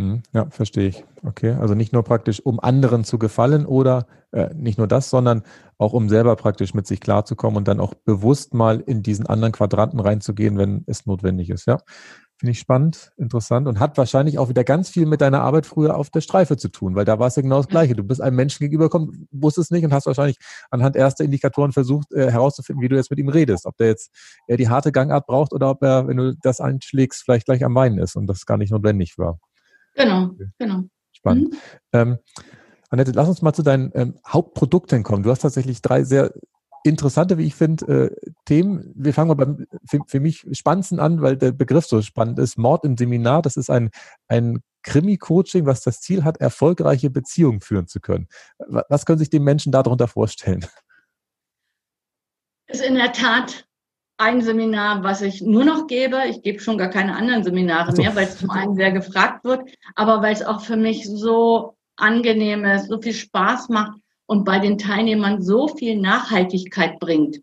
Hm, 0.00 0.22
ja, 0.32 0.46
verstehe 0.48 0.88
ich. 0.88 1.04
Okay, 1.22 1.50
also 1.52 1.74
nicht 1.74 1.92
nur 1.92 2.02
praktisch, 2.02 2.40
um 2.40 2.58
anderen 2.58 3.04
zu 3.04 3.18
gefallen 3.18 3.66
oder 3.66 4.06
äh, 4.32 4.48
nicht 4.54 4.78
nur 4.78 4.86
das, 4.86 5.10
sondern 5.10 5.42
auch 5.76 5.92
um 5.92 6.08
selber 6.08 6.36
praktisch 6.36 6.72
mit 6.72 6.86
sich 6.86 7.00
klarzukommen 7.00 7.58
und 7.58 7.68
dann 7.68 7.80
auch 7.80 7.92
bewusst 7.92 8.54
mal 8.54 8.80
in 8.80 9.02
diesen 9.02 9.26
anderen 9.26 9.52
Quadranten 9.52 10.00
reinzugehen, 10.00 10.56
wenn 10.56 10.84
es 10.86 11.04
notwendig 11.04 11.50
ist. 11.50 11.66
Ja, 11.66 11.80
finde 12.38 12.52
ich 12.52 12.60
spannend, 12.60 13.12
interessant 13.18 13.68
und 13.68 13.78
hat 13.78 13.98
wahrscheinlich 13.98 14.38
auch 14.38 14.48
wieder 14.48 14.64
ganz 14.64 14.88
viel 14.88 15.04
mit 15.04 15.20
deiner 15.20 15.42
Arbeit 15.42 15.66
früher 15.66 15.98
auf 15.98 16.08
der 16.08 16.22
Streife 16.22 16.56
zu 16.56 16.70
tun, 16.70 16.94
weil 16.94 17.04
da 17.04 17.18
war 17.18 17.26
es 17.26 17.36
ja 17.36 17.42
genau 17.42 17.58
das 17.58 17.68
Gleiche. 17.68 17.94
Du 17.94 18.02
bist 18.02 18.22
einem 18.22 18.36
Menschen 18.36 18.60
gegenübergekommen, 18.64 19.28
wusstest 19.32 19.70
nicht 19.70 19.84
und 19.84 19.92
hast 19.92 20.06
wahrscheinlich 20.06 20.38
anhand 20.70 20.96
erster 20.96 21.24
Indikatoren 21.24 21.72
versucht 21.72 22.10
äh, 22.14 22.30
herauszufinden, 22.30 22.82
wie 22.82 22.88
du 22.88 22.96
jetzt 22.96 23.10
mit 23.10 23.18
ihm 23.18 23.28
redest, 23.28 23.66
ob 23.66 23.76
der 23.76 23.88
jetzt 23.88 24.10
eher 24.46 24.56
die 24.56 24.70
harte 24.70 24.92
Gangart 24.92 25.26
braucht 25.26 25.52
oder 25.52 25.68
ob 25.68 25.82
er, 25.82 26.08
wenn 26.08 26.16
du 26.16 26.34
das 26.42 26.58
einschlägst, 26.62 27.22
vielleicht 27.22 27.44
gleich 27.44 27.62
am 27.64 27.74
Weinen 27.74 27.98
ist 27.98 28.16
und 28.16 28.26
das 28.26 28.46
gar 28.46 28.56
nicht 28.56 28.70
notwendig 28.70 29.18
war. 29.18 29.38
Genau, 29.94 30.30
genau. 30.58 30.84
Spannend. 31.12 31.52
Mhm. 31.52 31.58
Ähm, 31.92 32.18
Annette, 32.90 33.12
lass 33.12 33.28
uns 33.28 33.42
mal 33.42 33.52
zu 33.52 33.62
deinen 33.62 33.92
ähm, 33.94 34.18
Hauptprodukten 34.26 35.02
kommen. 35.02 35.22
Du 35.22 35.30
hast 35.30 35.40
tatsächlich 35.40 35.80
drei 35.80 36.02
sehr 36.02 36.32
interessante, 36.82 37.38
wie 37.38 37.46
ich 37.46 37.54
finde, 37.54 38.10
äh, 38.10 38.30
Themen. 38.46 38.92
Wir 38.96 39.14
fangen 39.14 39.28
mal 39.28 39.34
beim 39.34 39.66
für, 39.84 40.00
für, 40.06 40.20
mich 40.20 40.46
spannendsten 40.52 40.98
an, 40.98 41.20
weil 41.20 41.36
der 41.36 41.52
Begriff 41.52 41.86
so 41.86 42.00
spannend 42.02 42.38
ist. 42.38 42.56
Mord 42.58 42.84
im 42.84 42.96
Seminar, 42.96 43.42
das 43.42 43.56
ist 43.56 43.70
ein, 43.70 43.90
ein 44.28 44.62
Krimi-Coaching, 44.82 45.66
was 45.66 45.82
das 45.82 46.00
Ziel 46.00 46.24
hat, 46.24 46.38
erfolgreiche 46.38 47.10
Beziehungen 47.10 47.60
führen 47.60 47.86
zu 47.86 48.00
können. 48.00 48.28
Was 48.58 49.04
können 49.04 49.18
sich 49.18 49.30
die 49.30 49.40
Menschen 49.40 49.72
darunter 49.72 50.08
vorstellen? 50.08 50.64
Ist 52.68 52.82
in 52.82 52.94
der 52.94 53.12
Tat 53.12 53.66
ein 54.20 54.42
Seminar, 54.42 55.02
was 55.02 55.22
ich 55.22 55.40
nur 55.40 55.64
noch 55.64 55.86
gebe. 55.86 56.18
Ich 56.28 56.42
gebe 56.42 56.60
schon 56.60 56.76
gar 56.76 56.90
keine 56.90 57.16
anderen 57.16 57.42
Seminare 57.42 57.92
mehr, 57.92 58.14
weil 58.14 58.24
es 58.24 58.38
zum 58.38 58.50
einen 58.50 58.76
sehr 58.76 58.92
gefragt 58.92 59.44
wird, 59.44 59.62
aber 59.94 60.22
weil 60.22 60.34
es 60.34 60.44
auch 60.44 60.60
für 60.60 60.76
mich 60.76 61.06
so 61.06 61.74
angenehm 61.96 62.64
ist, 62.66 62.88
so 62.88 63.00
viel 63.00 63.14
Spaß 63.14 63.70
macht 63.70 63.98
und 64.26 64.44
bei 64.44 64.58
den 64.58 64.76
Teilnehmern 64.76 65.40
so 65.40 65.68
viel 65.68 65.98
Nachhaltigkeit 65.98 67.00
bringt. 67.00 67.40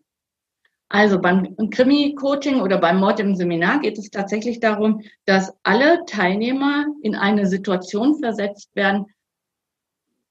Also 0.90 1.20
beim 1.20 1.56
Krimi-Coaching 1.72 2.62
oder 2.62 2.78
beim 2.78 3.00
Mord 3.00 3.20
im 3.20 3.36
Seminar 3.36 3.80
geht 3.80 3.98
es 3.98 4.10
tatsächlich 4.12 4.60
darum, 4.60 5.02
dass 5.26 5.54
alle 5.64 6.06
Teilnehmer 6.06 6.86
in 7.02 7.16
eine 7.16 7.48
Situation 7.48 8.20
versetzt 8.20 8.74
werden. 8.76 9.08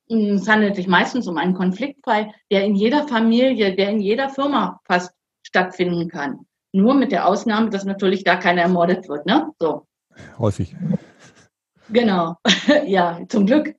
Es 0.09 0.49
handelt 0.49 0.77
sich 0.77 0.87
meistens 0.87 1.27
um 1.27 1.37
einen 1.37 1.55
Konfliktfall, 1.55 2.33
der 2.53 2.65
in 2.65 2.77
jeder 2.77 3.07
Familie, 3.09 3.75
der 3.75 3.91
in 3.91 4.01
jeder 4.01 4.29
Firma 4.29 4.81
fast 4.85 5.16
stattfinden 5.57 6.09
kann. 6.09 6.41
Nur 6.73 6.95
mit 6.95 7.13
der 7.13 7.27
Ausnahme, 7.27 7.71
dass 7.71 7.85
natürlich 7.85 8.25
da 8.25 8.37
keiner 8.37 8.63
ermordet 8.63 9.09
wird, 9.09 9.25
ne? 9.25 9.51
So. 9.59 9.87
Häufig. 10.39 10.77
Genau. 11.89 12.37
ja, 12.87 13.21
zum 13.29 13.47
Glück. 13.47 13.75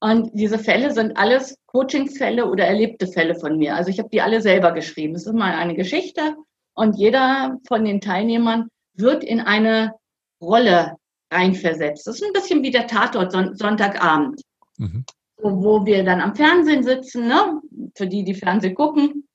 Und 0.00 0.30
diese 0.32 0.58
Fälle 0.58 0.92
sind 0.92 1.16
alles 1.16 1.58
Coachingsfälle 1.66 2.48
oder 2.48 2.64
erlebte 2.64 3.06
Fälle 3.06 3.34
von 3.34 3.58
mir. 3.58 3.74
Also 3.74 3.90
ich 3.90 3.98
habe 3.98 4.08
die 4.08 4.22
alle 4.22 4.40
selber 4.40 4.72
geschrieben. 4.72 5.14
Es 5.14 5.26
ist 5.26 5.34
mal 5.34 5.54
eine 5.54 5.74
Geschichte 5.74 6.36
und 6.74 6.96
jeder 6.96 7.58
von 7.66 7.84
den 7.84 8.00
Teilnehmern 8.00 8.68
wird 8.94 9.24
in 9.24 9.40
eine 9.40 9.94
Rolle 10.40 10.96
reinversetzt. 11.32 12.06
Das 12.06 12.16
ist 12.16 12.24
ein 12.24 12.32
bisschen 12.32 12.62
wie 12.62 12.70
der 12.70 12.86
Tatort 12.86 13.32
Sonntagabend, 13.32 14.40
mhm. 14.78 15.04
wo 15.42 15.84
wir 15.84 16.04
dann 16.04 16.20
am 16.20 16.34
Fernsehen 16.34 16.82
sitzen, 16.82 17.28
ne? 17.28 17.60
für 17.94 18.06
die, 18.06 18.24
die 18.24 18.34
Fernsehen 18.34 18.74
gucken, 18.74 19.28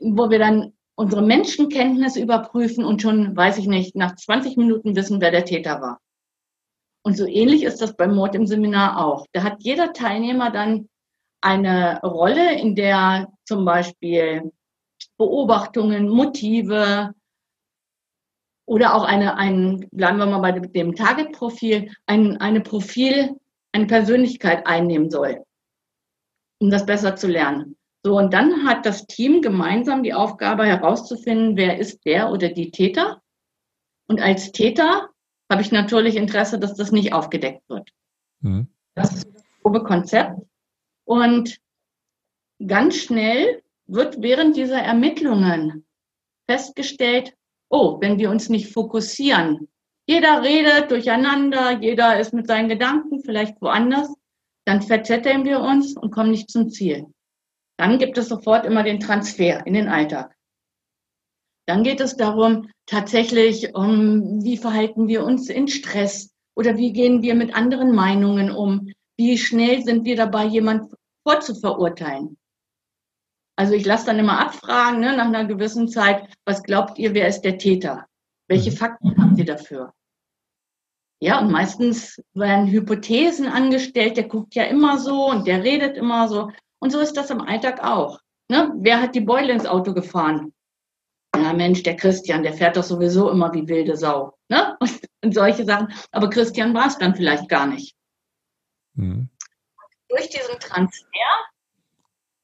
wo 0.00 0.30
wir 0.30 0.38
dann 0.38 0.72
unsere 0.96 1.22
Menschenkenntnis 1.22 2.16
überprüfen 2.16 2.84
und 2.84 3.02
schon, 3.02 3.36
weiß 3.36 3.58
ich 3.58 3.66
nicht, 3.66 3.94
nach 3.94 4.16
20 4.16 4.56
Minuten 4.56 4.96
wissen, 4.96 5.20
wer 5.20 5.30
der 5.30 5.44
Täter 5.44 5.80
war. 5.80 6.00
Und 7.04 7.16
so 7.16 7.26
ähnlich 7.26 7.62
ist 7.62 7.80
das 7.80 7.96
beim 7.96 8.14
Mord 8.14 8.34
im 8.34 8.46
Seminar 8.46 9.04
auch. 9.04 9.26
Da 9.32 9.44
hat 9.44 9.62
jeder 9.62 9.92
Teilnehmer 9.92 10.50
dann 10.50 10.88
eine 11.40 12.00
Rolle, 12.02 12.58
in 12.58 12.74
der 12.74 13.32
zum 13.44 13.64
Beispiel 13.64 14.50
Beobachtungen, 15.18 16.08
Motive 16.08 17.14
oder 18.66 18.94
auch 18.94 19.04
eine, 19.04 19.36
ein, 19.36 19.86
bleiben 19.92 20.18
wir 20.18 20.26
mal 20.26 20.40
bei 20.40 20.52
dem 20.52 20.96
Target-Profil, 20.96 21.92
ein, 22.06 22.38
eine 22.38 22.60
Profil, 22.60 23.38
eine 23.72 23.86
Persönlichkeit 23.86 24.66
einnehmen 24.66 25.10
soll, 25.10 25.44
um 26.60 26.70
das 26.70 26.86
besser 26.86 27.14
zu 27.14 27.28
lernen. 27.28 27.75
So, 28.06 28.16
und 28.16 28.32
dann 28.32 28.68
hat 28.68 28.86
das 28.86 29.08
Team 29.08 29.42
gemeinsam 29.42 30.04
die 30.04 30.14
Aufgabe 30.14 30.64
herauszufinden, 30.64 31.56
wer 31.56 31.80
ist 31.80 32.06
der 32.06 32.30
oder 32.30 32.50
die 32.50 32.70
Täter. 32.70 33.20
Und 34.06 34.20
als 34.20 34.52
Täter 34.52 35.08
habe 35.50 35.62
ich 35.62 35.72
natürlich 35.72 36.14
Interesse, 36.14 36.60
dass 36.60 36.76
das 36.76 36.92
nicht 36.92 37.12
aufgedeckt 37.12 37.68
wird. 37.68 37.90
Mhm. 38.42 38.68
Das 38.94 39.12
ist 39.12 39.34
das 39.34 39.42
grobe 39.60 39.82
Konzept. 39.82 40.38
Und 41.04 41.58
ganz 42.64 42.94
schnell 42.94 43.64
wird 43.88 44.22
während 44.22 44.56
dieser 44.56 44.78
Ermittlungen 44.78 45.84
festgestellt, 46.48 47.34
oh, 47.70 48.00
wenn 48.00 48.18
wir 48.18 48.30
uns 48.30 48.48
nicht 48.48 48.72
fokussieren, 48.72 49.66
jeder 50.06 50.44
redet 50.44 50.92
durcheinander, 50.92 51.72
jeder 51.80 52.20
ist 52.20 52.32
mit 52.32 52.46
seinen 52.46 52.68
Gedanken 52.68 53.20
vielleicht 53.24 53.60
woanders, 53.60 54.14
dann 54.64 54.80
verzetteln 54.80 55.44
wir 55.44 55.58
uns 55.58 55.96
und 55.96 56.12
kommen 56.12 56.30
nicht 56.30 56.52
zum 56.52 56.70
Ziel. 56.70 57.08
Dann 57.78 57.98
gibt 57.98 58.16
es 58.18 58.28
sofort 58.28 58.64
immer 58.64 58.82
den 58.82 59.00
Transfer 59.00 59.66
in 59.66 59.74
den 59.74 59.88
Alltag. 59.88 60.34
Dann 61.66 61.82
geht 61.82 62.00
es 62.00 62.16
darum, 62.16 62.70
tatsächlich, 62.86 63.74
um, 63.74 64.42
wie 64.44 64.56
verhalten 64.56 65.08
wir 65.08 65.24
uns 65.24 65.48
in 65.48 65.68
Stress 65.68 66.30
oder 66.54 66.76
wie 66.76 66.92
gehen 66.92 67.22
wir 67.22 67.34
mit 67.34 67.54
anderen 67.54 67.94
Meinungen 67.94 68.50
um? 68.50 68.92
Wie 69.18 69.36
schnell 69.36 69.82
sind 69.82 70.04
wir 70.04 70.16
dabei, 70.16 70.44
jemand 70.44 70.92
vorzuverurteilen? 71.26 72.38
Also 73.58 73.72
ich 73.72 73.84
lasse 73.84 74.06
dann 74.06 74.18
immer 74.18 74.38
abfragen, 74.38 75.00
ne, 75.00 75.16
nach 75.16 75.26
einer 75.26 75.46
gewissen 75.46 75.88
Zeit, 75.88 76.28
was 76.44 76.62
glaubt 76.62 76.98
ihr, 76.98 77.14
wer 77.14 77.26
ist 77.26 77.40
der 77.40 77.58
Täter? 77.58 78.06
Welche 78.48 78.70
mhm. 78.70 78.76
Fakten 78.76 79.14
habt 79.18 79.38
ihr 79.38 79.44
dafür? 79.44 79.92
Ja, 81.20 81.40
und 81.40 81.50
meistens 81.50 82.22
werden 82.34 82.70
Hypothesen 82.70 83.48
angestellt, 83.48 84.18
der 84.18 84.28
guckt 84.28 84.54
ja 84.54 84.64
immer 84.64 84.98
so 84.98 85.30
und 85.30 85.46
der 85.46 85.64
redet 85.64 85.96
immer 85.96 86.28
so. 86.28 86.50
Und 86.86 86.92
so 86.92 87.00
ist 87.00 87.16
das 87.16 87.30
im 87.30 87.40
Alltag 87.40 87.82
auch. 87.82 88.20
Ne? 88.48 88.72
Wer 88.76 89.02
hat 89.02 89.16
die 89.16 89.20
Beule 89.20 89.52
ins 89.52 89.66
Auto 89.66 89.92
gefahren? 89.92 90.54
Ja, 91.34 91.52
Mensch, 91.52 91.82
der 91.82 91.96
Christian, 91.96 92.44
der 92.44 92.52
fährt 92.52 92.76
doch 92.76 92.84
sowieso 92.84 93.28
immer 93.28 93.52
wie 93.52 93.66
wilde 93.66 93.96
Sau. 93.96 94.38
Ne? 94.48 94.76
Und, 94.80 95.00
und 95.24 95.34
solche 95.34 95.64
Sachen. 95.64 95.92
Aber 96.12 96.30
Christian 96.30 96.74
war 96.74 96.86
es 96.86 96.96
dann 96.96 97.16
vielleicht 97.16 97.48
gar 97.48 97.66
nicht. 97.66 97.96
Mhm. 98.94 99.28
Durch 100.08 100.28
diesen 100.28 100.60
Transfer 100.60 101.08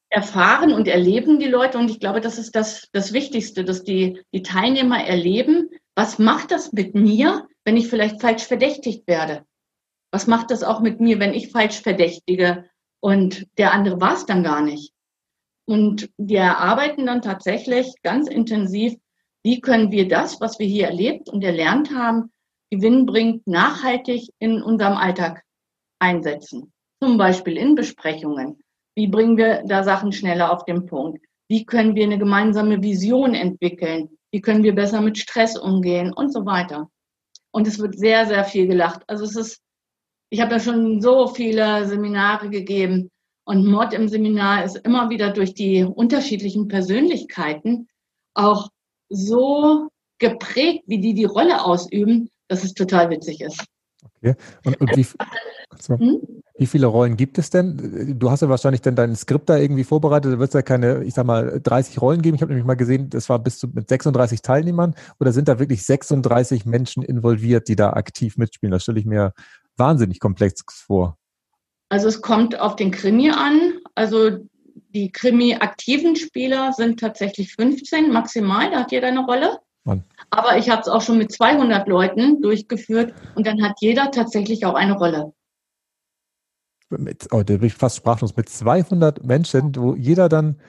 erfahren 0.09 0.73
und 0.73 0.89
erleben 0.89 1.39
die 1.39 1.47
Leute, 1.47 1.77
und 1.77 1.89
ich 1.89 2.01
glaube, 2.01 2.19
das 2.19 2.37
ist 2.37 2.53
das, 2.53 2.89
das 2.91 3.13
Wichtigste, 3.13 3.63
dass 3.63 3.85
die, 3.85 4.21
die 4.33 4.43
Teilnehmer 4.43 5.05
erleben, 5.05 5.69
was 5.95 6.19
macht 6.19 6.51
das 6.51 6.73
mit 6.73 6.95
mir, 6.95 7.47
wenn 7.63 7.77
ich 7.77 7.87
vielleicht 7.87 8.19
falsch 8.19 8.43
verdächtigt 8.43 9.07
werde? 9.07 9.45
Was 10.11 10.27
macht 10.27 10.51
das 10.51 10.63
auch 10.63 10.81
mit 10.81 10.99
mir, 10.99 11.19
wenn 11.19 11.33
ich 11.33 11.49
falsch 11.49 11.79
verdächtige 11.79 12.69
und 13.03 13.47
der 13.57 13.73
andere 13.73 13.99
war 13.99 14.13
es 14.13 14.25
dann 14.25 14.43
gar 14.43 14.61
nicht? 14.61 14.93
Und 15.65 16.09
wir 16.17 16.57
arbeiten 16.57 17.05
dann 17.05 17.21
tatsächlich 17.21 17.93
ganz 18.01 18.29
intensiv, 18.29 18.95
wie 19.43 19.59
können 19.59 19.91
wir 19.91 20.07
das, 20.07 20.39
was 20.39 20.57
wir 20.57 20.67
hier 20.67 20.87
erlebt 20.87 21.27
und 21.27 21.43
erlernt 21.43 21.93
haben, 21.93 22.31
gewinnbringend 22.71 23.45
nachhaltig 23.45 24.29
in 24.39 24.61
unserem 24.61 24.93
Alltag 24.93 25.43
einsetzen. 25.99 26.71
Zum 27.01 27.17
Beispiel 27.17 27.57
in 27.57 27.75
Besprechungen. 27.75 28.61
Wie 28.95 29.07
bringen 29.07 29.35
wir 29.35 29.63
da 29.65 29.83
Sachen 29.83 30.13
schneller 30.13 30.53
auf 30.53 30.63
den 30.63 30.85
Punkt? 30.85 31.25
Wie 31.49 31.65
können 31.65 31.95
wir 31.95 32.05
eine 32.05 32.17
gemeinsame 32.17 32.81
Vision 32.81 33.33
entwickeln? 33.35 34.17
Wie 34.31 34.39
können 34.39 34.63
wir 34.63 34.73
besser 34.73 35.01
mit 35.01 35.17
Stress 35.17 35.57
umgehen 35.57 36.13
und 36.13 36.31
so 36.31 36.45
weiter? 36.45 36.89
Und 37.51 37.67
es 37.67 37.79
wird 37.79 37.99
sehr, 37.99 38.27
sehr 38.27 38.45
viel 38.45 38.65
gelacht. 38.65 39.01
Also 39.07 39.25
es 39.25 39.35
ist, 39.35 39.61
ich 40.33 40.41
habe 40.41 40.53
ja 40.53 40.59
schon 40.59 40.99
so 40.99 41.27
viele 41.27 41.85
Seminare 41.85 42.49
gegeben 42.49 43.11
und 43.45 43.67
Mod 43.67 43.93
im 43.93 44.09
Seminar 44.09 44.63
ist 44.63 44.77
immer 44.77 45.11
wieder 45.11 45.29
durch 45.29 45.53
die 45.53 45.83
unterschiedlichen 45.83 46.67
Persönlichkeiten 46.67 47.87
auch 48.33 48.69
so 49.09 49.89
geprägt, 50.17 50.85
wie 50.87 50.99
die 50.99 51.13
die 51.13 51.25
Rolle 51.25 51.63
ausüben, 51.63 52.29
dass 52.47 52.63
es 52.63 52.73
total 52.73 53.11
witzig 53.11 53.41
ist. 53.41 53.63
Okay. 54.17 54.33
Und, 54.65 54.81
und 54.81 54.97
wie, 54.97 55.03
so. 55.79 55.99
hm? 55.99 56.19
wie, 56.57 56.65
viele 56.65 56.87
Rollen 56.87 57.15
gibt 57.15 57.37
es 57.37 57.51
denn? 57.51 58.17
Du 58.17 58.31
hast 58.31 58.41
ja 58.41 58.49
wahrscheinlich 58.49 58.81
dann 58.81 58.95
dein 58.95 59.15
Skript 59.15 59.49
da 59.49 59.57
irgendwie 59.57 59.83
vorbereitet. 59.83 60.33
Da 60.33 60.39
wird 60.39 60.49
es 60.49 60.55
ja 60.55 60.63
keine, 60.63 61.03
ich 61.03 61.13
sag 61.13 61.27
mal, 61.27 61.61
30 61.61 62.01
Rollen 62.01 62.23
geben. 62.23 62.35
Ich 62.35 62.41
habe 62.41 62.51
nämlich 62.51 62.65
mal 62.65 62.73
gesehen, 62.73 63.11
das 63.11 63.29
war 63.29 63.37
bis 63.37 63.59
zu 63.59 63.67
mit 63.67 63.87
36 63.87 64.41
Teilnehmern. 64.41 64.95
Oder 65.19 65.31
sind 65.31 65.47
da 65.47 65.59
wirklich 65.59 65.85
36 65.85 66.65
Menschen 66.65 67.03
involviert, 67.03 67.67
die 67.67 67.75
da 67.75 67.91
aktiv 67.91 68.37
mitspielen? 68.37 68.71
Das 68.71 68.81
stelle 68.81 68.99
ich 68.99 69.05
mir 69.05 69.33
wahnsinnig 69.77 70.19
komplex 70.19 70.63
vor. 70.69 71.17
Also 71.89 72.07
es 72.07 72.21
kommt 72.21 72.59
auf 72.59 72.75
den 72.75 72.91
Krimi 72.91 73.29
an. 73.29 73.79
Also 73.95 74.39
die 74.89 75.11
Krimi-aktiven 75.11 76.15
Spieler 76.15 76.73
sind 76.73 76.99
tatsächlich 76.99 77.53
15 77.55 78.11
maximal. 78.11 78.71
Da 78.71 78.79
hat 78.79 78.91
jeder 78.91 79.07
eine 79.07 79.25
Rolle. 79.25 79.59
Mann. 79.83 80.03
Aber 80.29 80.57
ich 80.57 80.69
habe 80.69 80.81
es 80.81 80.87
auch 80.87 81.01
schon 81.01 81.17
mit 81.17 81.31
200 81.31 81.87
Leuten 81.87 82.41
durchgeführt 82.41 83.13
und 83.35 83.45
dann 83.45 83.61
hat 83.63 83.75
jeder 83.79 84.11
tatsächlich 84.11 84.65
auch 84.65 84.75
eine 84.75 84.93
Rolle. 84.93 85.33
Mit, 86.89 87.27
oh, 87.31 87.43
da 87.43 87.57
bin 87.57 87.65
ich 87.65 87.73
fast 87.73 87.97
sprachlos. 87.97 88.35
Mit 88.35 88.49
200 88.49 89.23
Menschen, 89.23 89.75
wo 89.75 89.95
jeder 89.95 90.29
dann, 90.29 90.59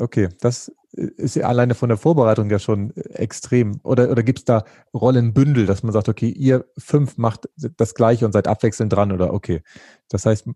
okay, 0.00 0.28
das 0.40 0.72
ist 0.92 1.36
ja 1.36 1.46
alleine 1.46 1.74
von 1.74 1.88
der 1.88 1.98
Vorbereitung 1.98 2.50
ja 2.50 2.58
schon 2.58 2.94
extrem. 2.96 3.80
Oder, 3.82 4.10
oder 4.10 4.22
gibt 4.22 4.40
es 4.40 4.44
da 4.44 4.64
Rollenbündel, 4.94 5.66
dass 5.66 5.82
man 5.82 5.92
sagt, 5.92 6.08
okay, 6.08 6.28
ihr 6.28 6.64
fünf 6.76 7.18
macht 7.18 7.48
das 7.76 7.94
Gleiche 7.94 8.24
und 8.24 8.32
seid 8.32 8.48
abwechselnd 8.48 8.92
dran 8.92 9.12
oder 9.12 9.32
okay. 9.32 9.62
Das 10.08 10.26
heißt, 10.26 10.48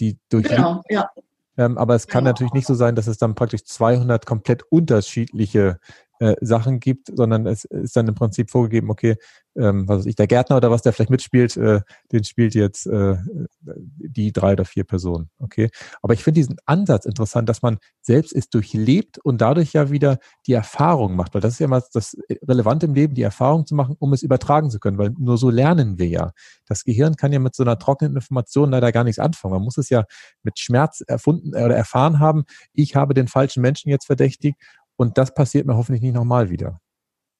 die 0.00 0.18
durch. 0.28 0.48
Genau, 0.48 0.82
ja. 0.88 1.10
Ähm, 1.58 1.78
aber 1.78 1.94
es 1.94 2.06
kann 2.06 2.24
genau. 2.24 2.32
natürlich 2.32 2.52
nicht 2.52 2.66
so 2.66 2.74
sein, 2.74 2.96
dass 2.96 3.06
es 3.06 3.18
dann 3.18 3.34
praktisch 3.34 3.64
200 3.64 4.26
komplett 4.26 4.62
unterschiedliche 4.70 5.78
äh, 6.18 6.34
Sachen 6.40 6.80
gibt, 6.80 7.10
sondern 7.14 7.46
es 7.46 7.64
ist 7.64 7.96
dann 7.96 8.08
im 8.08 8.14
Prinzip 8.14 8.50
vorgegeben, 8.50 8.90
okay, 8.90 9.16
ähm, 9.56 9.88
was 9.88 10.00
weiß 10.00 10.06
ich, 10.06 10.16
der 10.16 10.26
Gärtner 10.26 10.56
oder 10.56 10.70
was, 10.70 10.82
der 10.82 10.92
vielleicht 10.92 11.10
mitspielt, 11.10 11.56
äh, 11.56 11.80
den 12.12 12.24
spielt 12.24 12.54
jetzt 12.54 12.86
äh, 12.86 13.16
die 13.60 14.32
drei 14.32 14.52
oder 14.52 14.64
vier 14.64 14.84
Personen. 14.84 15.30
Okay. 15.38 15.70
Aber 16.02 16.14
ich 16.14 16.22
finde 16.22 16.40
diesen 16.40 16.56
Ansatz 16.66 17.06
interessant, 17.06 17.48
dass 17.48 17.62
man 17.62 17.78
selbst 18.00 18.34
es 18.34 18.48
durchlebt 18.48 19.18
und 19.18 19.40
dadurch 19.40 19.72
ja 19.72 19.90
wieder 19.90 20.18
die 20.46 20.52
Erfahrung 20.52 21.16
macht, 21.16 21.34
weil 21.34 21.40
das 21.40 21.54
ist 21.54 21.58
ja 21.58 21.68
mal 21.68 21.82
das 21.92 22.16
Relevante 22.46 22.86
im 22.86 22.94
Leben, 22.94 23.14
die 23.14 23.22
Erfahrung 23.22 23.66
zu 23.66 23.74
machen, 23.74 23.96
um 23.98 24.12
es 24.12 24.22
übertragen 24.22 24.70
zu 24.70 24.78
können, 24.78 24.98
weil 24.98 25.10
nur 25.18 25.38
so 25.38 25.50
lernen 25.50 25.98
wir 25.98 26.08
ja. 26.08 26.32
Das 26.66 26.84
Gehirn 26.84 27.16
kann 27.16 27.32
ja 27.32 27.38
mit 27.38 27.54
so 27.54 27.62
einer 27.62 27.78
trockenen 27.78 28.14
Information 28.14 28.70
leider 28.70 28.92
gar 28.92 29.04
nichts 29.04 29.18
anfangen. 29.18 29.54
Man 29.54 29.62
muss 29.62 29.78
es 29.78 29.88
ja 29.88 30.04
mit 30.42 30.58
Schmerz 30.58 31.02
erfunden 31.06 31.50
oder 31.50 31.76
erfahren 31.76 32.20
haben, 32.20 32.44
ich 32.72 32.94
habe 32.94 33.14
den 33.14 33.28
falschen 33.28 33.62
Menschen 33.62 33.90
jetzt 33.90 34.06
verdächtigt 34.06 34.56
und 34.96 35.18
das 35.18 35.34
passiert 35.34 35.66
mir 35.66 35.76
hoffentlich 35.76 36.02
nicht 36.02 36.14
nochmal 36.14 36.50
wieder. 36.50 36.80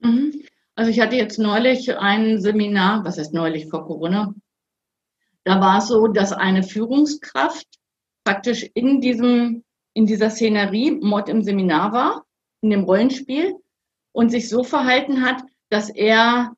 Mhm. 0.01 0.33
Also 0.75 0.91
ich 0.91 1.01
hatte 1.01 1.17
jetzt 1.17 1.39
neulich 1.39 1.97
ein 1.97 2.41
Seminar, 2.41 3.05
was 3.05 3.19
heißt 3.19 3.33
neulich 3.33 3.67
vor 3.69 3.87
Corona? 3.87 4.35
Da 5.45 5.61
war 5.61 5.79
es 5.79 5.89
so, 5.89 6.09
dass 6.09 6.33
eine 6.33 6.63
Führungskraft 6.63 7.67
praktisch 8.25 8.69
in 8.75 9.01
diesem, 9.01 9.65
in 9.95 10.07
dieser 10.07 10.29
Szenerie 10.31 10.91
Mord 10.91 11.29
im 11.29 11.43
Seminar 11.43 11.93
war, 11.93 12.27
in 12.61 12.71
dem 12.71 12.85
Rollenspiel 12.85 13.55
und 14.13 14.31
sich 14.31 14.49
so 14.49 14.65
verhalten 14.65 15.25
hat, 15.25 15.43
dass 15.71 15.89
er, 15.89 16.55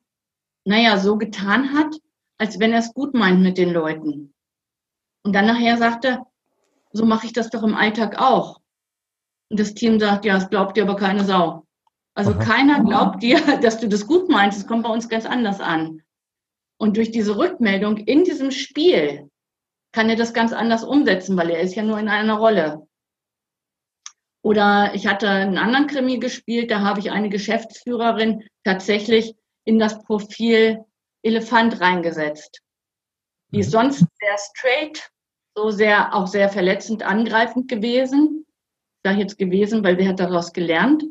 naja, 0.65 0.97
so 0.97 1.17
getan 1.17 1.73
hat, 1.73 1.95
als 2.37 2.59
wenn 2.59 2.73
er 2.73 2.79
es 2.79 2.93
gut 2.93 3.13
meint 3.13 3.41
mit 3.41 3.57
den 3.57 3.71
Leuten. 3.71 4.33
Und 5.23 5.33
dann 5.33 5.45
nachher 5.45 5.77
sagte, 5.77 6.19
so 6.91 7.05
mache 7.05 7.27
ich 7.27 7.33
das 7.33 7.49
doch 7.49 7.63
im 7.63 7.75
Alltag 7.75 8.19
auch. 8.19 8.59
Und 9.49 9.59
das 9.59 9.73
Team 9.73 9.99
sagt, 9.99 10.25
ja, 10.25 10.37
es 10.37 10.49
glaubt 10.49 10.77
dir 10.77 10.83
aber 10.83 10.95
keine 10.95 11.25
Sau. 11.25 11.65
Also 12.13 12.31
Aha. 12.31 12.43
keiner 12.43 12.83
glaubt 12.83 13.23
dir, 13.23 13.39
dass 13.61 13.79
du 13.79 13.87
das 13.87 14.05
gut 14.05 14.29
meinst. 14.29 14.57
Es 14.57 14.67
kommt 14.67 14.83
bei 14.83 14.89
uns 14.89 15.09
ganz 15.09 15.25
anders 15.25 15.59
an. 15.59 16.01
Und 16.77 16.97
durch 16.97 17.11
diese 17.11 17.37
Rückmeldung 17.37 17.97
in 17.97 18.23
diesem 18.23 18.51
Spiel 18.51 19.29
kann 19.91 20.09
er 20.09 20.15
das 20.15 20.33
ganz 20.33 20.53
anders 20.53 20.83
umsetzen, 20.83 21.35
weil 21.35 21.49
er 21.49 21.61
ist 21.61 21.75
ja 21.75 21.83
nur 21.83 21.99
in 21.99 22.09
einer 22.09 22.35
Rolle. 22.35 22.87
Oder 24.41 24.91
ich 24.93 25.07
hatte 25.07 25.27
einen 25.29 25.57
anderen 25.57 25.87
Krimi 25.87 26.19
gespielt, 26.19 26.71
da 26.71 26.81
habe 26.81 26.99
ich 26.99 27.11
eine 27.11 27.29
Geschäftsführerin 27.29 28.43
tatsächlich 28.63 29.35
in 29.65 29.79
das 29.79 30.01
Profil 30.03 30.85
Elefant 31.23 31.81
reingesetzt. 31.81 32.61
Die 33.51 33.59
ist 33.59 33.67
mhm. 33.67 33.71
sonst 33.71 33.99
sehr 33.99 34.37
straight, 34.37 35.11
so 35.55 35.71
sehr, 35.71 36.13
auch 36.13 36.27
sehr 36.27 36.49
verletzend 36.49 37.03
angreifend 37.03 37.67
gewesen 37.67 38.45
sage 39.03 39.19
jetzt 39.19 39.37
gewesen, 39.37 39.83
weil 39.83 39.99
sie 39.99 40.07
hat 40.07 40.19
daraus 40.19 40.53
gelernt. 40.53 41.03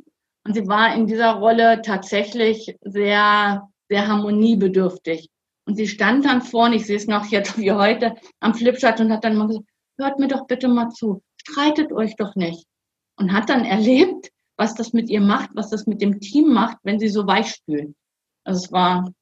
Und 0.45 0.55
sie 0.55 0.66
war 0.66 0.95
in 0.95 1.07
dieser 1.07 1.34
Rolle 1.34 1.82
tatsächlich 1.82 2.76
sehr, 2.82 3.68
sehr 3.89 4.09
harmoniebedürftig. 4.09 5.28
Und 5.66 5.76
sie 5.76 5.86
stand 5.86 6.24
dann 6.24 6.41
vorne, 6.41 6.76
ich 6.76 6.86
sehe 6.86 6.97
es 6.97 7.07
noch 7.07 7.26
jetzt 7.26 7.59
wie 7.59 7.72
heute, 7.72 8.14
am 8.41 8.55
Flipchart 8.55 9.01
und 9.01 9.12
hat 9.12 9.24
dann 9.24 9.36
mal 9.36 9.49
gesagt, 9.49 9.68
hört 9.99 10.18
mir 10.18 10.28
doch 10.28 10.47
bitte 10.47 10.68
mal 10.68 10.89
zu, 10.91 11.22
streitet 11.36 11.93
euch 11.93 12.16
doch 12.16 12.34
nicht. 12.36 12.66
Und 13.16 13.32
hat 13.32 13.51
dann 13.51 13.64
erlebt, 13.66 14.30
was 14.57 14.74
das 14.74 14.93
mit 14.93 15.09
ihr 15.11 15.20
macht, 15.20 15.51
was 15.55 15.70
das 15.70 15.86
mit 15.86 16.01
dem 16.01 16.20
Team 16.20 16.53
macht, 16.53 16.78
wenn 16.82 16.99
sie 16.99 17.09
so 17.09 17.26
weich 17.26 17.49
spült. 17.49 17.95
Also 18.45 18.64
es 18.64 18.72
war 18.72 19.12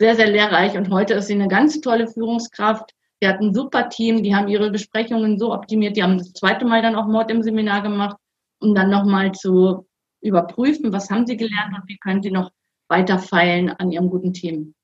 sehr, 0.00 0.16
sehr 0.16 0.28
lehrreich 0.28 0.76
und 0.76 0.90
heute 0.90 1.14
ist 1.14 1.28
sie 1.28 1.34
eine 1.34 1.48
ganz 1.48 1.80
tolle 1.80 2.08
Führungskraft, 2.08 2.92
die 3.22 3.28
hat 3.28 3.40
ein 3.40 3.54
super 3.54 3.88
Team, 3.88 4.22
die 4.22 4.34
haben 4.34 4.48
ihre 4.48 4.70
Besprechungen 4.70 5.38
so 5.38 5.54
optimiert, 5.54 5.96
die 5.96 6.02
haben 6.02 6.18
das 6.18 6.32
zweite 6.32 6.64
Mal 6.64 6.82
dann 6.82 6.96
auch 6.96 7.06
Mord 7.06 7.30
im 7.30 7.42
Seminar 7.42 7.82
gemacht, 7.82 8.16
um 8.60 8.74
dann 8.74 8.90
nochmal 8.90 9.30
zu 9.32 9.86
überprüfen, 10.20 10.92
was 10.92 11.08
haben 11.08 11.26
sie 11.26 11.36
gelernt 11.36 11.74
und 11.74 11.88
wie 11.88 11.98
können 11.98 12.22
sie 12.22 12.32
noch 12.32 12.50
weiter 12.88 13.20
feilen 13.20 13.70
an 13.70 13.92
ihrem 13.92 14.10
guten 14.10 14.32
Team. 14.32 14.74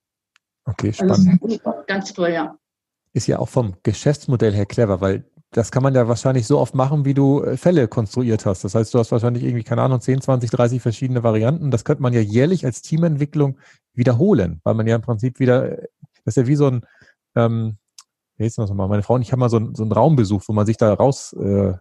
Okay, 0.65 0.95
also 0.99 1.15
spannend. 1.15 1.43
Also 1.43 1.85
ganz 1.87 2.13
toll, 2.13 2.31
ja. 2.31 2.57
Ist 3.13 3.27
ja 3.27 3.41
auch 3.41 3.49
vom 3.49 3.75
Geschäftsmodell 3.83 4.53
her 4.53 4.67
clever, 4.67 5.01
weil 5.01 5.25
das 5.51 5.73
kann 5.73 5.83
man 5.83 5.95
ja 5.95 6.07
wahrscheinlich 6.07 6.47
so 6.47 6.59
oft 6.59 6.75
machen, 6.75 7.05
wie 7.05 7.15
du 7.15 7.43
äh, 7.43 7.57
Fälle 7.57 7.89
konstruiert 7.89 8.47
hast. 8.47 8.65
Das 8.65 8.75
heißt, 8.75 8.93
du 8.93 8.99
hast 8.99 9.11
wahrscheinlich 9.11 9.43
irgendwie, 9.43 9.65
keine 9.65 9.83
Ahnung, 9.83 10.01
10, 10.01 10.21
20, 10.21 10.51
30 10.51 10.83
verschiedene 10.83 11.23
Varianten. 11.23 11.71
Das 11.71 11.85
könnte 11.85 12.03
man 12.03 12.13
ja 12.13 12.21
jährlich 12.21 12.65
als 12.67 12.83
Teamentwicklung 12.83 13.59
wiederholen, 13.95 14.61
weil 14.63 14.75
man 14.75 14.87
ja 14.87 14.97
im 14.97 15.03
Prinzip 15.03 15.41
wieder, 15.41 15.71
das 16.25 16.27
ist 16.27 16.37
ja 16.37 16.47
wie 16.47 16.57
so 16.57 16.67
ein, 16.67 16.87
ähm, 17.35 17.79
wie 18.39 18.45
das 18.45 18.57
nochmal? 18.57 18.89
Meine 18.89 19.03
Frau 19.03 19.15
und 19.15 19.23
ich 19.23 19.33
haben 19.33 19.41
mal 19.41 19.51
so, 19.51 19.59
ein, 19.59 19.75
so 19.75 19.83
einen 19.83 19.93
Raum 19.93 20.17
besucht, 20.17 20.49
wo 20.49 20.53
man 20.53 20.67
sich 20.67 20.77
da 20.77 20.93
raus 20.95 21.35
äh, 21.39 21.75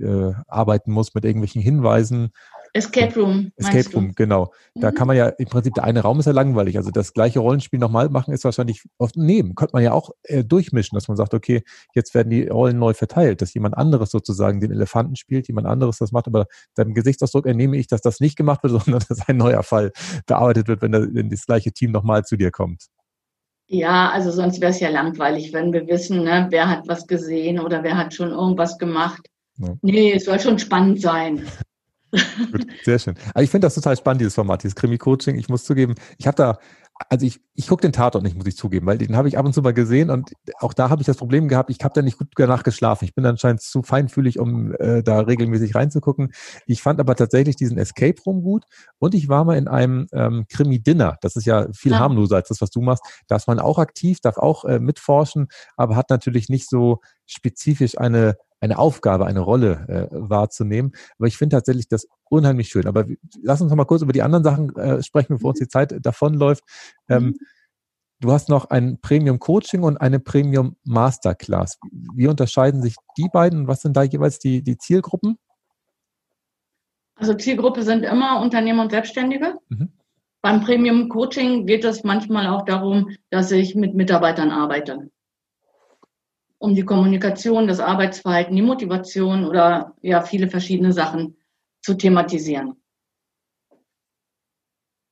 äh, 0.00 0.32
arbeiten 0.46 0.92
muss 0.92 1.14
mit 1.14 1.24
irgendwelchen 1.24 1.62
Hinweisen. 1.62 2.30
Escape 2.74 3.14
Room. 3.18 3.50
Escape 3.56 3.90
Room, 3.94 4.12
genau. 4.14 4.52
Da 4.74 4.90
mhm. 4.90 4.94
kann 4.94 5.06
man 5.06 5.16
ja 5.16 5.28
im 5.28 5.46
Prinzip, 5.46 5.74
der 5.74 5.84
eine 5.84 6.00
Raum 6.00 6.20
ist 6.20 6.26
ja 6.26 6.32
langweilig. 6.32 6.76
Also 6.76 6.90
das 6.90 7.12
gleiche 7.14 7.38
Rollenspiel 7.38 7.78
nochmal 7.78 8.08
machen 8.10 8.34
ist 8.34 8.44
wahrscheinlich 8.44 8.84
oft 8.98 9.16
neben. 9.16 9.54
Könnte 9.54 9.72
man 9.72 9.82
ja 9.82 9.92
auch 9.92 10.10
äh, 10.24 10.44
durchmischen, 10.44 10.96
dass 10.96 11.08
man 11.08 11.16
sagt, 11.16 11.32
okay, 11.32 11.62
jetzt 11.94 12.14
werden 12.14 12.30
die 12.30 12.46
Rollen 12.46 12.78
neu 12.78 12.92
verteilt, 12.92 13.40
dass 13.40 13.54
jemand 13.54 13.76
anderes 13.76 14.10
sozusagen 14.10 14.60
den 14.60 14.70
Elefanten 14.70 15.16
spielt, 15.16 15.48
jemand 15.48 15.66
anderes 15.66 15.98
das 15.98 16.12
macht. 16.12 16.26
Aber 16.26 16.46
deinem 16.74 16.94
Gesichtsausdruck 16.94 17.46
entnehme 17.46 17.76
ich, 17.76 17.86
dass 17.86 18.00
das 18.00 18.20
nicht 18.20 18.36
gemacht 18.36 18.62
wird, 18.62 18.72
sondern 18.84 19.02
dass 19.08 19.26
ein 19.28 19.36
neuer 19.36 19.62
Fall 19.62 19.92
bearbeitet 20.26 20.68
wird, 20.68 20.82
wenn, 20.82 20.92
der, 20.92 21.08
wenn 21.14 21.30
das 21.30 21.46
gleiche 21.46 21.72
Team 21.72 21.92
nochmal 21.92 22.24
zu 22.24 22.36
dir 22.36 22.50
kommt. 22.50 22.88
Ja, 23.70 24.10
also 24.10 24.30
sonst 24.30 24.60
wäre 24.62 24.70
es 24.70 24.80
ja 24.80 24.88
langweilig, 24.88 25.52
wenn 25.52 25.72
wir 25.72 25.86
wissen, 25.86 26.24
ne, 26.24 26.46
wer 26.50 26.68
hat 26.68 26.88
was 26.88 27.06
gesehen 27.06 27.60
oder 27.60 27.82
wer 27.82 27.98
hat 27.98 28.14
schon 28.14 28.30
irgendwas 28.30 28.78
gemacht. 28.78 29.20
Ja. 29.58 29.74
Nee, 29.82 30.12
es 30.14 30.24
soll 30.24 30.40
schon 30.40 30.58
spannend 30.58 31.02
sein. 31.02 31.46
Gut, 32.50 32.66
sehr 32.84 32.98
schön. 32.98 33.14
Aber 33.34 33.42
ich 33.42 33.50
finde 33.50 33.66
das 33.66 33.74
total 33.74 33.96
spannend, 33.96 34.22
dieses 34.22 34.34
Format, 34.34 34.62
dieses 34.62 34.74
Krimi-Coaching. 34.74 35.36
Ich 35.36 35.50
muss 35.50 35.64
zugeben, 35.64 35.94
ich 36.16 36.26
habe 36.26 36.36
da, 36.36 36.58
also 37.08 37.26
ich, 37.26 37.40
ich 37.54 37.68
gucke 37.68 37.82
den 37.82 37.92
Tatort 37.92 38.24
nicht, 38.24 38.36
muss 38.36 38.46
ich 38.46 38.56
zugeben, 38.56 38.86
weil 38.86 38.98
den 38.98 39.16
habe 39.16 39.28
ich 39.28 39.38
ab 39.38 39.46
und 39.46 39.52
zu 39.52 39.62
mal 39.62 39.72
gesehen 39.72 40.10
und 40.10 40.32
auch 40.58 40.72
da 40.72 40.90
habe 40.90 41.00
ich 41.00 41.06
das 41.06 41.16
Problem 41.16 41.48
gehabt, 41.48 41.70
ich 41.70 41.78
habe 41.82 41.94
da 41.94 42.02
nicht 42.02 42.18
gut 42.18 42.28
danach 42.36 42.64
geschlafen. 42.64 43.04
Ich 43.04 43.14
bin 43.14 43.24
anscheinend 43.24 43.62
zu 43.62 43.82
feinfühlig, 43.82 44.38
um 44.38 44.74
äh, 44.74 45.02
da 45.02 45.20
regelmäßig 45.20 45.74
reinzugucken. 45.74 46.32
Ich 46.66 46.82
fand 46.82 47.00
aber 47.00 47.14
tatsächlich 47.14 47.56
diesen 47.56 47.78
Escape 47.78 48.20
Room 48.26 48.42
gut 48.42 48.64
und 48.98 49.14
ich 49.14 49.28
war 49.28 49.44
mal 49.44 49.56
in 49.56 49.68
einem 49.68 50.08
ähm, 50.12 50.46
Krimi-Dinner. 50.48 51.16
Das 51.20 51.36
ist 51.36 51.46
ja 51.46 51.68
viel 51.72 51.92
ja. 51.92 52.00
harmloser 52.00 52.36
als 52.36 52.48
das, 52.48 52.60
was 52.60 52.70
du 52.70 52.80
machst. 52.80 53.04
Da 53.28 53.36
ist 53.36 53.46
man 53.46 53.60
auch 53.60 53.78
aktiv, 53.78 54.20
darf 54.20 54.36
auch 54.36 54.64
äh, 54.64 54.80
mitforschen, 54.80 55.48
aber 55.76 55.96
hat 55.96 56.10
natürlich 56.10 56.48
nicht 56.48 56.68
so 56.68 57.00
spezifisch 57.26 57.98
eine 57.98 58.36
eine 58.60 58.78
Aufgabe, 58.78 59.26
eine 59.26 59.40
Rolle 59.40 59.86
äh, 59.88 60.08
wahrzunehmen. 60.10 60.92
Aber 61.18 61.28
ich 61.28 61.36
finde 61.36 61.56
tatsächlich 61.56 61.88
das 61.88 62.08
unheimlich 62.28 62.68
schön. 62.68 62.86
Aber 62.86 63.06
lass 63.42 63.60
uns 63.60 63.70
noch 63.70 63.76
mal 63.76 63.84
kurz 63.84 64.02
über 64.02 64.12
die 64.12 64.22
anderen 64.22 64.44
Sachen 64.44 64.74
äh, 64.76 65.02
sprechen, 65.02 65.34
bevor 65.34 65.50
uns 65.50 65.60
die 65.60 65.68
Zeit 65.68 65.94
davonläuft. 66.04 66.64
Ähm, 67.08 67.24
mhm. 67.24 67.34
Du 68.20 68.32
hast 68.32 68.48
noch 68.48 68.70
ein 68.70 69.00
Premium 69.00 69.38
Coaching 69.38 69.84
und 69.84 69.96
eine 69.98 70.18
Premium 70.18 70.76
Masterclass. 70.82 71.78
Wie 72.14 72.26
unterscheiden 72.26 72.82
sich 72.82 72.96
die 73.16 73.28
beiden? 73.32 73.68
Was 73.68 73.82
sind 73.82 73.96
da 73.96 74.02
jeweils 74.02 74.40
die, 74.40 74.62
die 74.62 74.76
Zielgruppen? 74.76 75.38
Also 77.14 77.34
Zielgruppe 77.34 77.84
sind 77.84 78.02
immer 78.02 78.40
Unternehmer 78.40 78.82
und 78.82 78.90
Selbstständige. 78.90 79.54
Mhm. 79.68 79.92
Beim 80.42 80.62
Premium 80.62 81.08
Coaching 81.08 81.66
geht 81.66 81.84
es 81.84 82.02
manchmal 82.02 82.48
auch 82.48 82.64
darum, 82.64 83.10
dass 83.30 83.52
ich 83.52 83.76
mit 83.76 83.94
Mitarbeitern 83.94 84.50
arbeite 84.50 85.10
um 86.58 86.74
die 86.74 86.84
Kommunikation, 86.84 87.68
das 87.68 87.80
Arbeitsverhalten, 87.80 88.54
die 88.54 88.62
Motivation 88.62 89.44
oder 89.44 89.94
ja 90.02 90.22
viele 90.22 90.48
verschiedene 90.48 90.92
Sachen 90.92 91.36
zu 91.82 91.94
thematisieren. 91.94 92.74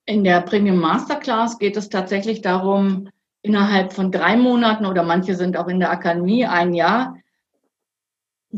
In 0.06 0.24
der 0.24 0.40
Premium 0.42 0.78
Masterclass 0.78 1.58
geht 1.58 1.76
es 1.76 1.88
tatsächlich 1.88 2.40
darum, 2.40 3.08
innerhalb 3.42 3.92
von 3.92 4.10
drei 4.10 4.36
Monaten 4.36 4.86
oder 4.86 5.02
manche 5.02 5.34
sind 5.34 5.56
auch 5.56 5.68
in 5.68 5.80
der 5.80 5.90
Akademie 5.90 6.46
ein 6.46 6.74
Jahr 6.74 7.16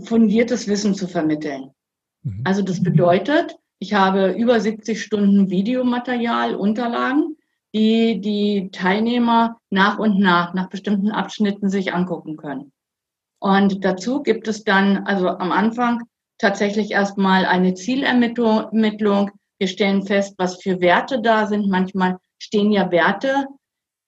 fundiertes 0.05 0.69
Wissen 0.69 0.95
zu 0.95 1.07
vermitteln. 1.07 1.71
Mhm. 2.23 2.43
Also 2.45 2.63
das 2.63 2.83
bedeutet, 2.83 3.57
ich 3.79 3.95
habe 3.95 4.33
über 4.33 4.61
70 4.61 5.03
Stunden 5.03 5.51
Videomaterial, 5.51 6.55
Unterlagen, 6.55 7.37
die 7.75 8.21
die 8.21 8.71
Teilnehmer 8.73 9.59
nach 9.71 9.99
und 9.99 10.19
nach, 10.19 10.55
nach 10.55 10.69
bestimmten 10.69 11.11
Abschnitten 11.11 11.69
sich 11.69 11.93
angucken 11.93 12.37
können. 12.37 12.73
Und 13.41 13.85
dazu 13.85 14.23
gibt 14.23 14.49
es 14.49 14.65
dann, 14.65 15.07
also 15.07 15.29
am 15.29 15.53
Anfang 15.53 16.03
tatsächlich 16.39 16.91
erstmal 16.91 17.47
eine 17.47 17.75
Zielermittlung. 17.75 19.31
Wir 19.59 19.69
stellen 19.69 20.07
fest, 20.07 20.35
was 20.39 20.63
für 20.63 20.81
Werte 20.81 21.21
da 21.21 21.47
sind. 21.47 21.69
Manchmal 21.69 22.19
stehen 22.39 22.71
ja 22.73 22.91
Werte 22.91 23.47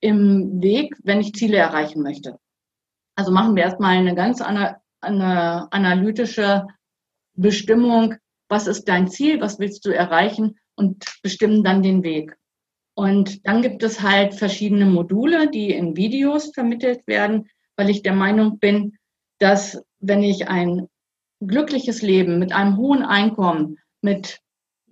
im 0.00 0.60
Weg, 0.62 0.94
wenn 1.02 1.20
ich 1.20 1.34
Ziele 1.34 1.58
erreichen 1.58 2.02
möchte. 2.02 2.38
Also 3.16 3.32
machen 3.32 3.54
wir 3.54 3.64
erstmal 3.64 3.96
eine 3.96 4.14
ganz 4.14 4.40
eine 4.40 4.80
analytische 5.00 6.66
Bestimmung. 7.34 8.14
Was 8.48 8.66
ist 8.66 8.88
dein 8.88 9.08
Ziel? 9.08 9.40
Was 9.40 9.58
willst 9.58 9.84
du 9.84 9.90
erreichen? 9.90 10.58
Und 10.76 11.04
bestimmen 11.22 11.62
dann 11.62 11.82
den 11.82 12.02
Weg. 12.02 12.36
Und 12.94 13.46
dann 13.46 13.62
gibt 13.62 13.82
es 13.82 14.00
halt 14.02 14.34
verschiedene 14.34 14.86
Module, 14.86 15.50
die 15.50 15.72
in 15.72 15.96
Videos 15.96 16.52
vermittelt 16.54 17.06
werden, 17.06 17.48
weil 17.76 17.90
ich 17.90 18.02
der 18.02 18.14
Meinung 18.14 18.58
bin, 18.58 18.96
dass 19.40 19.82
wenn 19.98 20.22
ich 20.22 20.48
ein 20.48 20.88
glückliches 21.40 22.02
Leben 22.02 22.38
mit 22.38 22.52
einem 22.52 22.76
hohen 22.76 23.02
Einkommen, 23.02 23.78
mit 24.02 24.40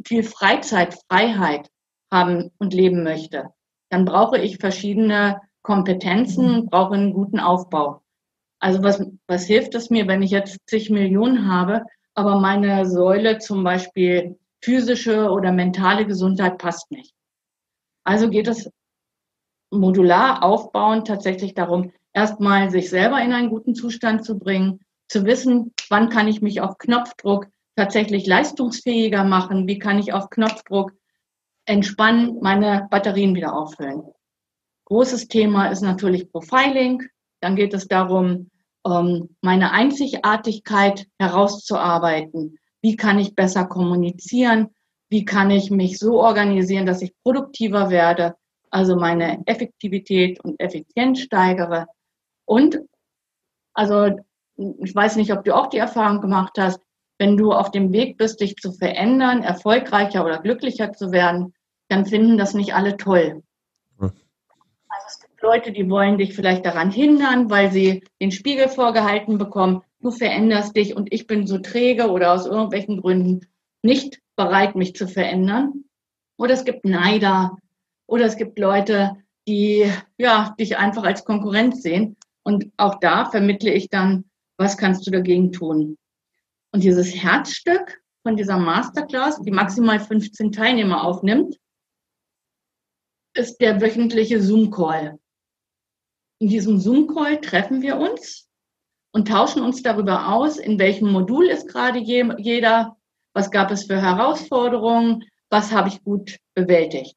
viel 0.04 0.22
Freizeit, 0.22 0.98
Freiheit 1.08 1.70
haben 2.10 2.50
und 2.58 2.74
leben 2.74 3.02
möchte, 3.02 3.50
dann 3.90 4.04
brauche 4.04 4.38
ich 4.38 4.58
verschiedene 4.58 5.40
Kompetenzen, 5.62 6.66
brauche 6.66 6.94
einen 6.94 7.12
guten 7.12 7.40
Aufbau. 7.40 8.02
Also 8.60 8.82
was, 8.82 9.04
was 9.26 9.46
hilft 9.46 9.74
es 9.74 9.90
mir, 9.90 10.08
wenn 10.08 10.22
ich 10.22 10.30
jetzt 10.30 10.58
zig 10.66 10.90
Millionen 10.90 11.50
habe, 11.50 11.84
aber 12.14 12.40
meine 12.40 12.86
Säule 12.86 13.38
zum 13.38 13.62
Beispiel 13.62 14.38
physische 14.62 15.30
oder 15.30 15.52
mentale 15.52 16.06
Gesundheit 16.06 16.58
passt 16.58 16.90
nicht. 16.90 17.14
Also 18.04 18.30
geht 18.30 18.48
es 18.48 18.70
modular 19.70 20.42
aufbauend 20.42 21.06
tatsächlich 21.06 21.54
darum, 21.54 21.92
erstmal 22.12 22.70
sich 22.70 22.90
selber 22.90 23.20
in 23.22 23.32
einen 23.32 23.50
guten 23.50 23.74
Zustand 23.74 24.24
zu 24.24 24.38
bringen, 24.38 24.80
zu 25.08 25.24
wissen, 25.24 25.72
wann 25.88 26.08
kann 26.08 26.28
ich 26.28 26.40
mich 26.40 26.60
auf 26.60 26.78
Knopfdruck 26.78 27.48
tatsächlich 27.76 28.26
leistungsfähiger 28.26 29.24
machen, 29.24 29.66
wie 29.66 29.78
kann 29.78 29.98
ich 29.98 30.12
auf 30.12 30.30
Knopfdruck 30.30 30.92
entspannen, 31.64 32.38
meine 32.40 32.88
Batterien 32.90 33.34
wieder 33.34 33.54
auffüllen. 33.54 34.02
Großes 34.86 35.28
Thema 35.28 35.66
ist 35.66 35.82
natürlich 35.82 36.32
Profiling. 36.32 37.02
Dann 37.40 37.56
geht 37.56 37.74
es 37.74 37.86
darum, 37.88 38.50
ähm, 38.86 39.36
meine 39.42 39.70
Einzigartigkeit 39.72 41.06
herauszuarbeiten. 41.18 42.58
Wie 42.80 42.96
kann 42.96 43.18
ich 43.18 43.34
besser 43.34 43.66
kommunizieren? 43.66 44.68
Wie 45.10 45.24
kann 45.24 45.50
ich 45.50 45.70
mich 45.70 45.98
so 45.98 46.20
organisieren, 46.20 46.86
dass 46.86 47.02
ich 47.02 47.14
produktiver 47.22 47.90
werde? 47.90 48.34
Also 48.70 48.96
meine 48.96 49.42
Effektivität 49.46 50.42
und 50.44 50.60
Effizienz 50.60 51.20
steigere. 51.20 51.86
Und 52.48 52.80
also 53.74 54.08
ich 54.56 54.94
weiß 54.94 55.16
nicht, 55.16 55.32
ob 55.32 55.44
du 55.44 55.54
auch 55.54 55.66
die 55.66 55.76
Erfahrung 55.76 56.22
gemacht 56.22 56.54
hast, 56.58 56.80
wenn 57.18 57.36
du 57.36 57.52
auf 57.52 57.70
dem 57.70 57.92
Weg 57.92 58.16
bist, 58.16 58.40
dich 58.40 58.56
zu 58.56 58.72
verändern, 58.72 59.42
erfolgreicher 59.42 60.24
oder 60.24 60.40
glücklicher 60.40 60.92
zu 60.92 61.12
werden, 61.12 61.52
dann 61.88 62.06
finden 62.06 62.38
das 62.38 62.54
nicht 62.54 62.74
alle 62.74 62.96
toll. 62.96 63.42
Hm. 63.98 64.12
Also 64.88 65.06
es 65.06 65.20
gibt 65.20 65.42
Leute, 65.42 65.72
die 65.72 65.90
wollen 65.90 66.16
dich 66.16 66.34
vielleicht 66.34 66.64
daran 66.64 66.90
hindern, 66.90 67.50
weil 67.50 67.70
sie 67.70 68.02
den 68.20 68.32
Spiegel 68.32 68.68
vorgehalten 68.68 69.36
bekommen, 69.36 69.82
du 70.00 70.10
veränderst 70.10 70.74
dich 70.74 70.96
und 70.96 71.12
ich 71.12 71.26
bin 71.26 71.46
so 71.46 71.58
träge 71.58 72.10
oder 72.10 72.32
aus 72.32 72.46
irgendwelchen 72.46 73.02
Gründen 73.02 73.46
nicht 73.82 74.20
bereit, 74.36 74.74
mich 74.74 74.94
zu 74.94 75.06
verändern. 75.06 75.84
Oder 76.38 76.54
es 76.54 76.64
gibt 76.64 76.86
Neider 76.86 77.58
oder 78.06 78.24
es 78.24 78.36
gibt 78.38 78.58
Leute, 78.58 79.16
die 79.46 79.90
ja 80.16 80.54
dich 80.58 80.78
einfach 80.78 81.04
als 81.04 81.24
Konkurrenz 81.24 81.82
sehen 81.82 82.16
und 82.48 82.72
auch 82.78 82.98
da 82.98 83.26
vermittle 83.26 83.70
ich 83.74 83.90
dann, 83.90 84.24
was 84.56 84.78
kannst 84.78 85.06
du 85.06 85.10
dagegen 85.10 85.52
tun? 85.52 85.98
Und 86.72 86.82
dieses 86.82 87.14
Herzstück 87.14 88.00
von 88.22 88.36
dieser 88.36 88.56
Masterclass, 88.56 89.38
die 89.42 89.50
maximal 89.50 90.00
15 90.00 90.50
Teilnehmer 90.50 91.04
aufnimmt, 91.04 91.58
ist 93.34 93.58
der 93.58 93.82
wöchentliche 93.82 94.40
Zoom-Call. 94.40 95.18
In 96.40 96.48
diesem 96.48 96.80
Zoom-Call 96.80 97.42
treffen 97.42 97.82
wir 97.82 97.98
uns 97.98 98.48
und 99.12 99.28
tauschen 99.28 99.60
uns 99.60 99.82
darüber 99.82 100.32
aus, 100.32 100.56
in 100.56 100.78
welchem 100.78 101.12
Modul 101.12 101.48
ist 101.48 101.68
gerade 101.68 101.98
jeder, 101.98 102.96
was 103.34 103.50
gab 103.50 103.70
es 103.70 103.84
für 103.84 104.00
Herausforderungen, 104.00 105.22
was 105.50 105.70
habe 105.70 105.90
ich 105.90 106.02
gut 106.02 106.38
bewältigt. 106.54 107.14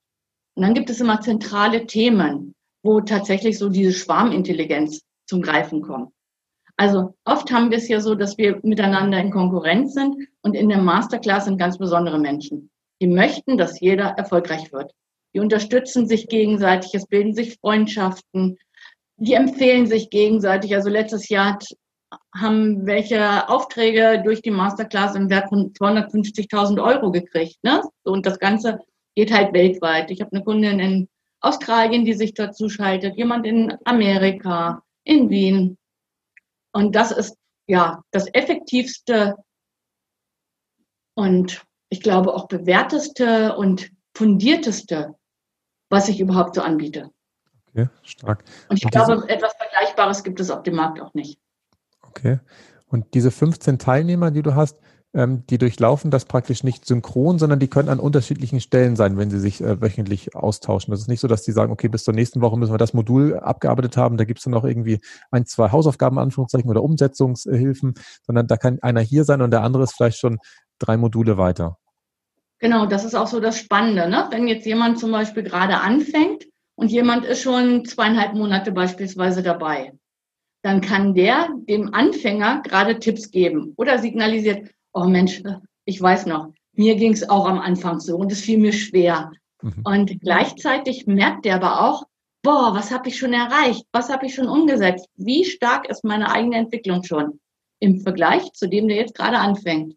Und 0.56 0.64
dann 0.64 0.74
gibt 0.74 0.90
es 0.90 1.00
immer 1.00 1.22
zentrale 1.22 1.86
Themen, 1.86 2.54
wo 2.84 3.00
tatsächlich 3.00 3.58
so 3.58 3.70
diese 3.70 3.94
Schwarmintelligenz 3.94 5.06
zum 5.28 5.42
Greifen 5.42 5.82
kommen. 5.82 6.12
Also 6.78 7.16
oft 7.26 7.52
haben 7.52 7.70
wir 7.70 7.78
es 7.78 7.88
ja 7.88 8.00
so, 8.00 8.16
dass 8.16 8.38
wir 8.38 8.60
miteinander 8.64 9.20
in 9.20 9.32
Konkurrenz 9.32 9.94
sind 9.94 10.16
und 10.42 10.56
in 10.56 10.70
der 10.70 10.82
Masterclass 10.82 11.46
sind 11.46 11.58
ganz 11.58 11.78
besondere 11.78 12.18
Menschen. 12.18 12.72
Die 13.02 13.08
möchten, 13.08 13.58
dass 13.58 13.80
jeder 13.80 14.06
erfolgreich 14.18 14.72
wird. 14.72 14.92
Die 15.34 15.40
unterstützen 15.40 16.08
sich 16.08 16.28
gegenseitig, 16.28 16.94
es 16.94 17.06
bilden 17.06 17.34
sich 17.34 17.58
Freundschaften, 17.60 18.58
die 19.18 19.34
empfehlen 19.34 19.86
sich 19.86 20.10
gegenseitig. 20.10 20.74
Also 20.74 20.90
letztes 20.90 21.30
Jahr 21.30 21.60
haben 22.36 22.86
welche 22.86 23.48
Aufträge 23.50 24.22
durch 24.24 24.42
die 24.42 24.52
Masterclass 24.52 25.16
im 25.16 25.30
Wert 25.30 25.50
von 25.50 25.74
250.000 25.74 26.84
Euro 26.84 27.12
gekriegt. 27.12 27.58
Ne? 27.64 27.82
Und 28.04 28.26
das 28.26 28.40
Ganze 28.40 28.80
geht 29.16 29.32
halt 29.32 29.54
weltweit. 29.54 30.12
Ich 30.12 30.22
habe 30.22 30.32
eine 30.34 30.44
Kundin 30.44 30.80
in 30.80 31.10
Australien, 31.42 32.06
die 32.06 32.14
sich 32.14 32.34
dazu 32.34 32.70
schaltet, 32.70 33.18
jemand 33.18 33.46
in 33.46 33.76
Amerika, 33.86 34.84
in 35.04 35.30
Wien. 35.30 35.78
Und 36.74 36.96
das 36.96 37.12
ist 37.12 37.38
ja 37.68 38.02
das 38.12 38.28
effektivste 38.34 39.36
und 41.16 41.66
ich 41.90 42.02
glaube, 42.02 42.34
auch 42.34 42.48
bewährteste 42.48 43.56
und 43.58 43.92
fundierteste, 44.16 45.16
was 45.90 46.08
ich 46.08 46.20
überhaupt 46.20 46.56
so 46.56 46.62
anbiete. 46.62 47.12
Okay, 47.68 47.90
stark. 48.04 48.44
Und 48.70 48.78
ich 48.78 48.86
und 48.86 48.92
glaube, 48.92 49.30
etwas 49.30 49.54
Vergleichbares 49.56 50.24
gibt 50.24 50.40
es 50.40 50.50
auf 50.50 50.64
dem 50.64 50.76
Markt 50.76 51.02
auch 51.02 51.14
nicht. 51.14 51.40
Okay. 52.02 52.40
Und 52.88 53.14
diese 53.14 53.32
15 53.32 53.80
Teilnehmer, 53.80 54.32
die 54.32 54.42
du 54.42 54.56
hast, 54.56 54.78
ähm, 55.14 55.46
die 55.48 55.58
durchlaufen 55.58 56.10
das 56.10 56.26
praktisch 56.26 56.64
nicht 56.64 56.86
synchron, 56.86 57.38
sondern 57.38 57.60
die 57.60 57.68
können 57.68 57.90
an 57.90 58.00
unterschiedlichen 58.00 58.62
Stellen 58.62 58.96
sein, 58.96 59.18
wenn 59.18 59.30
sie 59.30 59.40
sich 59.40 59.62
äh, 59.62 59.82
wöchentlich 59.82 60.36
austauschen. 60.36 60.92
Das 60.92 61.02
ist 61.02 61.08
nicht 61.08 61.20
so, 61.20 61.28
dass 61.28 61.44
die 61.44 61.52
sagen, 61.52 61.72
okay, 61.72 61.90
bis 61.90 62.04
zur 62.04 62.14
nächsten 62.14 62.42
Woche 62.42 62.58
müssen 62.58 62.74
wir 62.74 62.78
das 62.78 62.94
Modul 62.94 63.38
abgearbeitet 63.38 63.98
haben, 63.98 64.18
da 64.18 64.24
gibt 64.24 64.40
es 64.40 64.46
dann 64.46 64.54
noch 64.54 64.64
irgendwie 64.64 65.00
ein, 65.32 65.46
zwei 65.46 65.72
Hausaufgaben, 65.72 66.18
Anführungszeichen, 66.18 66.70
oder 66.70 66.84
Umsetzungshilfen, 66.84 67.96
sondern 68.26 68.48
da 68.48 68.58
kann 68.58 68.80
einer 68.82 69.02
hier 69.02 69.26
sein 69.26 69.42
und 69.42 69.52
der 69.52 69.64
andere 69.64 69.84
ist 69.84 69.94
vielleicht 69.96 70.20
schon 70.20 70.40
drei 70.80 70.98
Module 70.98 71.38
weiter. 71.38 71.78
Genau, 72.60 72.86
das 72.86 73.04
ist 73.04 73.16
auch 73.16 73.28
so 73.28 73.40
das 73.40 73.58
Spannende. 73.58 74.08
Ne? 74.08 74.28
Wenn 74.30 74.48
jetzt 74.48 74.66
jemand 74.66 75.00
zum 75.00 75.12
Beispiel 75.12 75.44
gerade 75.44 75.78
anfängt 75.78 76.46
und 76.76 76.92
jemand 76.92 77.26
ist 77.26 77.42
schon 77.42 77.86
zweieinhalb 77.86 78.36
Monate 78.36 78.72
beispielsweise 78.72 79.42
dabei, 79.42 79.94
dann 80.62 80.80
kann 80.80 81.16
der 81.16 81.50
dem 81.68 81.94
Anfänger 81.94 82.62
gerade 82.62 83.00
Tipps 83.00 83.32
geben 83.32 83.74
oder 83.78 83.98
signalisiert, 83.98 84.70
oh 84.94 85.06
Mensch, 85.06 85.42
ich 85.86 86.02
weiß 86.02 86.26
noch, 86.26 86.54
mir 86.74 86.96
ging 86.96 87.14
es 87.14 87.30
auch 87.30 87.48
am 87.48 87.60
Anfang 87.60 88.00
so 88.00 88.18
und 88.18 88.32
es 88.32 88.42
fiel 88.42 88.58
mir 88.58 88.74
schwer. 88.74 89.32
Mhm. 89.62 89.82
Und 89.84 90.22
gleichzeitig 90.22 91.06
merkt 91.08 91.46
der 91.46 91.56
aber 91.56 91.82
auch, 91.82 92.06
boah, 92.44 92.74
was 92.74 92.92
habe 92.92 93.10
ich 93.10 93.18
schon 93.18 93.34
erreicht? 93.34 93.86
Was 93.92 94.10
habe 94.10 94.26
ich 94.26 94.36
schon 94.36 94.48
umgesetzt? 94.48 95.08
Wie 95.16 95.46
stark 95.46 95.90
ist 95.90 96.04
meine 96.04 96.32
eigene 96.32 96.58
Entwicklung 96.58 97.04
schon 97.04 97.40
im 97.80 98.02
Vergleich 98.02 98.52
zu 98.54 98.68
dem, 98.68 98.88
der 98.88 98.98
jetzt 98.98 99.16
gerade 99.16 99.38
anfängt? 99.38 99.96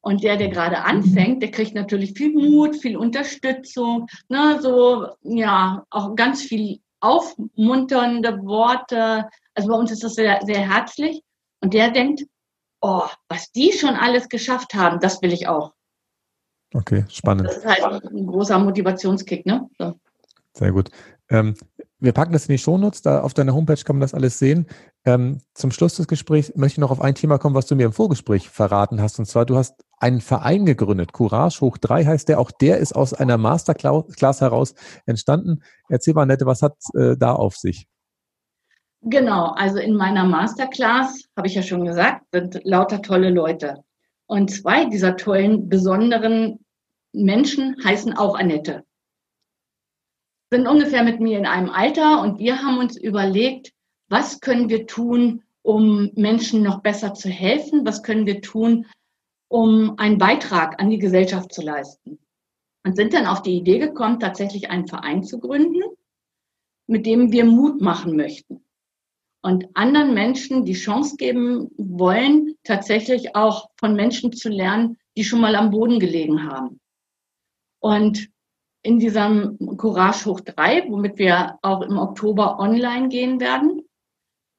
Und 0.00 0.22
der, 0.22 0.36
der 0.36 0.48
gerade 0.48 0.84
anfängt, 0.84 1.42
der 1.42 1.50
kriegt 1.50 1.74
natürlich 1.74 2.12
viel 2.12 2.32
Mut, 2.32 2.76
viel 2.76 2.96
Unterstützung, 2.96 4.06
ne, 4.28 4.58
so, 4.62 5.08
ja, 5.22 5.84
auch 5.90 6.14
ganz 6.14 6.42
viel 6.42 6.80
aufmunternde 7.00 8.38
Worte. 8.44 9.28
Also 9.54 9.68
bei 9.68 9.74
uns 9.74 9.90
ist 9.90 10.04
das 10.04 10.14
sehr, 10.14 10.40
sehr 10.44 10.60
herzlich. 10.60 11.22
Und 11.60 11.74
der 11.74 11.90
denkt, 11.90 12.24
oh, 12.80 13.04
was 13.28 13.50
die 13.52 13.72
schon 13.72 13.94
alles 13.94 14.28
geschafft 14.28 14.74
haben, 14.74 15.00
das 15.00 15.22
will 15.22 15.32
ich 15.32 15.48
auch. 15.48 15.72
Okay, 16.74 17.04
spannend. 17.08 17.48
Das 17.48 17.58
ist 17.58 17.66
halt 17.66 18.04
ein 18.04 18.26
großer 18.26 18.58
Motivationskick, 18.58 19.46
ne? 19.46 19.68
So. 19.78 19.94
Sehr 20.52 20.72
gut. 20.72 20.90
Ähm, 21.30 21.54
wir 22.00 22.12
packen 22.12 22.32
das 22.32 22.46
in 22.46 22.52
die 22.52 22.58
Shownotes, 22.58 23.02
da 23.02 23.22
auf 23.22 23.34
deiner 23.34 23.54
Homepage 23.54 23.82
kann 23.84 23.96
man 23.96 24.02
das 24.02 24.14
alles 24.14 24.38
sehen. 24.38 24.66
Ähm, 25.04 25.40
zum 25.54 25.70
Schluss 25.72 25.96
des 25.96 26.06
Gesprächs 26.06 26.52
möchte 26.54 26.74
ich 26.74 26.78
noch 26.78 26.90
auf 26.90 27.00
ein 27.00 27.14
Thema 27.14 27.38
kommen, 27.38 27.54
was 27.54 27.66
du 27.66 27.74
mir 27.74 27.86
im 27.86 27.92
Vorgespräch 27.92 28.48
verraten 28.48 29.00
hast. 29.00 29.18
Und 29.18 29.26
zwar, 29.26 29.46
du 29.46 29.56
hast 29.56 29.74
einen 29.98 30.20
Verein 30.20 30.64
gegründet. 30.64 31.12
Courage 31.12 31.60
hoch 31.60 31.76
drei 31.78 32.04
heißt 32.04 32.28
der. 32.28 32.38
Auch 32.38 32.50
der 32.50 32.78
ist 32.78 32.94
aus 32.94 33.14
einer 33.14 33.36
Masterclass 33.36 34.40
heraus 34.40 34.74
entstanden. 35.06 35.62
Erzähl 35.88 36.14
mal, 36.14 36.26
Nette, 36.26 36.46
was 36.46 36.62
hat 36.62 36.76
äh, 36.94 37.16
da 37.16 37.32
auf 37.32 37.56
sich? 37.56 37.88
Genau, 39.02 39.46
also 39.52 39.78
in 39.78 39.94
meiner 39.94 40.24
Masterclass, 40.24 41.28
habe 41.36 41.46
ich 41.46 41.54
ja 41.54 41.62
schon 41.62 41.84
gesagt, 41.84 42.26
sind 42.32 42.60
lauter 42.64 43.00
tolle 43.00 43.30
Leute. 43.30 43.84
Und 44.26 44.50
zwei 44.50 44.86
dieser 44.86 45.16
tollen, 45.16 45.68
besonderen 45.68 46.64
Menschen 47.12 47.76
heißen 47.84 48.16
auch 48.16 48.36
Annette. 48.36 48.84
Sind 50.50 50.66
ungefähr 50.66 51.04
mit 51.04 51.20
mir 51.20 51.38
in 51.38 51.46
einem 51.46 51.70
Alter 51.70 52.22
und 52.22 52.38
wir 52.38 52.62
haben 52.62 52.78
uns 52.78 52.96
überlegt, 52.96 53.72
was 54.08 54.40
können 54.40 54.68
wir 54.68 54.86
tun, 54.86 55.42
um 55.62 56.10
Menschen 56.14 56.62
noch 56.62 56.80
besser 56.80 57.14
zu 57.14 57.28
helfen? 57.28 57.86
Was 57.86 58.02
können 58.02 58.26
wir 58.26 58.40
tun, 58.40 58.86
um 59.48 59.98
einen 59.98 60.18
Beitrag 60.18 60.80
an 60.80 60.90
die 60.90 60.98
Gesellschaft 60.98 61.52
zu 61.52 61.62
leisten? 61.62 62.18
Und 62.84 62.96
sind 62.96 63.12
dann 63.12 63.26
auf 63.26 63.42
die 63.42 63.56
Idee 63.56 63.78
gekommen, 63.78 64.18
tatsächlich 64.18 64.70
einen 64.70 64.88
Verein 64.88 65.22
zu 65.22 65.38
gründen, 65.38 65.82
mit 66.86 67.06
dem 67.06 67.32
wir 67.32 67.44
Mut 67.44 67.80
machen 67.80 68.16
möchten 68.16 68.64
und 69.42 69.66
anderen 69.74 70.14
Menschen 70.14 70.64
die 70.64 70.74
Chance 70.74 71.16
geben 71.16 71.70
wollen, 71.76 72.56
tatsächlich 72.64 73.36
auch 73.36 73.70
von 73.78 73.94
Menschen 73.94 74.32
zu 74.32 74.48
lernen, 74.48 74.98
die 75.16 75.24
schon 75.24 75.40
mal 75.40 75.54
am 75.54 75.70
Boden 75.70 76.00
gelegen 76.00 76.50
haben. 76.50 76.80
Und 77.80 78.28
in 78.82 78.98
diesem 78.98 79.58
Courage 79.76 80.26
hoch 80.26 80.40
drei, 80.40 80.84
womit 80.88 81.18
wir 81.18 81.58
auch 81.62 81.82
im 81.82 81.98
Oktober 81.98 82.58
online 82.58 83.08
gehen 83.08 83.40
werden, 83.40 83.82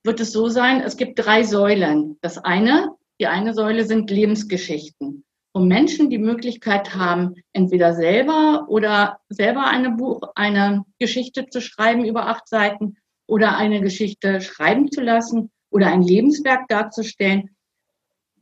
wird 0.04 0.20
es 0.20 0.32
so 0.32 0.48
sein, 0.48 0.82
es 0.82 0.98
gibt 0.98 1.20
drei 1.20 1.44
Säulen. 1.44 2.18
Das 2.22 2.38
eine, 2.38 2.96
die 3.20 3.28
eine 3.28 3.54
Säule 3.54 3.86
sind 3.86 4.10
Lebensgeschichten, 4.10 5.26
wo 5.54 5.62
Menschen 5.62 6.10
die 6.10 6.18
Möglichkeit 6.18 6.96
haben, 6.96 7.36
entweder 7.54 7.94
selber 7.94 8.66
oder 8.70 9.20
selber 9.30 9.66
eine 9.68 9.92
Buch, 9.92 10.22
eine 10.36 10.86
Geschichte 11.00 11.48
zu 11.48 11.62
schreiben 11.62 12.06
über 12.06 12.28
acht 12.28 12.48
Seiten 12.48 12.98
oder 13.30 13.58
eine 13.58 13.80
Geschichte 13.80 14.42
schreiben 14.42 14.92
zu 14.92 15.02
lassen 15.02 15.52
oder 15.70 15.88
ein 15.88 16.02
Lebenswerk 16.02 16.68
darzustellen, 16.68 17.56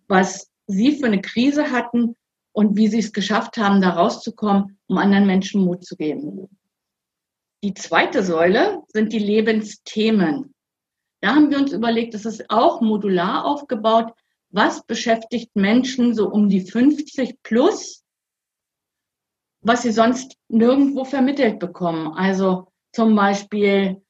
was 0.08 0.50
sie 0.66 0.94
für 0.94 1.08
eine 1.08 1.22
Krise 1.22 1.72
hatten 1.72 2.16
und 2.54 2.78
wie 2.78 2.88
sie 2.88 3.00
es 3.00 3.12
geschafft 3.12 3.58
haben, 3.58 3.82
da 3.82 3.90
rauszukommen, 3.90 4.80
um 4.88 4.98
anderen 4.98 5.28
Menschen 5.28 5.64
Mut 5.64 5.86
zu 5.86 5.98
geben. 5.98 6.48
Die 7.64 7.74
zweite 7.74 8.24
Säule 8.24 8.82
sind 8.88 9.12
die 9.12 9.20
Lebensthemen. 9.20 10.54
Da 11.22 11.36
haben 11.36 11.52
wir 11.52 11.58
uns 11.58 11.74
überlegt, 11.74 12.14
das 12.14 12.26
ist 12.26 12.50
auch 12.50 12.80
modular 12.80 13.46
aufgebaut. 13.46 14.14
Was 14.50 14.86
beschäftigt 14.86 15.56
Menschen 15.56 16.14
so 16.14 16.30
um 16.30 16.48
die 16.48 16.62
50 16.62 17.44
plus, 17.44 18.04
was 19.62 19.82
sie 19.82 19.92
sonst 19.92 20.38
nirgendwo 20.48 21.04
vermittelt 21.04 21.60
bekommen? 21.60 22.14
Also 22.14 22.72
zum 22.94 23.16
Beispiel 23.16 24.02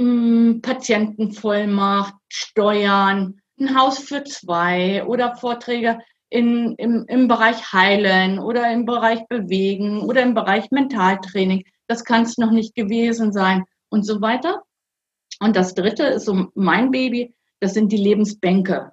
hm, 0.00 0.62
Patientenvollmacht, 0.62 2.14
Steuern, 2.30 3.38
ein 3.58 3.78
Haus 3.78 3.98
für 3.98 4.24
zwei 4.24 5.04
oder 5.04 5.36
Vorträge 5.36 5.98
in, 6.30 6.74
im, 6.76 7.04
im 7.06 7.28
Bereich 7.28 7.72
Heilen 7.74 8.38
oder 8.38 8.72
im 8.72 8.86
Bereich 8.86 9.26
Bewegen 9.28 10.00
oder 10.00 10.22
im 10.22 10.32
Bereich 10.32 10.70
Mentaltraining. 10.70 11.64
Das 11.86 12.04
kann 12.04 12.22
es 12.22 12.38
noch 12.38 12.50
nicht 12.50 12.74
gewesen 12.74 13.32
sein 13.32 13.64
und 13.90 14.06
so 14.06 14.22
weiter. 14.22 14.62
Und 15.38 15.54
das 15.54 15.74
dritte 15.74 16.04
ist 16.04 16.24
so 16.24 16.46
mein 16.54 16.90
Baby, 16.90 17.34
das 17.60 17.74
sind 17.74 17.92
die 17.92 17.98
Lebensbänke. 17.98 18.92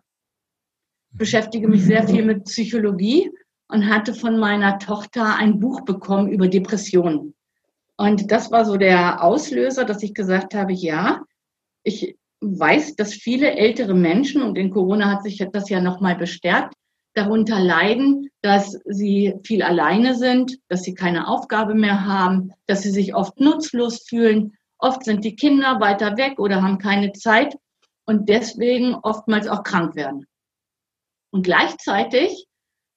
Ich 1.14 1.20
beschäftige 1.20 1.70
mich 1.70 1.86
sehr 1.86 2.06
viel 2.06 2.26
mit 2.26 2.44
Psychologie 2.44 3.32
und 3.70 3.88
hatte 3.88 4.14
von 4.14 4.38
meiner 4.40 4.78
Tochter 4.78 5.38
ein 5.38 5.62
Buch 5.62 5.86
bekommen 5.86 6.28
über 6.28 6.50
Depressionen. 6.50 7.34
Und 7.98 8.32
das 8.32 8.52
war 8.52 8.64
so 8.64 8.78
der 8.78 9.24
Auslöser, 9.24 9.84
dass 9.84 10.04
ich 10.04 10.14
gesagt 10.14 10.54
habe, 10.54 10.72
ja, 10.72 11.24
ich 11.84 12.16
weiß, 12.42 12.96
dass 12.96 13.14
viele 13.14 13.52
ältere 13.52 13.96
Menschen, 13.96 14.44
und 14.44 14.58
in 14.58 14.70
Corona 14.70 15.10
hat 15.10 15.24
sich 15.24 15.44
das 15.52 15.70
ja 15.70 15.82
nochmal 15.82 16.16
bestärkt, 16.16 16.76
darunter 17.16 17.60
leiden, 17.60 18.30
dass 18.42 18.80
sie 18.86 19.34
viel 19.44 19.64
alleine 19.64 20.16
sind, 20.16 20.60
dass 20.70 20.84
sie 20.84 20.94
keine 20.94 21.28
Aufgabe 21.28 21.74
mehr 21.74 22.06
haben, 22.06 22.54
dass 22.68 22.84
sie 22.84 22.92
sich 22.92 23.16
oft 23.16 23.40
nutzlos 23.40 24.06
fühlen. 24.08 24.56
Oft 24.78 25.04
sind 25.04 25.26
die 25.26 25.36
Kinder 25.36 25.80
weiter 25.80 26.16
weg 26.18 26.40
oder 26.40 26.62
haben 26.62 26.78
keine 26.78 27.14
Zeit 27.14 27.58
und 28.06 28.30
deswegen 28.30 28.94
oftmals 28.94 29.48
auch 29.48 29.64
krank 29.64 29.96
werden. 29.96 30.28
Und 31.32 31.42
gleichzeitig 31.42 32.46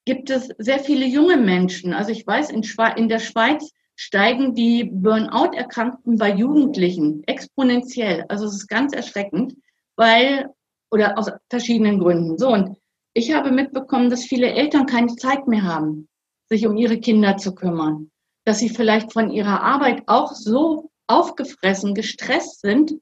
gibt 0.05 0.29
es 0.29 0.49
sehr 0.59 0.81
viele 0.81 1.07
junge 1.07 1.39
Menschen. 1.39 1.95
Also 1.95 2.13
ich 2.13 2.27
weiß, 2.27 2.51
in, 2.51 3.09
der 3.09 3.19
Schweiz 3.19 3.73
steigen 4.01 4.55
die 4.55 4.85
Burnout-Erkrankten 4.85 6.17
bei 6.17 6.33
Jugendlichen 6.33 7.23
exponentiell. 7.27 8.25
Also 8.31 8.47
es 8.47 8.55
ist 8.55 8.67
ganz 8.67 8.95
erschreckend, 8.95 9.57
weil, 9.95 10.49
oder 10.91 11.19
aus 11.19 11.31
verschiedenen 11.51 11.99
Gründen. 11.99 12.39
So, 12.39 12.49
und 12.49 12.79
ich 13.13 13.35
habe 13.35 13.51
mitbekommen, 13.51 14.09
dass 14.09 14.25
viele 14.25 14.47
Eltern 14.55 14.87
keine 14.87 15.15
Zeit 15.17 15.47
mehr 15.47 15.65
haben, 15.65 16.09
sich 16.49 16.67
um 16.67 16.79
ihre 16.79 16.99
Kinder 16.99 17.37
zu 17.37 17.55
kümmern. 17.55 18.11
Dass 18.47 18.59
sie 18.59 18.71
vielleicht 18.71 19.13
von 19.13 19.31
ihrer 19.31 19.63
Arbeit 19.63 20.05
auch 20.07 20.33
so 20.33 20.91
aufgefressen, 21.07 21.95
gestresst 21.95 22.63
sind, 22.63 22.95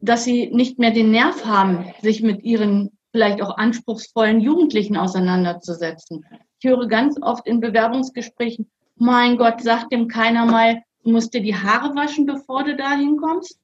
dass 0.00 0.24
sie 0.24 0.50
nicht 0.50 0.76
mehr 0.80 0.90
den 0.90 1.12
Nerv 1.12 1.44
haben, 1.44 1.94
sich 2.02 2.20
mit 2.20 2.42
ihren 2.42 2.98
vielleicht 3.12 3.40
auch 3.40 3.56
anspruchsvollen 3.58 4.40
Jugendlichen 4.40 4.96
auseinanderzusetzen. 4.96 6.26
Ich 6.58 6.68
höre 6.68 6.88
ganz 6.88 7.16
oft 7.22 7.46
in 7.46 7.60
Bewerbungsgesprächen, 7.60 8.68
mein 8.96 9.36
Gott, 9.36 9.60
sagt 9.60 9.92
dem 9.92 10.08
keiner 10.08 10.46
mal, 10.46 10.82
du 11.02 11.10
musst 11.10 11.34
dir 11.34 11.42
die 11.42 11.56
Haare 11.56 11.94
waschen, 11.94 12.26
bevor 12.26 12.64
du 12.64 12.76
da 12.76 12.92
hinkommst. 12.92 13.58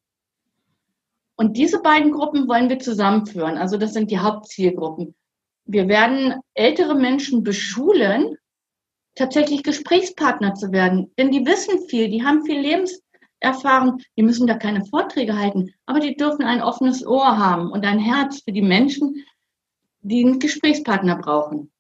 Und 1.37 1.57
diese 1.57 1.81
beiden 1.81 2.13
Gruppen 2.13 2.49
wollen 2.49 2.69
wir 2.69 2.79
zusammenführen. 2.79 3.57
Also 3.57 3.79
das 3.79 3.95
sind 3.95 4.11
die 4.11 4.19
Hauptzielgruppen. 4.19 5.15
Wir 5.65 5.89
werden 5.89 6.35
ältere 6.55 6.95
Menschen 6.95 7.43
beschulen, 7.43 8.37
tatsächlich 9.15 9.63
Gesprächspartner 9.63 10.55
zu 10.55 10.73
werden. 10.73 11.13
Denn 11.17 11.31
die 11.31 11.47
wissen 11.47 11.89
viel, 11.89 12.09
die 12.09 12.25
haben 12.25 12.45
viel 12.45 12.61
Lebenserfahrung, 12.61 13.99
die 14.17 14.23
müssen 14.23 14.47
da 14.47 14.55
keine 14.55 14.85
Vorträge 14.85 15.37
halten, 15.39 15.73
aber 15.87 16.01
die 16.01 16.17
dürfen 16.17 16.45
ein 16.45 16.63
offenes 16.63 17.07
Ohr 17.07 17.39
haben 17.39 17.71
und 17.71 17.85
ein 17.85 17.99
Herz 17.99 18.43
für 18.43 18.53
die 18.53 18.63
Menschen, 18.63 19.25
die 20.03 20.25
einen 20.25 20.41
Gesprächspartner 20.41 21.17
brauchen. 21.17 21.71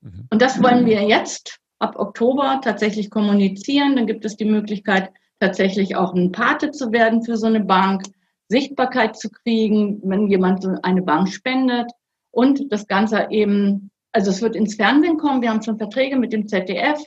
Mhm. 0.00 0.28
Und 0.30 0.42
das 0.42 0.62
wollen 0.62 0.86
wir 0.86 1.02
jetzt 1.02 1.60
ab 1.84 1.96
Oktober 1.98 2.60
tatsächlich 2.64 3.10
kommunizieren. 3.10 3.94
Dann 3.94 4.06
gibt 4.06 4.24
es 4.24 4.36
die 4.36 4.46
Möglichkeit, 4.46 5.10
tatsächlich 5.38 5.96
auch 5.96 6.14
ein 6.14 6.32
Pate 6.32 6.70
zu 6.70 6.90
werden 6.90 7.22
für 7.22 7.36
so 7.36 7.46
eine 7.46 7.60
Bank, 7.60 8.02
Sichtbarkeit 8.48 9.16
zu 9.16 9.30
kriegen, 9.30 10.00
wenn 10.02 10.28
jemand 10.28 10.66
eine 10.82 11.02
Bank 11.02 11.28
spendet 11.28 11.90
und 12.30 12.72
das 12.72 12.86
Ganze 12.86 13.28
eben, 13.30 13.90
also 14.12 14.30
es 14.30 14.40
wird 14.40 14.56
ins 14.56 14.76
Fernsehen 14.76 15.18
kommen. 15.18 15.42
Wir 15.42 15.50
haben 15.50 15.62
schon 15.62 15.78
Verträge 15.78 16.16
mit 16.16 16.32
dem 16.32 16.48
ZDF. 16.48 16.98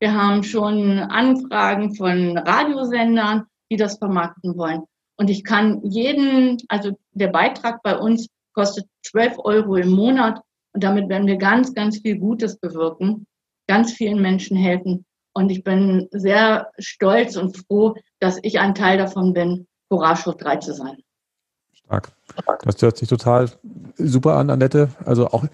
Wir 0.00 0.14
haben 0.14 0.42
schon 0.42 0.98
Anfragen 0.98 1.94
von 1.94 2.38
Radiosendern, 2.38 3.44
die 3.70 3.76
das 3.76 3.98
vermarkten 3.98 4.56
wollen. 4.56 4.82
Und 5.16 5.28
ich 5.28 5.44
kann 5.44 5.80
jeden, 5.84 6.58
also 6.68 6.92
der 7.12 7.28
Beitrag 7.28 7.82
bei 7.82 7.96
uns 7.96 8.28
kostet 8.54 8.86
12 9.06 9.38
Euro 9.38 9.76
im 9.76 9.90
Monat 9.90 10.40
und 10.72 10.82
damit 10.82 11.08
werden 11.08 11.26
wir 11.26 11.36
ganz, 11.36 11.74
ganz 11.74 11.98
viel 11.98 12.18
Gutes 12.18 12.58
bewirken, 12.58 13.26
ganz 13.72 13.90
vielen 13.92 14.20
Menschen 14.20 14.54
helfen. 14.54 15.06
Und 15.32 15.50
ich 15.50 15.64
bin 15.64 16.06
sehr 16.10 16.70
stolz 16.78 17.36
und 17.36 17.56
froh, 17.56 17.94
dass 18.20 18.38
ich 18.42 18.60
ein 18.60 18.74
Teil 18.74 18.98
davon 18.98 19.32
bin, 19.32 19.66
Courage 19.88 20.30
3 20.36 20.56
zu 20.56 20.74
sein. 20.74 20.98
Stark. 21.72 22.12
Das 22.64 22.82
hört 22.82 22.98
sich 22.98 23.08
total 23.08 23.50
super 23.96 24.36
an, 24.36 24.50
Annette. 24.50 24.90
Also 25.06 25.28
auch 25.28 25.46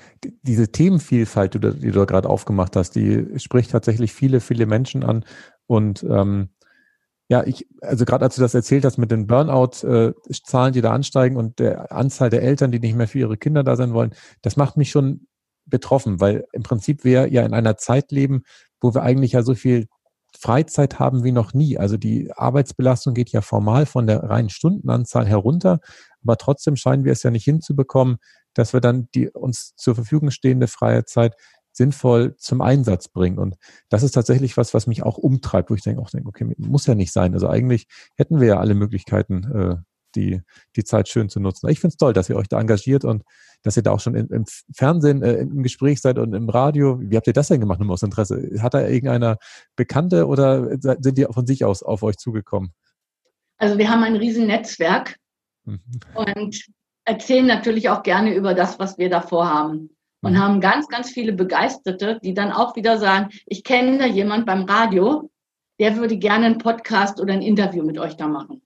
diese 0.43 0.73
Themenvielfalt, 0.73 1.55
die 1.55 1.61
du, 1.61 1.73
die 1.73 1.93
du 1.93 2.07
gerade 2.07 2.29
aufgemacht 2.29 2.75
hast, 2.75 2.97
die 2.97 3.39
spricht 3.39 3.71
tatsächlich 3.71 4.13
viele, 4.13 4.41
viele 4.41 4.67
Menschen 4.67 5.05
an. 5.05 5.25
Und 5.69 6.03
ähm, 6.03 6.49
ja, 7.29 7.45
ich, 7.45 7.69
also 7.83 8.05
gerade 8.05 8.25
als 8.25 8.35
du 8.35 8.41
das 8.41 8.55
erzählt 8.55 8.85
hast 8.85 8.99
mit 8.99 9.13
den 9.13 9.29
Burnout-Zahlen, 9.29 10.73
die 10.73 10.81
da 10.81 10.91
ansteigen 10.91 11.37
und 11.37 11.61
der 11.61 11.93
Anzahl 11.93 12.31
der 12.31 12.43
Eltern, 12.43 12.73
die 12.73 12.81
nicht 12.81 12.97
mehr 12.97 13.07
für 13.07 13.21
ihre 13.21 13.37
Kinder 13.37 13.63
da 13.63 13.77
sein 13.77 13.95
wollen, 13.95 14.13
das 14.43 14.57
macht 14.57 14.77
mich 14.77 14.91
schon 14.91 15.29
betroffen, 15.69 16.21
weil 16.21 16.45
im 16.53 16.63
Prinzip 16.63 17.05
wir 17.05 17.33
ja 17.33 17.45
in 17.45 17.55
einer 17.55 17.77
Zeit 17.77 18.13
leben, 18.13 18.43
wo 18.81 18.95
wir 18.95 19.03
eigentlich 19.03 19.33
ja 19.33 19.43
so 19.43 19.55
viel 19.55 19.87
Freizeit 20.39 20.99
haben 20.99 21.25
wie 21.25 21.33
noch 21.33 21.55
nie. 21.55 21.79
Also 21.79 21.97
die 21.97 22.31
Arbeitsbelastung 22.33 23.15
geht 23.15 23.31
ja 23.31 23.41
formal 23.41 23.87
von 23.87 24.07
der 24.07 24.23
reinen 24.25 24.51
Stundenanzahl 24.51 25.27
herunter, 25.27 25.81
aber 26.23 26.37
trotzdem 26.37 26.77
scheinen 26.77 27.05
wir 27.05 27.13
es 27.13 27.23
ja 27.23 27.31
nicht 27.31 27.45
hinzubekommen, 27.45 28.19
dass 28.55 28.73
wir 28.73 28.81
dann 28.81 29.09
die 29.15 29.31
uns 29.31 29.75
zur 29.77 29.95
Verfügung 29.95 30.31
stehende 30.31 30.67
freie 30.69 31.05
Zeit 31.05 31.35
sinnvoll 31.73 32.35
zum 32.37 32.61
Einsatz 32.61 33.09
bringen. 33.09 33.39
Und 33.39 33.57
das 33.89 34.03
ist 34.03 34.13
tatsächlich 34.13 34.57
was, 34.57 34.75
was 34.75 34.87
mich 34.87 35.03
auch 35.03 35.17
umtreibt, 35.17 35.71
wo 35.71 35.75
ich 35.75 35.83
denke, 35.83 36.03
auch 36.03 36.11
denke, 36.11 36.29
okay, 36.29 36.53
muss 36.59 36.87
ja 36.87 36.95
nicht 36.95 37.13
sein. 37.13 37.35
Also 37.35 37.49
eigentlich 37.49 37.87
hätten 38.17 38.41
wir 38.41 38.49
ja 38.49 38.59
alle 38.59 38.75
Möglichkeiten, 38.75 39.45
äh, 39.53 39.77
die, 40.15 40.41
die 40.77 40.85
Zeit 40.85 41.09
schön 41.09 41.29
zu 41.29 41.41
nutzen. 41.41 41.69
Ich 41.69 41.81
finde 41.81 41.93
es 41.93 41.97
toll, 41.97 42.13
dass 42.13 42.29
ihr 42.29 42.37
euch 42.37 42.49
da 42.49 42.61
engagiert 42.61 43.05
und 43.05 43.23
dass 43.63 43.77
ihr 43.77 43.83
da 43.83 43.93
auch 43.93 44.01
schon 44.01 44.15
in, 44.15 44.29
im 44.29 44.45
Fernsehen 44.75 45.23
äh, 45.23 45.35
im 45.35 45.63
Gespräch 45.63 46.01
seid 46.01 46.19
und 46.19 46.35
im 46.35 46.49
Radio. 46.49 46.99
Wie 47.01 47.17
habt 47.17 47.27
ihr 47.27 47.33
das 47.33 47.49
denn 47.49 47.61
gemacht, 47.61 47.81
nur 47.81 47.93
aus 47.93 48.03
Interesse? 48.03 48.51
Hat 48.61 48.75
da 48.75 48.87
irgendeiner 48.87 49.39
Bekannte 49.77 50.27
oder 50.27 50.79
sind 50.81 51.19
die 51.19 51.27
von 51.31 51.47
sich 51.47 51.65
aus 51.65 51.83
auf 51.83 52.03
euch 52.03 52.17
zugekommen? 52.17 52.73
Also 53.59 53.77
wir 53.79 53.91
haben 53.91 54.05
ein 54.05 54.17
riesen 54.17 54.47
Netzwerk 54.47 55.17
mhm. 55.65 55.81
und 56.15 56.67
erzählen 57.05 57.47
natürlich 57.47 57.89
auch 57.89 58.03
gerne 58.03 58.35
über 58.35 58.55
das, 58.55 58.79
was 58.79 58.99
wir 58.99 59.11
davor 59.11 59.49
haben. 59.49 59.91
Und 60.21 60.33
mhm. 60.33 60.39
haben 60.39 60.61
ganz, 60.61 60.89
ganz 60.89 61.11
viele 61.11 61.33
Begeisterte, 61.33 62.19
die 62.23 62.35
dann 62.35 62.51
auch 62.51 62.75
wieder 62.75 62.99
sagen, 62.99 63.29
ich 63.47 63.63
kenne 63.63 63.99
da 63.99 64.07
jemand 64.07 64.47
beim 64.47 64.65
Radio, 64.65 65.31
der 65.79 65.97
würde 65.97 66.17
gerne 66.17 66.47
einen 66.47 66.59
Podcast 66.59 67.21
oder 67.21 67.33
ein 67.33 67.43
Interview 67.43 67.85
mit 67.85 67.99
euch 67.99 68.17
da 68.17 68.27
machen. 68.27 68.63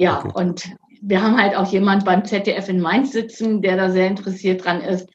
Ja, 0.00 0.24
okay. 0.24 0.32
und 0.32 0.70
wir 1.02 1.22
haben 1.22 1.36
halt 1.36 1.54
auch 1.54 1.70
jemand 1.70 2.06
beim 2.06 2.24
ZDF 2.24 2.70
in 2.70 2.80
Mainz 2.80 3.12
sitzen, 3.12 3.60
der 3.60 3.76
da 3.76 3.90
sehr 3.90 4.06
interessiert 4.06 4.64
dran 4.64 4.80
ist, 4.80 5.10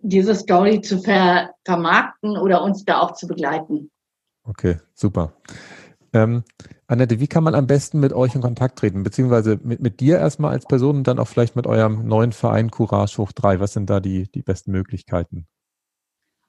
diese 0.00 0.36
Story 0.36 0.80
zu 0.80 1.00
ver 1.00 1.50
vermarkten 1.64 2.36
oder 2.36 2.62
uns 2.62 2.84
da 2.84 3.00
auch 3.00 3.14
zu 3.14 3.26
begleiten. 3.26 3.90
Okay, 4.44 4.76
super. 4.94 5.32
Ähm, 6.12 6.44
Annette, 6.86 7.18
wie 7.18 7.26
kann 7.26 7.42
man 7.42 7.56
am 7.56 7.66
besten 7.66 7.98
mit 7.98 8.12
euch 8.12 8.36
in 8.36 8.40
Kontakt 8.40 8.78
treten? 8.78 9.02
Beziehungsweise 9.02 9.58
mit, 9.64 9.80
mit 9.80 9.98
dir 9.98 10.18
erstmal 10.18 10.52
als 10.52 10.66
Person 10.66 10.98
und 10.98 11.08
dann 11.08 11.18
auch 11.18 11.26
vielleicht 11.26 11.56
mit 11.56 11.66
eurem 11.66 12.06
neuen 12.06 12.30
Verein 12.30 12.70
Courage 12.70 13.18
hoch 13.18 13.32
3. 13.32 13.58
Was 13.58 13.72
sind 13.72 13.90
da 13.90 13.98
die, 13.98 14.30
die 14.30 14.42
besten 14.42 14.70
Möglichkeiten? 14.70 15.48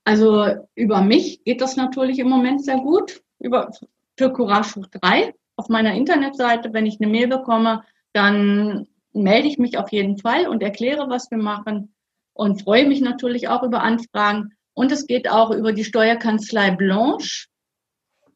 Also 0.04 0.46
über 0.76 1.02
mich 1.02 1.44
geht 1.46 1.62
das 1.62 1.78
natürlich 1.78 2.20
im 2.20 2.30
Moment 2.30 2.64
sehr 2.64 2.78
gut. 2.78 3.24
Über, 3.40 3.72
für 4.18 4.32
Courage 4.32 4.76
hoch 4.76 4.88
3 5.02 5.34
auf 5.60 5.68
meiner 5.68 5.94
Internetseite, 5.94 6.72
wenn 6.72 6.86
ich 6.86 7.02
eine 7.02 7.12
Mail 7.12 7.28
bekomme, 7.28 7.84
dann 8.14 8.88
melde 9.12 9.50
ich 9.50 9.58
mich 9.58 9.78
auf 9.78 9.92
jeden 9.92 10.18
Fall 10.18 10.48
und 10.48 10.64
erkläre, 10.64 11.10
was 11.10 11.30
wir 11.30 11.38
machen 11.38 11.94
und 12.34 12.62
freue 12.62 12.88
mich 12.88 13.02
natürlich 13.02 13.50
auch 13.50 13.64
über 13.64 13.84
Anfragen. 13.84 14.54
Und 14.74 14.94
es 14.94 15.06
geht 15.06 15.30
auch 15.30 15.52
über 15.52 15.74
die 15.74 15.84
Steuerkanzlei 15.84 16.72
Blanche. 16.72 17.48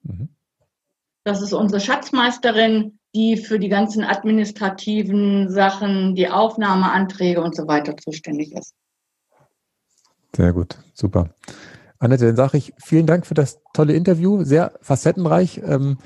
Mhm. 0.01 0.35
Das 1.23 1.41
ist 1.41 1.53
unsere 1.53 1.79
Schatzmeisterin, 1.79 2.99
die 3.15 3.37
für 3.37 3.57
die 3.57 3.69
ganzen 3.69 4.03
administrativen 4.03 5.49
Sachen, 5.49 6.15
die 6.15 6.27
Aufnahmeanträge 6.27 7.41
und 7.41 7.55
so 7.55 7.67
weiter 7.67 7.95
zuständig 7.95 8.51
ist. 8.51 8.73
Sehr 10.35 10.51
gut, 10.51 10.77
super. 10.93 11.29
Annette, 11.99 12.25
dann 12.25 12.35
sage 12.35 12.57
ich 12.57 12.73
vielen 12.83 13.07
Dank 13.07 13.25
für 13.25 13.35
das 13.35 13.61
tolle 13.73 13.93
Interview, 13.93 14.43
sehr 14.43 14.73
facettenreich. 14.81 15.61
Ähm, 15.63 15.99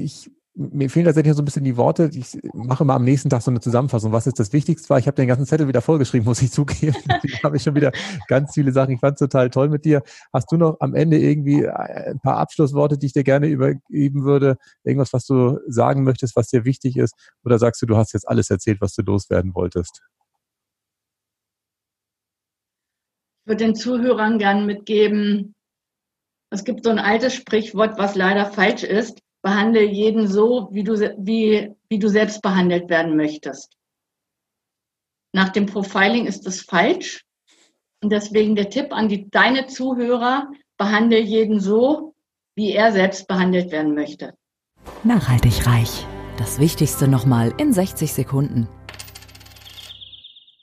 ich, 0.00 0.30
mir 0.54 0.90
fehlen 0.90 1.06
tatsächlich 1.06 1.34
so 1.34 1.42
ein 1.42 1.44
bisschen 1.44 1.64
die 1.64 1.76
Worte. 1.76 2.10
Ich 2.12 2.38
mache 2.52 2.84
mal 2.84 2.96
am 2.96 3.04
nächsten 3.04 3.30
Tag 3.30 3.42
so 3.42 3.50
eine 3.50 3.60
Zusammenfassung. 3.60 4.12
Was 4.12 4.26
ist 4.26 4.38
das 4.38 4.52
Wichtigste? 4.52 4.98
Ich 4.98 5.06
habe 5.06 5.14
den 5.14 5.28
ganzen 5.28 5.46
Zettel 5.46 5.68
wieder 5.68 5.80
vollgeschrieben, 5.80 6.24
muss 6.26 6.42
ich 6.42 6.50
zugeben. 6.50 6.96
da 7.06 7.18
habe 7.44 7.56
ich 7.56 7.62
schon 7.62 7.74
wieder 7.74 7.92
ganz 8.28 8.54
viele 8.54 8.72
Sachen. 8.72 8.94
Ich 8.94 9.00
fand 9.00 9.14
es 9.14 9.20
total 9.20 9.50
toll 9.50 9.68
mit 9.68 9.84
dir. 9.84 10.02
Hast 10.32 10.50
du 10.50 10.56
noch 10.56 10.76
am 10.80 10.94
Ende 10.94 11.18
irgendwie 11.18 11.66
ein 11.66 12.20
paar 12.20 12.38
Abschlussworte, 12.38 12.98
die 12.98 13.06
ich 13.06 13.12
dir 13.12 13.24
gerne 13.24 13.46
übergeben 13.46 14.24
würde? 14.24 14.56
Irgendwas, 14.84 15.12
was 15.12 15.24
du 15.24 15.58
sagen 15.68 16.02
möchtest, 16.02 16.36
was 16.36 16.48
dir 16.48 16.64
wichtig 16.64 16.96
ist? 16.96 17.14
Oder 17.44 17.58
sagst 17.58 17.80
du, 17.82 17.86
du 17.86 17.96
hast 17.96 18.12
jetzt 18.12 18.28
alles 18.28 18.50
erzählt, 18.50 18.80
was 18.80 18.94
du 18.94 19.02
loswerden 19.02 19.54
wolltest? 19.54 20.02
Ich 23.44 23.52
würde 23.52 23.64
den 23.64 23.74
Zuhörern 23.74 24.38
gerne 24.38 24.64
mitgeben, 24.64 25.54
es 26.52 26.64
gibt 26.64 26.84
so 26.84 26.90
ein 26.90 26.98
altes 26.98 27.34
Sprichwort, 27.34 27.96
was 27.96 28.16
leider 28.16 28.46
falsch 28.46 28.82
ist 28.82 29.20
behandle 29.42 29.82
jeden 29.82 30.28
so, 30.28 30.68
wie 30.72 30.84
du, 30.84 30.94
wie, 31.18 31.74
wie 31.88 31.98
du 31.98 32.08
selbst 32.08 32.42
behandelt 32.42 32.88
werden 32.88 33.16
möchtest. 33.16 33.76
Nach 35.32 35.48
dem 35.48 35.66
Profiling 35.66 36.26
ist 36.26 36.46
das 36.46 36.60
falsch. 36.60 37.24
Und 38.02 38.10
deswegen 38.10 38.56
der 38.56 38.70
Tipp 38.70 38.92
an 38.92 39.08
die, 39.08 39.28
deine 39.30 39.66
Zuhörer, 39.66 40.50
behandle 40.76 41.20
jeden 41.20 41.60
so, 41.60 42.14
wie 42.54 42.72
er 42.72 42.92
selbst 42.92 43.28
behandelt 43.28 43.70
werden 43.70 43.94
möchte. 43.94 44.34
Nachhaltig 45.04 45.66
reich. 45.66 46.06
Das 46.38 46.58
Wichtigste 46.58 47.06
nochmal 47.06 47.52
in 47.58 47.72
60 47.72 48.12
Sekunden. 48.12 48.66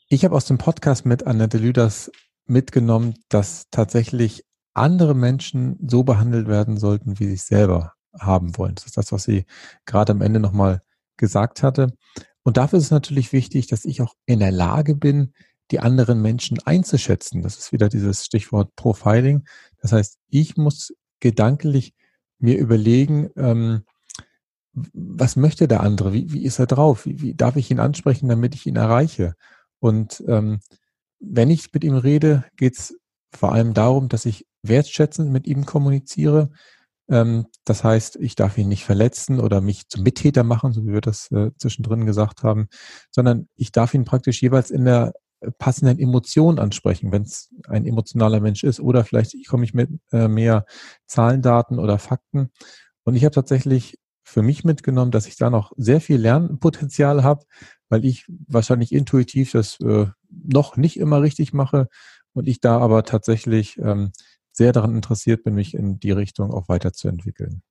Ich 0.09 0.25
habe 0.25 0.36
aus 0.36 0.45
dem 0.45 0.57
Podcast 0.57 1.05
mit 1.05 1.28
Annette 1.28 1.59
Lüders 1.59 2.11
mitgenommen, 2.45 3.15
dass 3.30 3.69
tatsächlich 3.69 4.43
andere 4.73 5.13
Menschen 5.13 5.78
so 5.88 6.03
behandelt 6.03 6.47
werden 6.47 6.78
sollten 6.78 7.19
wie 7.19 7.28
sich 7.28 7.43
selber 7.43 7.97
haben 8.20 8.57
wollen. 8.57 8.76
Das 8.76 8.86
ist 8.86 8.97
das, 8.97 9.11
was 9.11 9.24
sie 9.24 9.45
gerade 9.86 10.11
am 10.11 10.22
Ende 10.22 10.39
nochmal 10.39 10.82
gesagt 11.18 11.63
hatte. 11.63 11.93
Und 12.43 12.57
dafür 12.57 12.80
ist 12.80 12.86
es 12.86 12.91
natürlich 12.91 13.34
wichtig, 13.34 13.68
dass 13.68 13.86
ich 13.86 14.01
auch 14.01 14.13
in 14.26 14.39
der 14.39 14.51
Lage 14.51 14.95
bin, 14.95 15.34
die 15.72 15.80
anderen 15.80 16.22
Menschen 16.22 16.59
einzuschätzen. 16.63 17.41
Das 17.41 17.57
ist 17.57 17.72
wieder 17.72 17.89
dieses 17.89 18.26
Stichwort 18.26 18.76
Profiling. 18.76 19.45
Das 19.82 19.91
heißt, 19.91 20.18
ich 20.30 20.55
muss 20.55 20.93
gedanklich 21.20 21.93
mir 22.39 22.57
überlegen, 22.57 23.30
ähm, 23.36 23.84
was 24.72 25.36
möchte 25.36 25.68
der 25.68 25.82
andere? 25.82 26.13
Wie, 26.13 26.32
wie 26.32 26.45
ist 26.45 26.59
er 26.59 26.68
drauf? 26.68 27.05
Wie, 27.05 27.22
wie 27.22 27.34
darf 27.34 27.55
ich 27.55 27.72
ihn 27.72 27.80
ansprechen, 27.80 28.30
damit 28.30 28.53
ich 28.55 28.65
ihn 28.65 28.76
erreiche? 28.76 29.34
Und 29.80 30.24
ähm, 30.28 30.59
wenn 31.20 31.49
ich 31.49 31.74
mit 31.74 31.84
ihm 31.84 31.95
rede, 31.95 32.45
geht 32.55 32.78
es 32.78 32.97
vor 33.32 33.53
allem 33.53 33.74
darum, 33.74 34.07
dass 34.07 34.26
ich 34.26 34.45
wertschätzend 34.63 35.32
mit 35.32 35.47
ihm 35.47 35.65
kommuniziere, 35.65 36.51
das 37.08 37.84
heißt, 37.84 38.18
ich 38.18 38.36
darf 38.36 38.58
ihn 38.58 38.68
nicht 38.68 38.84
verletzen 38.84 39.39
oder 39.39 39.62
mich 39.62 39.88
zum 39.88 40.03
Mittäter 40.03 40.43
machen, 40.43 40.74
so 40.74 40.86
wie 40.86 40.93
wir 40.93 41.01
das 41.01 41.32
äh, 41.32 41.51
zwischendrin 41.58 42.05
gesagt 42.05 42.43
haben, 42.43 42.68
sondern 43.12 43.47
ich 43.55 43.72
darf 43.72 43.93
ihn 43.93 44.03
praktisch 44.03 44.41
jeweils 44.41 44.72
in 44.72 44.84
der 44.84 45.14
äh, 45.39 45.51
passenden 45.58 45.99
Emotion 45.99 46.60
ansprechen, 46.60 47.12
wenn 47.12 47.22
es 47.22 47.49
ein 47.68 47.86
emotionaler 47.86 48.41
Mensch 48.41 48.64
ist. 48.64 48.82
Oder 48.82 49.05
vielleicht 49.05 49.36
komme 49.47 49.64
ich 49.64 49.74
mit 49.74 49.89
äh, 50.12 50.28
mehr 50.28 50.66
Zahlen, 51.05 51.41
Daten 51.41 51.80
oder 51.80 51.97
Fakten. 51.97 52.49
Und 53.03 53.16
ich 53.16 53.24
habe 53.24 53.34
tatsächlich 53.34 53.97
für 54.24 54.41
mich 54.41 54.66
mitgenommen, 54.66 55.12
dass 55.12 55.28
ich 55.28 55.38
da 55.38 55.49
noch 55.49 55.72
sehr 55.78 56.01
viel 56.01 56.18
Lernpotenzial 56.18 57.24
habe, 57.24 57.45
weil 57.88 58.03
ich 58.03 58.26
wahrscheinlich 58.47 58.91
intuitiv 58.91 59.53
das 59.53 59.80
äh, 59.80 60.08
noch 60.30 60.76
nicht 60.76 60.97
immer 60.97 61.22
richtig 61.22 61.53
mache 61.53 61.88
und 62.34 62.49
ich 62.49 62.60
da 62.60 62.78
aber 62.80 63.03
tatsächlich 63.03 63.78
ähm, 63.78 64.12
sehr 64.58 64.74
daran 64.74 64.95
interessiert 64.95 65.43
bin, 65.43 65.55
mich 65.55 65.74
in 65.74 65.99
die 65.99 66.12
Richtung 66.12 66.51
auch 66.51 66.68
weiterzuentwickeln. 66.68 67.62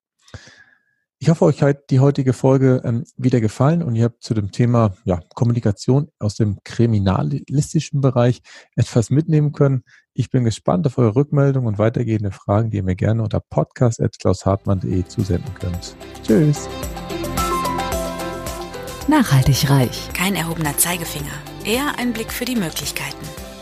Ich 1.19 1.31
hoffe, 1.31 1.47
euch 1.47 1.63
hat 1.63 1.89
die 1.89 2.01
heutige 2.01 2.35
Folge 2.35 2.83
ähm, 2.85 3.05
wieder 3.17 3.41
gefallen 3.41 3.83
und 3.83 3.97
ihr 3.97 4.05
habt 4.05 4.23
zu 4.23 4.35
dem 4.35 4.53
Thema 4.53 4.95
ja, 5.05 5.21
Kommunikation 5.35 6.09
aus 6.19 6.35
dem 6.35 6.59
kriminalistischen 6.63 8.03
Bereich 8.03 8.43
etwas 8.75 9.09
mitnehmen 9.09 9.53
können. 9.53 9.83
Ich 10.13 10.31
bin 10.31 10.45
gespannt 10.45 10.87
auf 10.87 10.99
eure 10.99 11.17
Rückmeldung 11.17 11.65
und 11.65 11.79
weitergehende 11.79 12.33
Fragen, 12.33 12.71
die 12.71 12.79
ihr 12.79 12.83
mir 12.83 12.97
gerne 12.97 13.23
unter 13.23 13.41
podcast.klaushartmann.de 13.41 15.05
zusenden 15.07 15.55
könnt. 15.55 15.97
Tschüss. 16.23 16.69
Nachhaltig 19.09 19.71
reich. 19.71 20.11
Kein 20.13 20.35
erhobener 20.35 20.77
Zeigefinger, 20.77 21.33
eher 21.65 21.99
ein 21.99 22.13
Blick 22.13 22.31
für 22.31 22.45
die 22.45 22.57
Möglichkeiten. 22.57 23.46